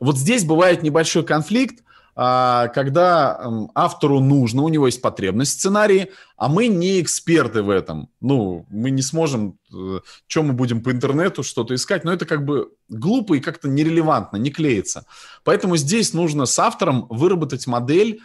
Вот 0.00 0.18
здесь 0.18 0.44
бывает 0.44 0.82
небольшой 0.82 1.24
конфликт, 1.24 1.84
а, 2.16 2.68
когда 2.68 3.40
автору 3.74 4.20
нужно, 4.20 4.62
у 4.62 4.68
него 4.68 4.86
есть 4.86 5.02
потребность 5.02 5.52
в 5.52 5.54
сценарии, 5.54 6.12
а 6.36 6.48
мы 6.48 6.68
не 6.68 7.00
эксперты 7.00 7.62
в 7.62 7.70
этом. 7.70 8.08
Ну, 8.20 8.66
мы 8.70 8.90
не 8.90 9.02
сможем, 9.02 9.58
э, 9.72 10.00
чем 10.28 10.46
мы 10.48 10.52
будем 10.52 10.80
по 10.80 10.92
интернету 10.92 11.42
что-то 11.42 11.74
искать, 11.74 12.04
но 12.04 12.12
это 12.12 12.24
как 12.24 12.44
бы 12.44 12.70
глупо 12.88 13.34
и 13.34 13.40
как-то 13.40 13.68
нерелевантно, 13.68 14.36
не 14.36 14.50
клеится. 14.50 15.06
Поэтому 15.42 15.76
здесь 15.76 16.12
нужно 16.12 16.46
с 16.46 16.56
автором 16.58 17.06
выработать 17.10 17.66
модель, 17.66 18.20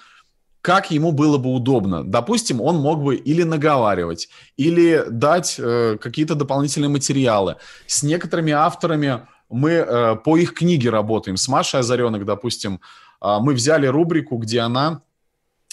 как 0.62 0.92
ему 0.92 1.12
было 1.12 1.38
бы 1.38 1.52
удобно. 1.52 2.04
Допустим, 2.04 2.62
он 2.62 2.78
мог 2.78 3.02
бы 3.02 3.16
или 3.16 3.44
наговаривать, 3.44 4.30
или 4.58 5.04
дать 5.10 5.56
э, 5.58 5.98
какие-то 6.00 6.36
дополнительные 6.36 6.90
материалы. 6.90 7.56
С 7.88 8.04
некоторыми 8.04 8.52
авторами 8.52 9.22
мы 9.50 9.72
э, 9.72 10.16
по 10.24 10.38
их 10.38 10.54
книге 10.54 10.90
работаем. 10.90 11.38
С 11.38 11.48
Машей 11.48 11.80
Озаренок, 11.80 12.26
допустим, 12.26 12.80
э, 13.22 13.38
мы 13.42 13.54
взяли 13.54 13.88
рубрику, 13.88 14.38
где 14.38 14.62
она 14.62 15.02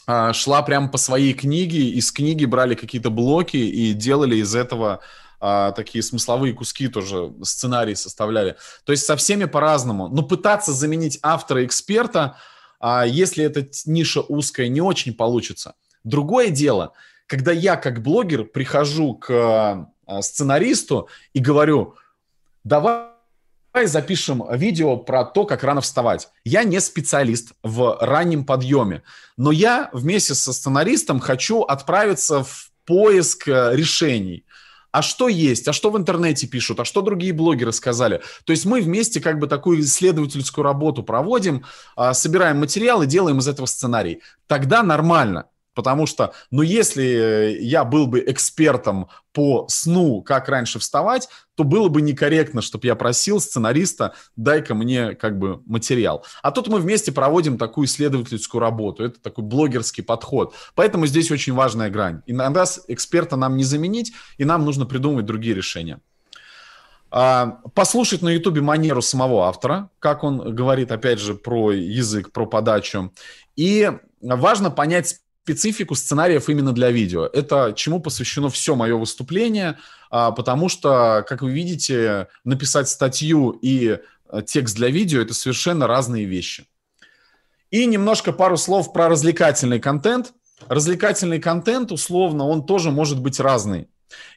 э, 0.07 0.33
шла 0.33 0.63
прямо 0.63 0.89
по 0.89 0.99
своей 0.99 1.35
книге, 1.35 1.91
из 1.91 2.11
книги 2.11 2.45
брали 2.45 2.75
какие-то 2.75 3.11
блоки 3.11 3.57
и 3.57 3.93
делали 3.93 4.37
из 4.37 4.55
этого 4.55 5.01
э, 5.41 5.73
такие 5.77 6.03
смысловые 6.03 6.55
куски 6.55 6.89
тоже, 6.89 7.33
сценарии 7.43 7.95
составляли. 7.95 8.57
То 8.85 8.93
есть 8.93 9.05
со 9.05 9.17
всеми 9.17 9.45
по-разному. 9.45 10.09
Но 10.09 10.23
пытаться 10.23 10.73
заменить 10.73 11.19
автора-эксперта, 11.23 12.37
э, 12.81 13.05
если 13.07 13.45
эта 13.45 13.67
ниша 13.85 14.23
узкая, 14.23 14.69
не 14.69 14.81
очень 14.81 15.13
получится. 15.13 15.75
Другое 16.03 16.51
дело, 16.51 16.93
когда 17.27 17.53
я 17.53 17.77
как 17.77 18.03
блогер 18.03 18.45
прихожу 18.45 19.15
к 19.15 19.31
э, 20.07 20.23
сценаристу 20.23 21.09
и 21.35 21.41
говорю, 21.41 21.95
давай 22.65 23.16
запишем 23.85 24.43
видео 24.51 24.97
про 24.97 25.25
то, 25.25 25.45
как 25.45 25.63
рано 25.63 25.83
вставать. 25.83 26.29
Я 26.45 26.65
не 26.65 26.81
специалист 26.81 27.53
в 27.63 27.99
раннем 28.01 28.47
подъеме, 28.47 29.03
но 29.37 29.53
я 29.53 29.91
вместе 29.93 30.35
со 30.35 30.55
сценаристом 30.55 31.21
хочу 31.21 31.63
отправиться 31.63 32.43
в 32.43 32.71
поиск 32.87 33.49
э, 33.49 33.77
решений. 33.77 34.47
А 34.93 35.03
что 35.03 35.29
есть? 35.29 35.69
А 35.69 35.75
что 35.75 35.91
в 35.91 35.99
интернете 35.99 36.47
пишут? 36.47 36.81
А 36.81 36.87
что 36.87 37.03
другие 37.03 37.35
блогеры 37.35 37.73
сказали? 37.73 38.23
То 38.47 38.53
есть 38.53 38.65
мы 38.65 38.81
вместе 38.81 39.21
как 39.21 39.39
бы 39.39 39.47
такую 39.47 39.83
исследовательскую 39.83 40.65
работу 40.65 41.03
проводим, 41.03 41.67
а, 41.97 42.15
собираем 42.15 42.61
материалы, 42.61 43.05
делаем 43.07 43.37
из 43.39 43.47
этого 43.47 43.67
сценарий. 43.67 44.23
Тогда 44.47 44.83
нормально. 44.83 45.49
Потому 45.77 46.07
что, 46.07 46.33
ну, 46.51 46.63
если 46.63 47.05
э, 47.05 47.59
я 47.61 47.85
был 47.85 48.07
бы 48.07 48.25
экспертом 48.27 49.09
по 49.35 49.67
сну, 49.69 50.23
как 50.23 50.49
раньше 50.49 50.79
вставать, 50.79 51.29
то 51.55 51.65
было 51.65 51.91
бы 51.91 52.01
некорректно, 52.01 52.63
чтобы 52.63 52.87
я 52.87 52.95
просил 52.97 53.41
сценариста, 53.41 54.15
дай-ка 54.37 54.75
мне 54.75 55.15
как 55.15 55.39
бы 55.39 55.61
материал. 55.67 56.25
А 56.43 56.51
тут 56.51 56.69
мы 56.69 56.79
вместе 56.79 57.13
проводим 57.13 57.59
такую 57.59 57.87
исследовательскую 57.87 58.59
работу. 58.59 59.05
Это 59.05 59.21
такой 59.21 59.45
блогерский 59.45 60.03
подход. 60.03 60.55
Поэтому 60.75 61.07
здесь 61.07 61.31
очень 61.31 61.53
важная 61.53 61.91
грань. 61.91 62.23
Иногда 62.25 62.65
эксперта 62.89 63.37
нам 63.37 63.59
не 63.59 63.65
заменить, 63.65 64.15
и 64.39 64.47
нам 64.47 64.65
нужно 64.65 64.87
придумывать 64.87 65.27
другие 65.27 65.55
решения 65.55 66.01
а, 67.11 67.59
послушать 67.75 68.23
на 68.23 68.31
Ютубе 68.31 68.63
манеру 68.63 69.03
самого 69.03 69.47
автора, 69.47 69.91
как 69.99 70.25
он 70.25 70.55
говорит, 70.55 70.91
опять 70.91 71.21
же, 71.21 71.35
про 71.35 71.73
язык, 71.73 72.33
про 72.33 72.47
подачу. 72.47 73.13
И 73.57 73.91
важно 74.23 74.71
понять 74.71 75.21
специфику 75.47 75.95
сценариев 75.95 76.49
именно 76.49 76.73
для 76.73 76.91
видео. 76.91 77.27
Это 77.27 77.73
чему 77.77 78.01
посвящено 78.01 78.51
все 78.51 78.75
мое 78.75 78.97
выступление, 78.97 79.79
а, 80.11 80.33
потому 80.33 80.69
что, 80.69 81.25
как 81.29 81.43
вы 81.43 81.53
видите, 81.53 82.27
написать 82.43 82.89
статью 82.89 83.57
и 83.63 84.01
э, 84.29 84.43
текст 84.45 84.75
для 84.75 84.89
видео– 84.89 85.21
это 85.23 85.35
совершенно 85.35 85.87
разные 85.87 86.25
вещи. 86.25 86.67
И 87.71 87.87
немножко 87.87 88.33
пару 88.33 88.57
слов 88.57 88.93
про 88.93 89.09
развлекательный 89.09 89.79
контент. 89.79 90.33
Развлекательный 90.67 91.39
контент, 91.39 91.93
условно, 91.93 92.45
он 92.45 92.67
тоже 92.67 92.91
может 92.91 93.21
быть 93.21 93.39
разный. 93.39 93.89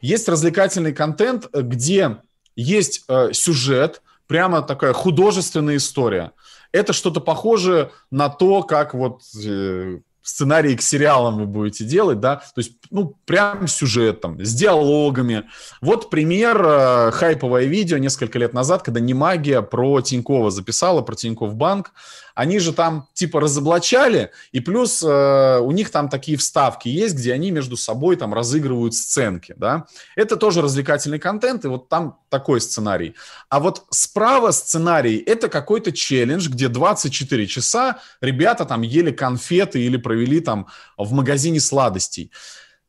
Есть 0.01 0.29
развлекательный 0.29 0.93
контент, 0.93 1.47
где 1.51 2.17
есть 2.55 3.05
э, 3.07 3.33
сюжет, 3.33 4.03
прямо 4.27 4.61
такая 4.61 4.93
художественная 4.93 5.77
история. 5.77 6.33
Это 6.71 6.93
что-то 6.93 7.19
похожее 7.19 7.89
на 8.11 8.29
то, 8.29 8.61
как 8.61 8.93
вот 8.93 9.23
э, 9.43 10.01
сценарии 10.29 10.75
к 10.75 10.81
сериалам 10.81 11.37
вы 11.37 11.45
будете 11.45 11.83
делать, 11.83 12.19
да, 12.19 12.37
то 12.37 12.59
есть, 12.59 12.73
ну, 12.91 13.15
прям 13.25 13.67
сюжет 13.67 14.21
там, 14.21 14.43
с 14.43 14.53
диалогами. 14.53 15.45
Вот 15.81 16.09
пример, 16.09 16.61
э, 16.63 17.11
хайповое 17.11 17.65
видео 17.65 17.97
несколько 17.97 18.39
лет 18.39 18.53
назад, 18.53 18.83
когда 18.83 18.99
Немагия 18.99 19.61
про 19.61 20.01
Тинькова 20.01 20.51
записала, 20.51 21.01
про 21.01 21.15
Тиньков 21.15 21.55
банк. 21.55 21.91
Они 22.39 22.59
же 22.59 22.71
там 22.71 23.09
типа 23.13 23.41
разоблачали, 23.41 24.31
и 24.53 24.61
плюс 24.61 25.03
э, 25.03 25.59
у 25.59 25.71
них 25.71 25.89
там 25.89 26.07
такие 26.07 26.37
вставки 26.37 26.87
есть, 26.87 27.15
где 27.15 27.33
они 27.33 27.51
между 27.51 27.75
собой 27.75 28.15
там 28.15 28.33
разыгрывают 28.33 28.95
сценки, 28.95 29.53
да. 29.57 29.87
Это 30.15 30.37
тоже 30.37 30.61
развлекательный 30.61 31.19
контент, 31.19 31.65
и 31.65 31.67
вот 31.67 31.89
там 31.89 32.17
такой 32.29 32.61
сценарий. 32.61 33.13
А 33.49 33.59
вот 33.59 33.83
справа 33.89 34.51
сценарий– 34.51 35.17
это 35.25 35.49
какой-то 35.49 35.91
челлендж, 35.91 36.47
где 36.47 36.69
24 36.69 37.45
часа 37.45 37.99
ребята 38.21 38.63
там 38.63 38.83
ели 38.83 39.11
конфеты 39.11 39.81
или 39.81 39.97
провели 39.97 40.39
там 40.39 40.67
в 40.97 41.11
магазине 41.11 41.59
сладостей. 41.59 42.31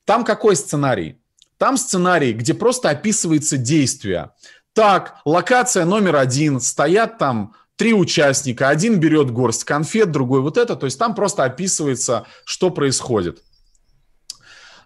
Там 0.05 0.23
какой 0.23 0.55
сценарий? 0.55 1.19
Там 1.59 1.77
сценарий, 1.77 2.35
где 2.35 2.55
просто 2.55 2.91
описывается 2.91 3.57
действие. 3.57 4.31
Так, 4.75 5.17
локация 5.25 5.85
номер 5.85 6.15
один, 6.15 6.61
стоят 6.61 7.19
там 7.19 7.57
три 7.81 7.95
участника, 7.95 8.69
один 8.69 9.01
берет 9.01 9.31
горсть 9.31 9.65
конфет, 9.65 10.11
другой 10.11 10.43
вот 10.43 10.59
это, 10.59 10.77
то 10.77 10.85
есть 10.85 10.99
там 10.99 11.15
просто 11.15 11.45
описывается, 11.45 12.27
что 12.45 12.69
происходит. 12.69 13.43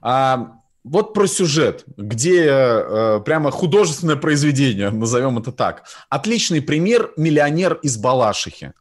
А, 0.00 0.52
вот 0.84 1.12
про 1.12 1.26
сюжет, 1.26 1.82
где 1.96 2.44
э, 2.46 3.20
прямо 3.24 3.50
художественное 3.50 4.14
произведение, 4.14 4.90
назовем 4.90 5.40
это 5.40 5.50
так. 5.50 5.82
Отличный 6.08 6.62
пример 6.62 7.10
«Миллионер 7.16 7.80
из 7.82 7.96
Балашихи». 7.96 8.74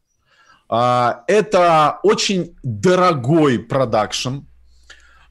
А, 0.69 1.23
это 1.25 1.99
очень 2.03 2.55
дорогой 2.61 3.57
продакшн, 3.57 4.41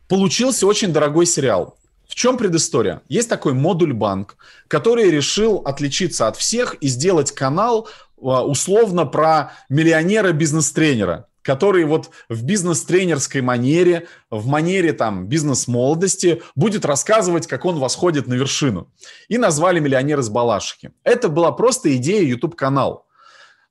получился 0.09 0.67
очень 0.67 0.93
дорогой 0.93 1.27
сериал. 1.27 1.79
В 2.09 2.15
чем 2.15 2.37
предыстория? 2.37 3.01
Есть 3.09 3.31
такой 3.31 3.55
модуль 3.55 3.95
банк, 3.95 4.37
который 4.69 5.09
решил 5.09 5.63
отличиться 5.65 6.27
от 6.27 6.37
всех 6.37 6.75
и 6.75 6.89
сделать 6.89 7.33
канал, 7.33 7.89
условно 8.23 9.05
про 9.05 9.53
миллионера-бизнес-тренера, 9.69 11.29
который 11.43 11.85
вот 11.85 12.11
в 12.29 12.45
бизнес-тренерской 12.45 13.43
манере, 13.43 14.07
в 14.31 14.47
манере 14.47 14.93
там 14.93 15.27
бизнес-молодости 15.27 16.43
будет 16.55 16.85
рассказывать, 16.85 17.47
как 17.47 17.65
он 17.65 17.79
восходит 17.79 18.27
на 18.27 18.35
вершину. 18.35 18.91
И 19.29 19.39
назвали 19.39 19.81
«Миллионер 19.81 20.21
из 20.21 20.29
Балашихи». 20.29 20.93
Это 21.05 21.29
была 21.29 21.53
просто 21.53 21.95
идея 21.97 22.23
YouTube-канал. 22.23 23.07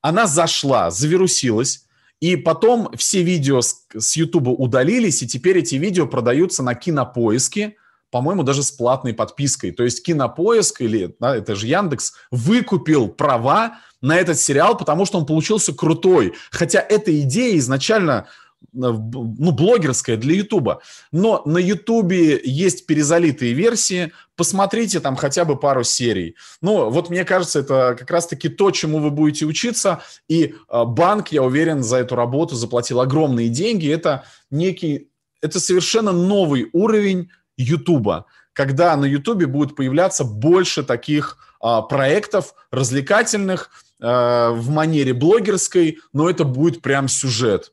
Она 0.02 0.28
зашла, 0.28 0.92
завирусилась, 0.92 1.86
и 2.20 2.36
потом 2.36 2.92
все 2.98 3.24
видео 3.24 3.62
с, 3.62 3.88
с 3.98 4.16
YouTube 4.16 4.48
удалились, 4.48 5.24
и 5.24 5.28
теперь 5.28 5.60
эти 5.60 5.76
видео 5.76 6.08
продаются 6.08 6.62
на 6.62 6.76
кинопоиске, 6.76 7.78
по-моему, 8.12 8.44
даже 8.44 8.62
с 8.62 8.72
платной 8.72 9.14
подпиской. 9.14 9.72
То 9.72 9.84
есть 9.84 10.04
Кинопоиск 10.04 10.82
или 10.82 11.16
да, 11.20 11.36
это 11.36 11.56
же 11.56 11.66
Яндекс 11.66 12.14
выкупил 12.30 13.08
права 13.08 13.80
на 14.02 14.18
этот 14.18 14.38
сериал, 14.38 14.78
потому 14.78 15.06
что 15.06 15.18
он 15.18 15.26
получился 15.26 15.74
крутой. 15.74 16.34
Хотя 16.52 16.80
эта 16.80 17.18
идея 17.22 17.58
изначально 17.58 18.28
э, 18.62 18.66
ну, 18.74 19.52
блогерская 19.52 20.18
для 20.18 20.36
Ютуба. 20.36 20.82
Но 21.12 21.42
на 21.46 21.58
Ютубе 21.58 22.42
есть 22.44 22.86
перезалитые 22.86 23.54
версии. 23.54 24.12
Посмотрите 24.36 25.00
там 25.00 25.16
хотя 25.16 25.46
бы 25.46 25.56
пару 25.56 25.84
серий. 25.84 26.36
Ну, 26.62 26.90
вот 26.90 27.10
мне 27.10 27.24
кажется, 27.24 27.60
это 27.60 27.96
как 27.98 28.12
раз-таки 28.12 28.50
то, 28.50 28.72
чему 28.72 29.00
вы 29.00 29.10
будете 29.12 29.46
учиться. 29.46 30.02
И 30.28 30.54
э, 30.68 30.84
банк, 30.86 31.30
я 31.30 31.44
уверен, 31.44 31.82
за 31.82 31.98
эту 31.98 32.16
работу 32.16 32.56
заплатил 32.56 33.00
огромные 33.00 33.48
деньги. 33.48 33.90
Это 33.90 34.26
некий, 34.50 35.08
это 35.42 35.62
совершенно 35.62 36.12
новый 36.12 36.70
уровень 36.74 37.30
Ютуба, 37.62 38.26
когда 38.54 38.96
на 38.96 39.06
Ютубе 39.06 39.46
будет 39.48 39.76
появляться 39.76 40.24
больше 40.24 40.84
таких 40.84 41.38
а, 41.60 41.82
проектов 41.82 42.54
развлекательных 42.72 43.72
а, 44.02 44.52
в 44.52 44.70
манере 44.70 45.14
блогерской, 45.14 46.00
но 46.14 46.30
это 46.30 46.44
будет 46.44 46.82
прям 46.82 47.08
сюжет. 47.08 47.72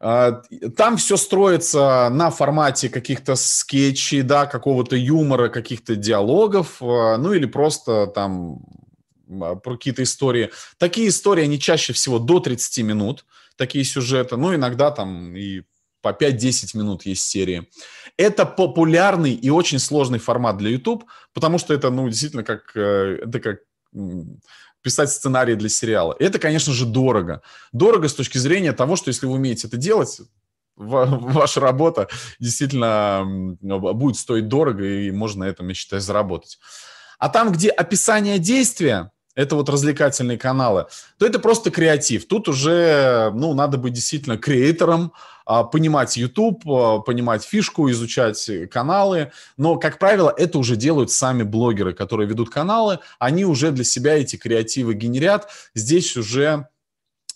А, 0.00 0.42
там 0.76 0.96
все 0.96 1.16
строится 1.16 2.08
на 2.10 2.30
формате 2.30 2.88
каких-то 2.88 3.34
скетчей, 3.34 4.22
да, 4.22 4.46
какого-то 4.46 4.94
юмора, 4.94 5.48
каких-то 5.48 5.96
диалогов, 5.96 6.80
а, 6.80 7.16
ну 7.16 7.32
или 7.32 7.46
просто 7.46 8.06
там 8.06 8.60
а, 9.28 9.56
про 9.56 9.74
какие-то 9.74 10.04
истории. 10.04 10.50
Такие 10.78 11.08
истории, 11.08 11.44
они 11.44 11.58
чаще 11.58 11.92
всего 11.92 12.20
до 12.20 12.38
30 12.38 12.84
минут, 12.84 13.24
такие 13.56 13.84
сюжеты, 13.84 14.36
ну 14.36 14.54
иногда 14.54 14.92
там 14.92 15.34
и 15.36 15.62
по 16.00 16.10
5-10 16.10 16.76
минут 16.76 17.06
есть 17.06 17.22
серии. 17.22 17.68
Это 18.16 18.46
популярный 18.46 19.32
и 19.32 19.50
очень 19.50 19.78
сложный 19.78 20.18
формат 20.18 20.56
для 20.56 20.70
YouTube, 20.70 21.04
потому 21.32 21.58
что 21.58 21.74
это, 21.74 21.90
ну, 21.90 22.08
действительно, 22.08 22.44
как, 22.44 22.76
э, 22.76 23.18
это 23.26 23.40
как 23.40 23.58
писать 24.82 25.10
сценарий 25.10 25.54
для 25.54 25.68
сериала. 25.68 26.14
Это, 26.18 26.38
конечно 26.38 26.72
же, 26.72 26.86
дорого. 26.86 27.42
Дорого 27.72 28.08
с 28.08 28.14
точки 28.14 28.38
зрения 28.38 28.72
того, 28.72 28.96
что 28.96 29.08
если 29.08 29.26
вы 29.26 29.34
умеете 29.34 29.66
это 29.66 29.76
делать, 29.76 30.20
ваша 30.76 31.60
работа 31.60 32.08
действительно 32.38 33.24
будет 33.60 34.16
стоить 34.16 34.48
дорого, 34.48 34.84
и 34.84 35.10
можно 35.10 35.44
на 35.44 35.48
этом, 35.48 35.68
я 35.68 35.74
считаю, 35.74 36.00
заработать. 36.00 36.58
А 37.18 37.28
там, 37.28 37.50
где 37.50 37.70
описание 37.70 38.38
действия, 38.38 39.10
это 39.38 39.54
вот 39.54 39.68
развлекательные 39.68 40.36
каналы, 40.36 40.86
то 41.16 41.24
это 41.24 41.38
просто 41.38 41.70
креатив. 41.70 42.26
Тут 42.26 42.48
уже, 42.48 43.30
ну, 43.32 43.54
надо 43.54 43.78
быть 43.78 43.92
действительно 43.92 44.36
креатором, 44.36 45.12
а, 45.46 45.62
понимать 45.62 46.16
YouTube, 46.16 46.68
а, 46.68 46.98
понимать 46.98 47.44
фишку, 47.44 47.88
изучать 47.88 48.50
каналы. 48.68 49.30
Но, 49.56 49.76
как 49.76 50.00
правило, 50.00 50.34
это 50.36 50.58
уже 50.58 50.74
делают 50.74 51.12
сами 51.12 51.44
блогеры, 51.44 51.94
которые 51.94 52.28
ведут 52.28 52.50
каналы. 52.50 52.98
Они 53.20 53.44
уже 53.44 53.70
для 53.70 53.84
себя 53.84 54.18
эти 54.18 54.34
креативы 54.34 54.94
генерят. 54.94 55.46
Здесь 55.72 56.16
уже, 56.16 56.66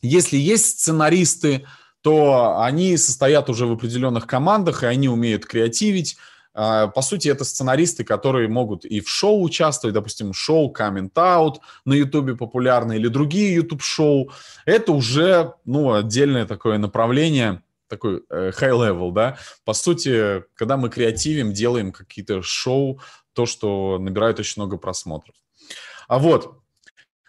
если 0.02 0.36
есть 0.36 0.80
сценаристы, 0.80 1.66
то 2.00 2.58
они 2.58 2.96
состоят 2.96 3.48
уже 3.48 3.64
в 3.64 3.72
определенных 3.74 4.26
командах, 4.26 4.82
и 4.82 4.86
они 4.86 5.08
умеют 5.08 5.46
креативить, 5.46 6.16
по 6.54 7.02
сути, 7.02 7.28
это 7.28 7.44
сценаристы, 7.44 8.04
которые 8.04 8.48
могут 8.48 8.84
и 8.84 9.00
в 9.00 9.08
шоу 9.08 9.42
участвовать, 9.42 9.94
допустим, 9.94 10.32
шоу 10.34 10.72
Coming 10.72 11.10
Out 11.12 11.56
на 11.84 11.94
Ютубе 11.94 12.36
популярно, 12.36 12.92
или 12.92 13.08
другие 13.08 13.54
YouTube-шоу. 13.54 14.30
Это 14.66 14.92
уже, 14.92 15.54
ну, 15.64 15.94
отдельное 15.94 16.46
такое 16.46 16.78
направление, 16.78 17.62
такой 17.88 18.22
э, 18.28 18.50
high 18.50 18.72
level, 18.72 19.12
да. 19.12 19.38
По 19.64 19.72
сути, 19.72 20.44
когда 20.54 20.76
мы 20.76 20.88
креативим, 20.88 21.52
делаем 21.52 21.92
какие-то 21.92 22.42
шоу, 22.42 23.00
то, 23.32 23.46
что 23.46 23.98
набирает 23.98 24.38
очень 24.38 24.60
много 24.60 24.76
просмотров. 24.76 25.34
А 26.08 26.18
вот, 26.18 26.58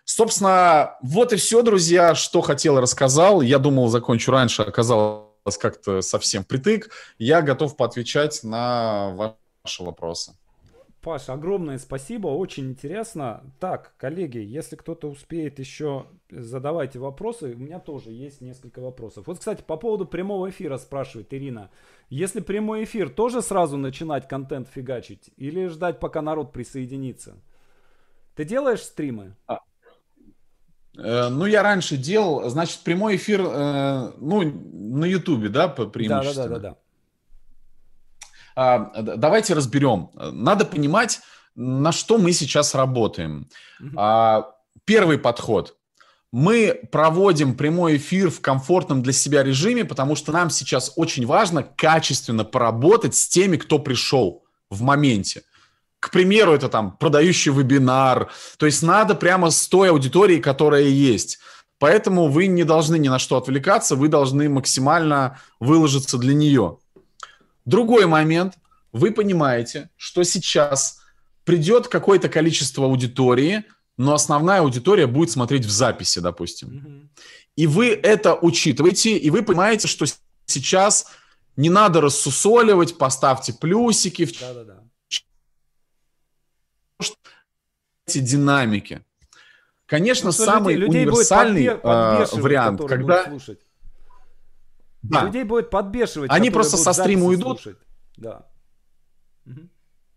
собственно, 0.03 0.97
вот 1.01 1.31
и 1.33 1.37
все, 1.37 1.61
друзья, 1.61 2.15
что 2.15 2.41
хотел 2.41 2.79
рассказал. 2.79 3.41
Я 3.41 3.59
думал, 3.59 3.87
закончу 3.87 4.31
раньше, 4.31 4.63
оказалось 4.63 5.32
как-то 5.45 6.01
совсем 6.01 6.43
притык. 6.43 6.89
Я 7.17 7.41
готов 7.41 7.75
поотвечать 7.77 8.43
на 8.43 9.35
ваши 9.63 9.83
вопросы. 9.83 10.33
Паш, 11.03 11.27
огромное 11.27 11.79
спасибо, 11.79 12.27
очень 12.27 12.69
интересно. 12.69 13.43
Так, 13.59 13.93
коллеги, 13.97 14.37
если 14.37 14.77
кто-то 14.77 15.09
успеет 15.09 15.59
еще, 15.59 16.05
задавайте 16.29 16.97
вопросы. 16.97 17.55
У 17.55 17.57
меня 17.57 17.79
тоже 17.79 18.11
есть 18.11 18.39
несколько 18.39 18.79
вопросов. 18.79 19.27
Вот, 19.27 19.37
кстати, 19.37 19.61
по 19.61 19.75
поводу 19.75 20.05
прямого 20.05 20.49
эфира 20.49 20.77
спрашивает 20.77 21.33
Ирина. 21.33 21.69
Если 22.09 22.39
прямой 22.39 22.85
эфир, 22.85 23.09
тоже 23.09 23.41
сразу 23.41 23.75
начинать 23.75 24.29
контент 24.29 24.69
фигачить? 24.69 25.29
Или 25.35 25.67
ждать, 25.67 25.99
пока 25.99 26.21
народ 26.21 26.53
присоединится? 26.53 27.35
Ты 28.35 28.45
делаешь 28.45 28.81
стримы? 28.81 29.35
А, 29.45 29.59
ну, 30.95 31.45
я 31.45 31.63
раньше 31.63 31.97
делал, 31.97 32.49
значит, 32.49 32.79
прямой 32.79 33.15
эфир, 33.15 33.41
э, 33.41 34.11
ну, 34.19 34.43
на 34.43 35.05
Ютубе, 35.05 35.49
да, 35.49 35.67
по 35.67 35.85
преимущественно? 35.85 36.47
Да, 36.47 36.55
да, 36.55 36.59
да, 36.59 36.69
да. 36.69 36.77
А, 38.55 39.01
давайте 39.01 39.53
разберем. 39.53 40.11
Надо 40.13 40.65
понимать, 40.65 41.21
на 41.55 41.91
что 41.91 42.17
мы 42.17 42.31
сейчас 42.31 42.75
работаем. 42.75 43.47
А, 43.95 44.51
первый 44.85 45.17
подход. 45.17 45.75
Мы 46.31 46.79
проводим 46.91 47.55
прямой 47.55 47.97
эфир 47.97 48.31
в 48.31 48.41
комфортном 48.41 49.03
для 49.03 49.13
себя 49.13 49.43
режиме, 49.43 49.85
потому 49.85 50.15
что 50.15 50.31
нам 50.31 50.49
сейчас 50.49 50.93
очень 50.95 51.27
важно 51.27 51.61
качественно 51.63 52.43
поработать 52.43 53.15
с 53.15 53.27
теми, 53.27 53.57
кто 53.57 53.77
пришел 53.77 54.43
в 54.69 54.81
моменте. 54.81 55.43
К 56.03 56.09
примеру, 56.09 56.51
это 56.51 56.67
там 56.67 56.97
продающий 56.97 57.53
вебинар. 57.53 58.29
То 58.57 58.65
есть 58.65 58.83
надо 58.83 59.15
прямо 59.15 59.49
с 59.51 59.69
той 59.69 59.89
аудиторией, 59.89 60.41
которая 60.41 60.83
есть. 60.83 61.39
Поэтому 61.79 62.27
вы 62.27 62.47
не 62.47 62.65
должны 62.65 62.97
ни 62.99 63.07
на 63.07 63.19
что 63.19 63.37
отвлекаться, 63.37 63.95
вы 63.95 64.09
должны 64.09 64.49
максимально 64.49 65.39
выложиться 65.61 66.17
для 66.17 66.33
нее. 66.33 66.77
Другой 67.63 68.05
момент. 68.05 68.55
Вы 68.91 69.11
понимаете, 69.11 69.91
что 69.95 70.23
сейчас 70.23 70.99
придет 71.45 71.87
какое-то 71.87 72.27
количество 72.27 72.83
аудитории, 72.83 73.63
но 73.95 74.13
основная 74.13 74.59
аудитория 74.59 75.07
будет 75.07 75.31
смотреть 75.31 75.65
в 75.65 75.71
записи, 75.71 76.19
допустим. 76.19 76.67
Mm-hmm. 76.67 77.21
И 77.55 77.65
вы 77.65 77.91
это 77.91 78.35
учитываете, 78.35 79.17
и 79.17 79.29
вы 79.29 79.41
понимаете, 79.41 79.87
что 79.87 80.05
сейчас 80.47 81.07
не 81.55 81.69
надо 81.69 82.01
рассусоливать, 82.01 82.97
поставьте 82.97 83.53
плюсики. 83.53 84.27
Да-да-да. 87.11 88.11
Эти 88.11 88.19
динамики. 88.19 89.05
Конечно, 89.85 90.27
ну, 90.27 90.31
самый 90.31 90.75
людей, 90.75 91.05
универсальный 91.05 91.63
людей 91.63 91.77
подбе- 91.77 92.29
э, 92.33 92.41
вариант, 92.41 92.81
когда... 92.87 93.25
Да. 95.01 95.25
Людей 95.25 95.43
будет 95.43 95.69
подбешивать. 95.69 96.31
Они 96.31 96.49
просто 96.49 96.77
со 96.77 96.93
стрима 96.93 97.25
уйдут. 97.25 97.61
Слушать. 97.61 97.77
Да. 98.15 98.45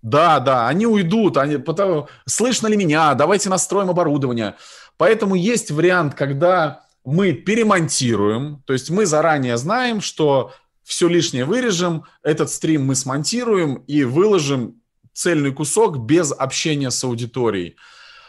Да, 0.03 0.39
да, 0.39 0.69
они 0.69 0.87
уйдут, 0.87 1.37
они, 1.37 1.57
потому, 1.57 2.09
слышно 2.27 2.69
ли 2.69 2.77
меня, 2.77 3.15
давайте 3.15 3.51
настроим 3.51 3.91
оборудование. 3.91 4.55
Поэтому 4.97 5.35
есть 5.35 5.73
вариант, 5.73 6.15
когда 6.15 6.87
мы 7.05 7.33
перемонтируем, 7.33 8.63
то 8.67 8.73
есть 8.73 8.89
мы 8.89 9.05
заранее 9.05 9.57
знаем, 9.57 10.01
что 10.01 10.53
все 10.85 11.09
лишнее 11.09 11.45
вырежем, 11.45 12.05
этот 12.23 12.51
стрим 12.51 12.87
мы 12.87 12.95
смонтируем 12.95 13.77
и 13.89 14.05
выложим 14.05 14.81
цельный 15.17 15.53
кусок 15.53 15.99
без 15.99 16.31
общения 16.31 16.91
с 16.91 17.03
аудиторией. 17.03 17.77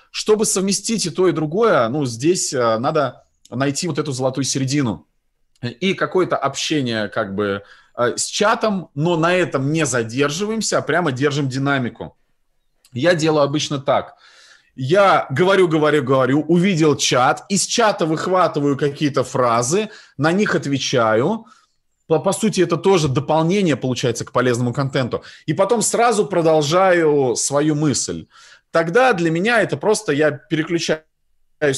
Чтобы 0.09 0.45
совместить 0.45 1.05
и 1.05 1.09
то, 1.09 1.27
и 1.27 1.33
другое, 1.33 1.87
ну, 1.89 2.05
здесь 2.05 2.53
э, 2.53 2.77
надо 2.79 3.25
найти 3.49 3.87
вот 3.87 3.99
эту 3.99 4.13
золотую 4.13 4.45
середину 4.45 5.05
и 5.61 5.93
какое-то 5.93 6.37
общение 6.37 7.09
как 7.09 7.35
бы 7.35 7.63
э, 7.97 8.13
с 8.15 8.25
чатом, 8.25 8.89
но 8.95 9.17
на 9.17 9.35
этом 9.35 9.71
не 9.73 9.85
задерживаемся, 9.85 10.77
а 10.77 10.81
прямо 10.81 11.11
держим 11.11 11.49
динамику. 11.49 12.15
Я 12.93 13.15
делаю 13.15 13.43
обычно 13.43 13.79
так. 13.79 14.15
Я 14.75 15.27
говорю, 15.29 15.67
говорю, 15.67 16.03
говорю, 16.03 16.41
увидел 16.47 16.95
чат, 16.95 17.43
из 17.49 17.65
чата 17.65 18.05
выхватываю 18.05 18.77
какие-то 18.77 19.23
фразы, 19.25 19.89
на 20.17 20.31
них 20.31 20.55
отвечаю. 20.55 21.47
По, 22.07 22.19
по 22.19 22.31
сути, 22.31 22.61
это 22.61 22.77
тоже 22.77 23.09
дополнение 23.09 23.75
получается 23.75 24.25
к 24.25 24.31
полезному 24.31 24.73
контенту. 24.73 25.23
И 25.45 25.53
потом 25.53 25.81
сразу 25.81 26.25
продолжаю 26.25 27.35
свою 27.35 27.75
мысль. 27.75 28.27
Тогда 28.71 29.13
для 29.13 29.29
меня 29.29 29.61
это 29.61 29.77
просто 29.77 30.13
я 30.13 30.31
переключаю 30.31 31.01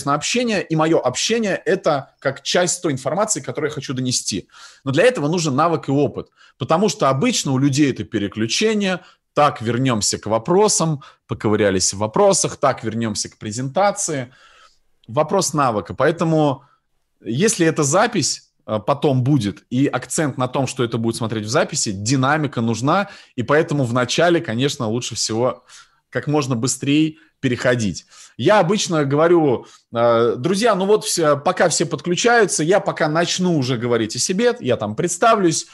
на 0.06 0.14
общение, 0.14 0.62
и 0.62 0.76
мое 0.76 1.00
общение– 1.00 1.62
это 1.66 2.14
как 2.20 2.44
часть 2.44 2.82
той 2.82 2.92
информации, 2.92 3.40
которую 3.40 3.70
я 3.70 3.74
хочу 3.74 3.94
донести. 3.94 4.50
Но 4.84 4.92
для 4.92 5.06
этого 5.06 5.30
нужен 5.30 5.56
навык 5.56 5.88
и 5.88 5.92
опыт, 5.92 6.28
потому 6.58 6.90
что 6.90 7.10
обычно 7.10 7.54
у 7.54 7.58
людей 7.58 7.90
это 7.90 8.04
переключение, 8.04 9.00
так 9.34 9.62
вернемся 9.62 10.18
к 10.18 10.26
вопросам, 10.26 11.02
поковырялись 11.28 11.94
в 11.94 11.98
вопросах, 11.98 12.58
так 12.58 12.84
вернемся 12.84 13.30
к 13.30 13.38
презентации. 13.38 14.34
Вопрос 15.08 15.54
навыка. 15.54 15.94
Поэтому 15.94 16.66
если 17.22 17.66
эта 17.66 17.84
запись 17.84 18.49
потом 18.78 19.24
будет, 19.24 19.64
и 19.72 19.88
акцент 19.88 20.38
на 20.38 20.48
том, 20.48 20.68
что 20.68 20.84
это 20.84 21.00
будет 21.00 21.16
смотреть 21.16 21.46
в 21.46 21.50
записи, 21.50 21.92
динамика 21.92 22.62
нужна, 22.62 23.10
и 23.36 23.42
поэтому 23.42 23.84
в 23.84 23.94
начале, 23.94 24.40
конечно, 24.40 24.88
лучше 24.88 25.16
всего 25.16 25.64
как 26.12 26.28
можно 26.28 26.56
быстрее 26.56 27.16
переходить. 27.40 28.06
Я 28.38 28.60
обычно 28.60 29.06
говорю, 29.06 29.66
э, 29.94 30.36
друзья, 30.38 30.76
ну 30.76 30.86
вот 30.86 31.06
все, 31.06 31.38
пока 31.38 31.70
все 31.70 31.86
подключаются, 31.86 32.64
я 32.64 32.80
пока 32.80 33.08
начну 33.08 33.58
уже 33.58 33.78
говорить 33.78 34.16
о 34.16 34.20
себе, 34.20 34.56
я 34.60 34.78
там 34.78 34.96
представлюсь. 34.96 35.68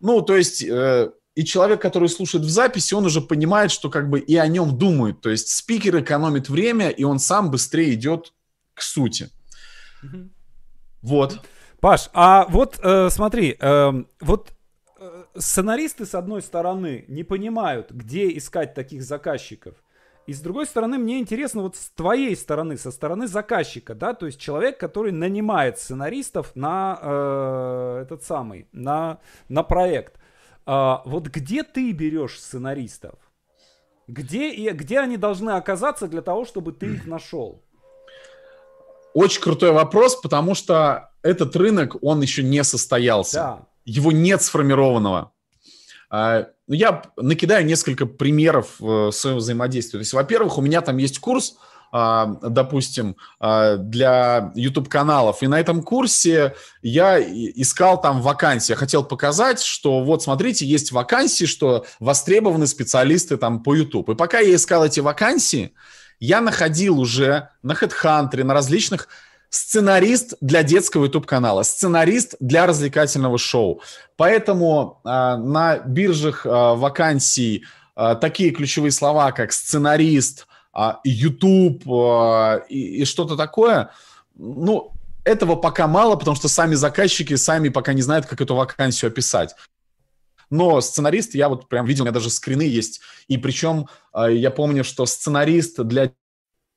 Ну, 0.00 0.20
то 0.20 0.36
есть, 0.36 0.62
э, 0.62 1.10
и 1.34 1.44
человек, 1.44 1.80
который 1.80 2.08
слушает 2.08 2.44
в 2.44 2.50
записи, 2.50 2.94
он 2.94 3.06
уже 3.06 3.20
понимает, 3.20 3.70
что 3.70 3.90
как 3.90 4.10
бы 4.10 4.20
и 4.20 4.36
о 4.36 4.46
нем 4.46 4.76
думает. 4.76 5.20
То 5.20 5.30
есть 5.30 5.48
спикер 5.48 6.00
экономит 6.00 6.48
время, 6.48 6.90
и 6.90 7.04
он 7.04 7.18
сам 7.18 7.50
быстрее 7.50 7.94
идет 7.94 8.32
к 8.74 8.82
сути. 8.82 9.30
Угу. 10.02 10.28
Вот. 11.02 11.40
Паш, 11.80 12.10
а 12.12 12.46
вот 12.48 12.80
э, 12.82 13.08
смотри, 13.10 13.56
э, 13.58 13.92
вот 14.20 14.52
э, 14.98 15.24
сценаристы, 15.36 16.06
с 16.06 16.14
одной 16.14 16.42
стороны, 16.42 17.04
не 17.06 17.22
понимают, 17.22 17.92
где 17.92 18.36
искать 18.36 18.74
таких 18.74 19.02
заказчиков. 19.02 19.74
И 20.26 20.32
с 20.34 20.40
другой 20.40 20.66
стороны, 20.66 20.98
мне 20.98 21.20
интересно 21.20 21.62
вот 21.62 21.76
с 21.76 21.88
твоей 21.90 22.36
стороны, 22.36 22.76
со 22.76 22.90
стороны 22.90 23.28
заказчика, 23.28 23.94
да, 23.94 24.12
то 24.12 24.26
есть 24.26 24.38
человек, 24.38 24.78
который 24.78 25.12
нанимает 25.12 25.78
сценаристов 25.78 26.54
на 26.54 26.98
э, 27.00 28.02
этот 28.02 28.24
самый, 28.24 28.68
на, 28.72 29.20
на 29.48 29.62
проект. 29.62 30.18
А, 30.66 31.00
вот 31.06 31.28
где 31.28 31.62
ты 31.62 31.92
берешь 31.92 32.38
сценаристов? 32.40 33.14
Где, 34.06 34.50
и, 34.50 34.70
где 34.72 35.00
они 35.00 35.16
должны 35.16 35.50
оказаться 35.50 36.08
для 36.08 36.20
того, 36.20 36.44
чтобы 36.44 36.72
ты 36.72 36.92
их 36.92 37.06
нашел? 37.06 37.62
Очень 39.18 39.40
крутой 39.40 39.72
вопрос, 39.72 40.14
потому 40.14 40.54
что 40.54 41.10
этот 41.24 41.56
рынок, 41.56 41.96
он 42.02 42.22
еще 42.22 42.44
не 42.44 42.62
состоялся. 42.62 43.34
Да. 43.36 43.58
Его 43.84 44.12
нет 44.12 44.42
сформированного. 44.42 45.32
А, 46.08 46.46
ну, 46.68 46.74
я 46.76 47.02
накидаю 47.16 47.66
несколько 47.66 48.06
примеров 48.06 48.76
э, 48.80 49.10
своего 49.10 49.40
взаимодействия. 49.40 49.98
То 49.98 50.02
есть, 50.02 50.12
во-первых, 50.12 50.56
у 50.56 50.60
меня 50.60 50.82
там 50.82 50.98
есть 50.98 51.18
курс, 51.18 51.56
а, 51.90 52.26
допустим, 52.42 53.16
а, 53.40 53.74
для 53.76 54.52
YouTube-каналов. 54.54 55.42
И 55.42 55.48
на 55.48 55.58
этом 55.58 55.82
курсе 55.82 56.54
я 56.82 57.18
искал 57.18 58.00
там 58.00 58.22
вакансии. 58.22 58.70
Я 58.70 58.76
хотел 58.76 59.02
показать, 59.02 59.60
что 59.60 60.04
вот, 60.04 60.22
смотрите, 60.22 60.64
есть 60.64 60.92
вакансии, 60.92 61.46
что 61.46 61.86
востребованы 61.98 62.68
специалисты 62.68 63.36
там 63.36 63.64
по 63.64 63.74
YouTube. 63.74 64.10
И 64.10 64.14
пока 64.14 64.38
я 64.38 64.54
искал 64.54 64.84
эти 64.84 65.00
вакансии, 65.00 65.72
я 66.20 66.40
находил 66.40 67.00
уже 67.00 67.50
на 67.62 67.72
HeadHunter, 67.72 68.44
на 68.44 68.54
различных 68.54 69.08
сценарист 69.50 70.34
для 70.40 70.62
детского 70.62 71.04
YouTube-канала, 71.04 71.62
сценарист 71.62 72.36
для 72.40 72.66
развлекательного 72.66 73.38
шоу. 73.38 73.80
Поэтому 74.16 75.00
э, 75.04 75.08
на 75.08 75.78
биржах 75.78 76.44
э, 76.44 76.48
вакансий 76.48 77.64
э, 77.96 78.16
такие 78.20 78.50
ключевые 78.50 78.92
слова, 78.92 79.32
как 79.32 79.52
сценарист, 79.52 80.46
э, 80.76 80.92
YouTube 81.04 81.82
э, 81.86 82.60
и, 82.68 83.02
и 83.02 83.04
что-то 83.04 83.36
такое, 83.36 83.90
ну, 84.34 84.92
этого 85.24 85.56
пока 85.56 85.86
мало, 85.86 86.16
потому 86.16 86.36
что 86.36 86.48
сами 86.48 86.74
заказчики 86.74 87.36
сами 87.36 87.68
пока 87.68 87.92
не 87.92 88.02
знают, 88.02 88.26
как 88.26 88.40
эту 88.40 88.54
вакансию 88.54 89.10
описать. 89.10 89.54
Но 90.50 90.80
сценарист, 90.80 91.34
я 91.34 91.48
вот 91.48 91.68
прям 91.68 91.86
видел, 91.86 92.02
у 92.02 92.06
меня 92.06 92.14
даже 92.14 92.30
скрины 92.30 92.62
есть. 92.62 93.00
И 93.28 93.38
причем 93.38 93.86
э, 94.14 94.34
я 94.34 94.50
помню, 94.50 94.84
что 94.84 95.06
сценарист 95.06 95.82
для 95.82 96.12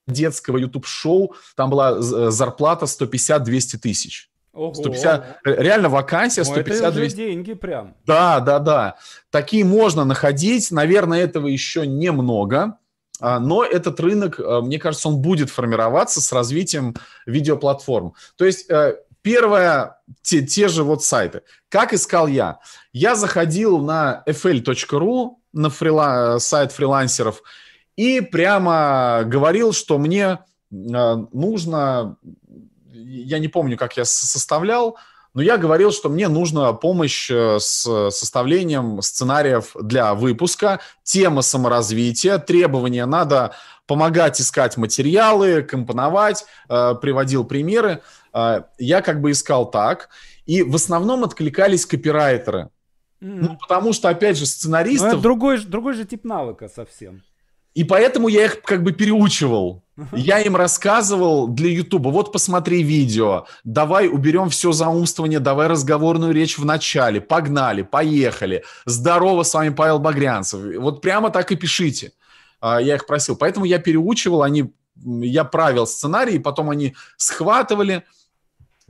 детского 0.08 0.58
YouTube-шоу, 0.58 1.36
там 1.56 1.70
была 1.70 1.98
э, 1.98 2.32
зарплата 2.32 2.86
150-200 2.86 3.78
тысяч. 3.78 4.30
Ого. 4.54 4.74
150, 4.74 5.40
реально 5.46 5.88
вакансия 5.88 6.44
150 6.44 6.84
это 6.84 6.92
200. 6.92 7.16
деньги 7.16 7.54
прям. 7.54 7.96
Да, 8.06 8.42
да, 8.42 8.60
да. 8.60 8.96
Такие 9.30 9.64
можно 9.64 10.04
находить. 10.04 10.72
Наверное, 10.72 11.22
этого 11.22 11.48
еще 11.48 11.88
немного. 11.88 12.78
а, 13.22 13.40
но 13.40 13.64
этот 13.64 14.00
рынок, 14.02 14.40
а, 14.40 14.62
мне 14.62 14.78
кажется, 14.78 15.08
он 15.08 15.22
будет 15.22 15.50
формироваться 15.50 16.20
с 16.20 16.34
развитием 16.34 16.96
видеоплатформ. 17.26 18.14
То 18.36 18.46
есть 18.46 18.70
э, 18.70 18.98
первое, 19.22 19.98
те, 20.22 20.42
те 20.42 20.68
же 20.68 20.84
вот 20.84 21.04
сайты. 21.04 21.42
Как 21.70 21.94
искал 21.94 22.28
я? 22.28 22.60
Я 22.94 23.16
заходил 23.16 23.80
на 23.80 24.24
fl.ru, 24.28 25.36
на 25.54 25.70
фрила, 25.70 26.38
сайт 26.40 26.72
фрилансеров, 26.72 27.42
и 27.96 28.22
прямо 28.22 29.24
говорил, 29.26 29.74
что 29.74 29.98
мне 29.98 30.40
нужно, 30.70 32.18
я 32.94 33.40
не 33.40 33.48
помню, 33.48 33.78
как 33.78 33.98
я 33.98 34.06
составлял, 34.06 34.98
но 35.34 35.42
я 35.42 35.58
говорил, 35.58 35.92
что 35.92 36.10
мне 36.10 36.28
нужна 36.28 36.74
помощь 36.74 37.30
э, 37.32 37.58
с 37.60 38.10
составлением 38.12 39.02
сценариев 39.02 39.76
для 39.82 40.14
выпуска, 40.14 40.82
тема 41.04 41.42
саморазвития, 41.42 42.38
требования 42.38 43.06
надо 43.06 43.54
помогать 43.88 44.42
искать 44.42 44.78
материалы, 44.78 45.64
компоновать, 45.64 46.46
э, 46.70 46.96
приводил 47.02 47.46
примеры. 47.46 48.02
Э, 48.34 48.64
я 48.78 49.02
как 49.02 49.22
бы 49.22 49.32
искал 49.32 49.70
так, 49.70 50.10
и 50.46 50.64
в 50.64 50.76
основном 50.76 51.24
откликались 51.24 51.86
копирайтеры. 51.86 52.70
Mm. 53.22 53.38
Ну, 53.42 53.58
потому 53.58 53.94
что, 53.94 54.10
опять 54.10 54.38
же, 54.38 54.46
сценаристов... 54.46 55.14
Ну, 55.14 55.22
другой, 55.22 55.64
другой 55.64 55.94
же 55.94 56.06
тип 56.06 56.24
навыка 56.24 56.68
совсем. 56.68 57.22
И 57.74 57.84
поэтому 57.84 58.28
я 58.28 58.46
их 58.46 58.62
как 58.64 58.84
бы 58.84 58.92
переучивал. 58.92 59.84
Я 60.12 60.40
им 60.40 60.56
рассказывал 60.56 61.48
для 61.48 61.70
Ютуба, 61.70 62.10
вот 62.10 62.34
посмотри 62.34 62.82
видео, 62.82 63.46
давай 63.64 64.08
уберем 64.08 64.50
все 64.50 64.72
заумствование, 64.72 65.40
давай 65.40 65.68
разговорную 65.68 66.34
речь 66.34 66.58
в 66.58 66.66
начале, 66.66 67.22
погнали, 67.22 67.84
поехали. 67.84 68.64
Здорово, 68.86 69.44
с 69.44 69.54
вами 69.54 69.70
Павел 69.70 70.00
Багрянцев. 70.00 70.60
Вот 70.80 71.02
прямо 71.02 71.30
так 71.30 71.52
и 71.52 71.56
пишите. 71.56 72.14
А, 72.60 72.82
я 72.82 72.96
их 72.96 73.06
просил. 73.06 73.36
Поэтому 73.36 73.66
я 73.66 73.80
переучивал, 73.80 74.44
они, 74.44 74.74
я 74.96 75.44
правил 75.44 75.86
сценарий, 75.86 76.40
потом 76.40 76.70
они 76.70 76.96
схватывали 77.18 78.04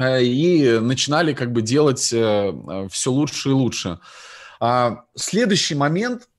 и 0.02 0.80
начинали 0.80 1.34
как 1.34 1.52
бы 1.52 1.62
делать 1.62 2.12
э, 2.14 2.88
все 2.90 3.12
лучше 3.12 3.50
и 3.50 3.54
лучше. 3.54 4.00
А, 4.60 5.06
следующий 5.16 5.76
момент, 5.76 6.30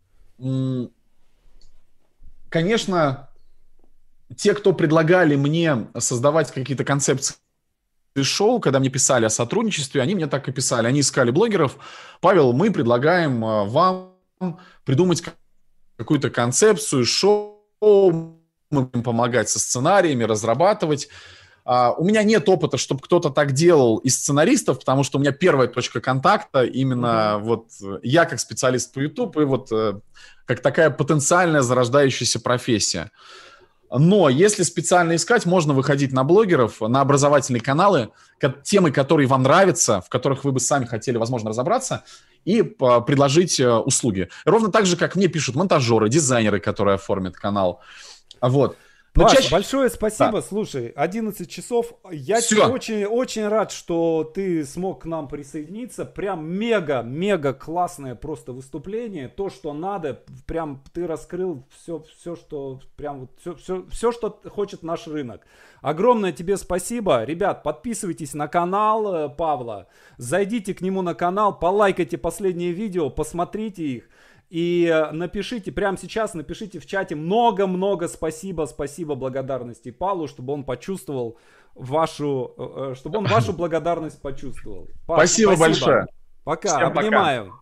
конечно, 2.49 3.29
те, 4.37 4.55
кто 4.55 4.73
предлагали 4.73 5.37
мне 5.37 5.89
создавать 5.99 6.53
какие-то 6.53 6.85
концепции 6.85 7.35
шоу, 8.21 8.61
когда 8.61 8.79
мне 8.79 8.91
писали 8.91 9.25
о 9.25 9.31
сотрудничестве, 9.31 10.03
они 10.03 10.15
мне 10.15 10.27
так 10.27 10.49
и 10.49 10.53
писали. 10.53 10.87
Они 10.87 11.01
искали 11.01 11.31
блогеров. 11.31 11.79
Павел, 12.21 12.53
мы 12.53 12.71
предлагаем 12.71 13.45
э, 13.45 13.65
вам 13.65 14.13
придумать 14.85 15.23
какую-то 15.97 16.31
концепцию 16.31 17.05
шоу, 17.05 17.63
мы 18.71 18.83
будем 18.83 19.03
помогать 19.03 19.49
со 19.49 19.59
сценариями, 19.59 20.25
разрабатывать. 20.25 21.09
Uh, 21.65 21.95
у 21.97 22.05
меня 22.05 22.25
нет 22.25 22.49
опыта, 22.49 22.77
чтобы 22.77 23.01
кто-то 23.03 23.31
так 23.31 23.53
делал 23.53 23.99
из 23.99 24.17
сценаристов, 24.17 24.81
потому 24.81 25.05
что 25.05 25.19
у 25.19 25.21
меня 25.21 25.31
первая 25.31 25.69
точка 25.69 26.01
контакта 26.01 26.65
именно 26.65 27.37
mm-hmm. 27.37 27.39
вот 27.39 27.67
я 28.03 28.25
как 28.25 28.41
специалист 28.41 28.93
по 28.93 28.99
YouTube 28.99 29.37
и 29.37 29.45
вот 29.45 29.71
uh, 29.71 30.01
как 30.45 30.61
такая 30.61 30.91
потенциальная 30.91 31.63
зарождающаяся 31.63 32.41
профессия. 32.41 33.13
Но 33.95 34.29
если 34.29 34.63
специально 34.63 35.15
искать, 35.15 35.45
можно 35.45 35.75
выходить 35.75 36.13
на 36.13 36.25
блогеров, 36.25 36.81
на 36.81 37.03
образовательные 37.03 37.61
каналы, 37.61 38.11
темы, 38.65 38.91
которые 38.91 39.29
вам 39.29 39.43
нравятся, 39.43 40.01
в 40.01 40.09
которых 40.09 40.45
вы 40.45 40.53
бы 40.53 40.61
сами 40.61 40.87
хотели, 40.87 41.19
возможно, 41.19 41.51
разобраться, 41.51 42.03
и 42.45 42.63
предложить 42.63 43.61
э, 43.61 43.71
услуги. 43.71 44.29
Ровно 44.45 44.73
так 44.73 44.87
же, 44.87 44.97
как 44.97 45.15
мне 45.15 45.29
пишут 45.29 45.55
монтажеры, 45.55 46.09
дизайнеры, 46.09 46.59
которые 46.59 46.95
оформят 46.95 47.37
канал. 47.37 47.81
Вот. 48.41 48.77
Но 49.15 49.25
Паш, 49.25 49.33
чаще... 49.33 49.51
большое 49.51 49.91
спасибо. 49.91 50.33
Да. 50.33 50.43
Слушай, 50.43 50.89
11 50.89 51.51
часов. 51.51 51.93
Я 52.11 52.41
Все. 52.41 52.67
очень, 52.67 53.05
очень 53.05 53.47
рад, 53.47 53.71
что 53.71 54.25
ты 54.25 54.65
смог 54.65 55.03
к 55.03 55.05
нам 55.05 55.29
присоединиться. 55.29 56.07
Прям 56.07 56.47
мега, 56.47 57.03
мега 57.03 57.53
классное 57.53 58.15
просто 58.15 58.53
выступление. 58.53 59.29
То, 59.29 59.51
что 59.51 59.75
надо. 59.75 60.23
Прям 60.47 60.83
ты 60.95 61.07
раскрыл 61.07 61.63
все, 61.71 62.03
все, 62.17 62.37
что 62.37 62.81
прям 62.97 63.21
вот 63.21 63.31
все, 63.39 63.55
все, 63.55 63.85
все, 63.91 64.13
что 64.13 64.41
хочет 64.47 64.83
наш 64.83 65.07
рынок. 65.07 65.43
Огромное 65.83 66.33
тебе 66.33 66.57
спасибо. 66.57 67.25
Ребят, 67.25 67.63
подписывайтесь 67.63 68.33
на 68.33 68.49
канал 68.49 69.15
э, 69.15 69.29
Павла. 69.29 69.89
Зайдите 70.17 70.73
к 70.73 70.81
нему 70.81 71.03
на 71.03 71.15
канал, 71.15 71.59
полайкайте 71.59 72.17
последние 72.17 72.73
видео, 72.73 73.11
посмотрите 73.11 73.85
их. 73.85 74.09
И 74.53 74.85
э, 74.85 75.13
напишите, 75.13 75.73
прямо 75.73 75.97
сейчас 75.97 76.35
напишите 76.35 76.79
в 76.79 76.85
чате 76.85 77.15
много-много 77.15 78.07
спасибо, 78.07 78.67
спасибо 78.67 79.15
благодарности 79.15 79.91
Палу, 79.91 80.29
чтобы 80.29 80.53
он 80.53 80.65
почувствовал 80.65 81.39
вашу, 81.75 82.53
э, 82.59 82.91
э, 82.91 82.95
чтобы 82.95 83.21
он 83.21 83.25
вашу 83.25 83.53
благодарность 83.57 84.21
почувствовал. 84.21 84.89
Спасибо, 85.05 85.55
спасибо 85.55 85.57
большое. 85.57 86.07
Пока, 86.45 86.69
Всем 86.69 86.99
обнимаю. 86.99 87.45
Пока. 87.47 87.62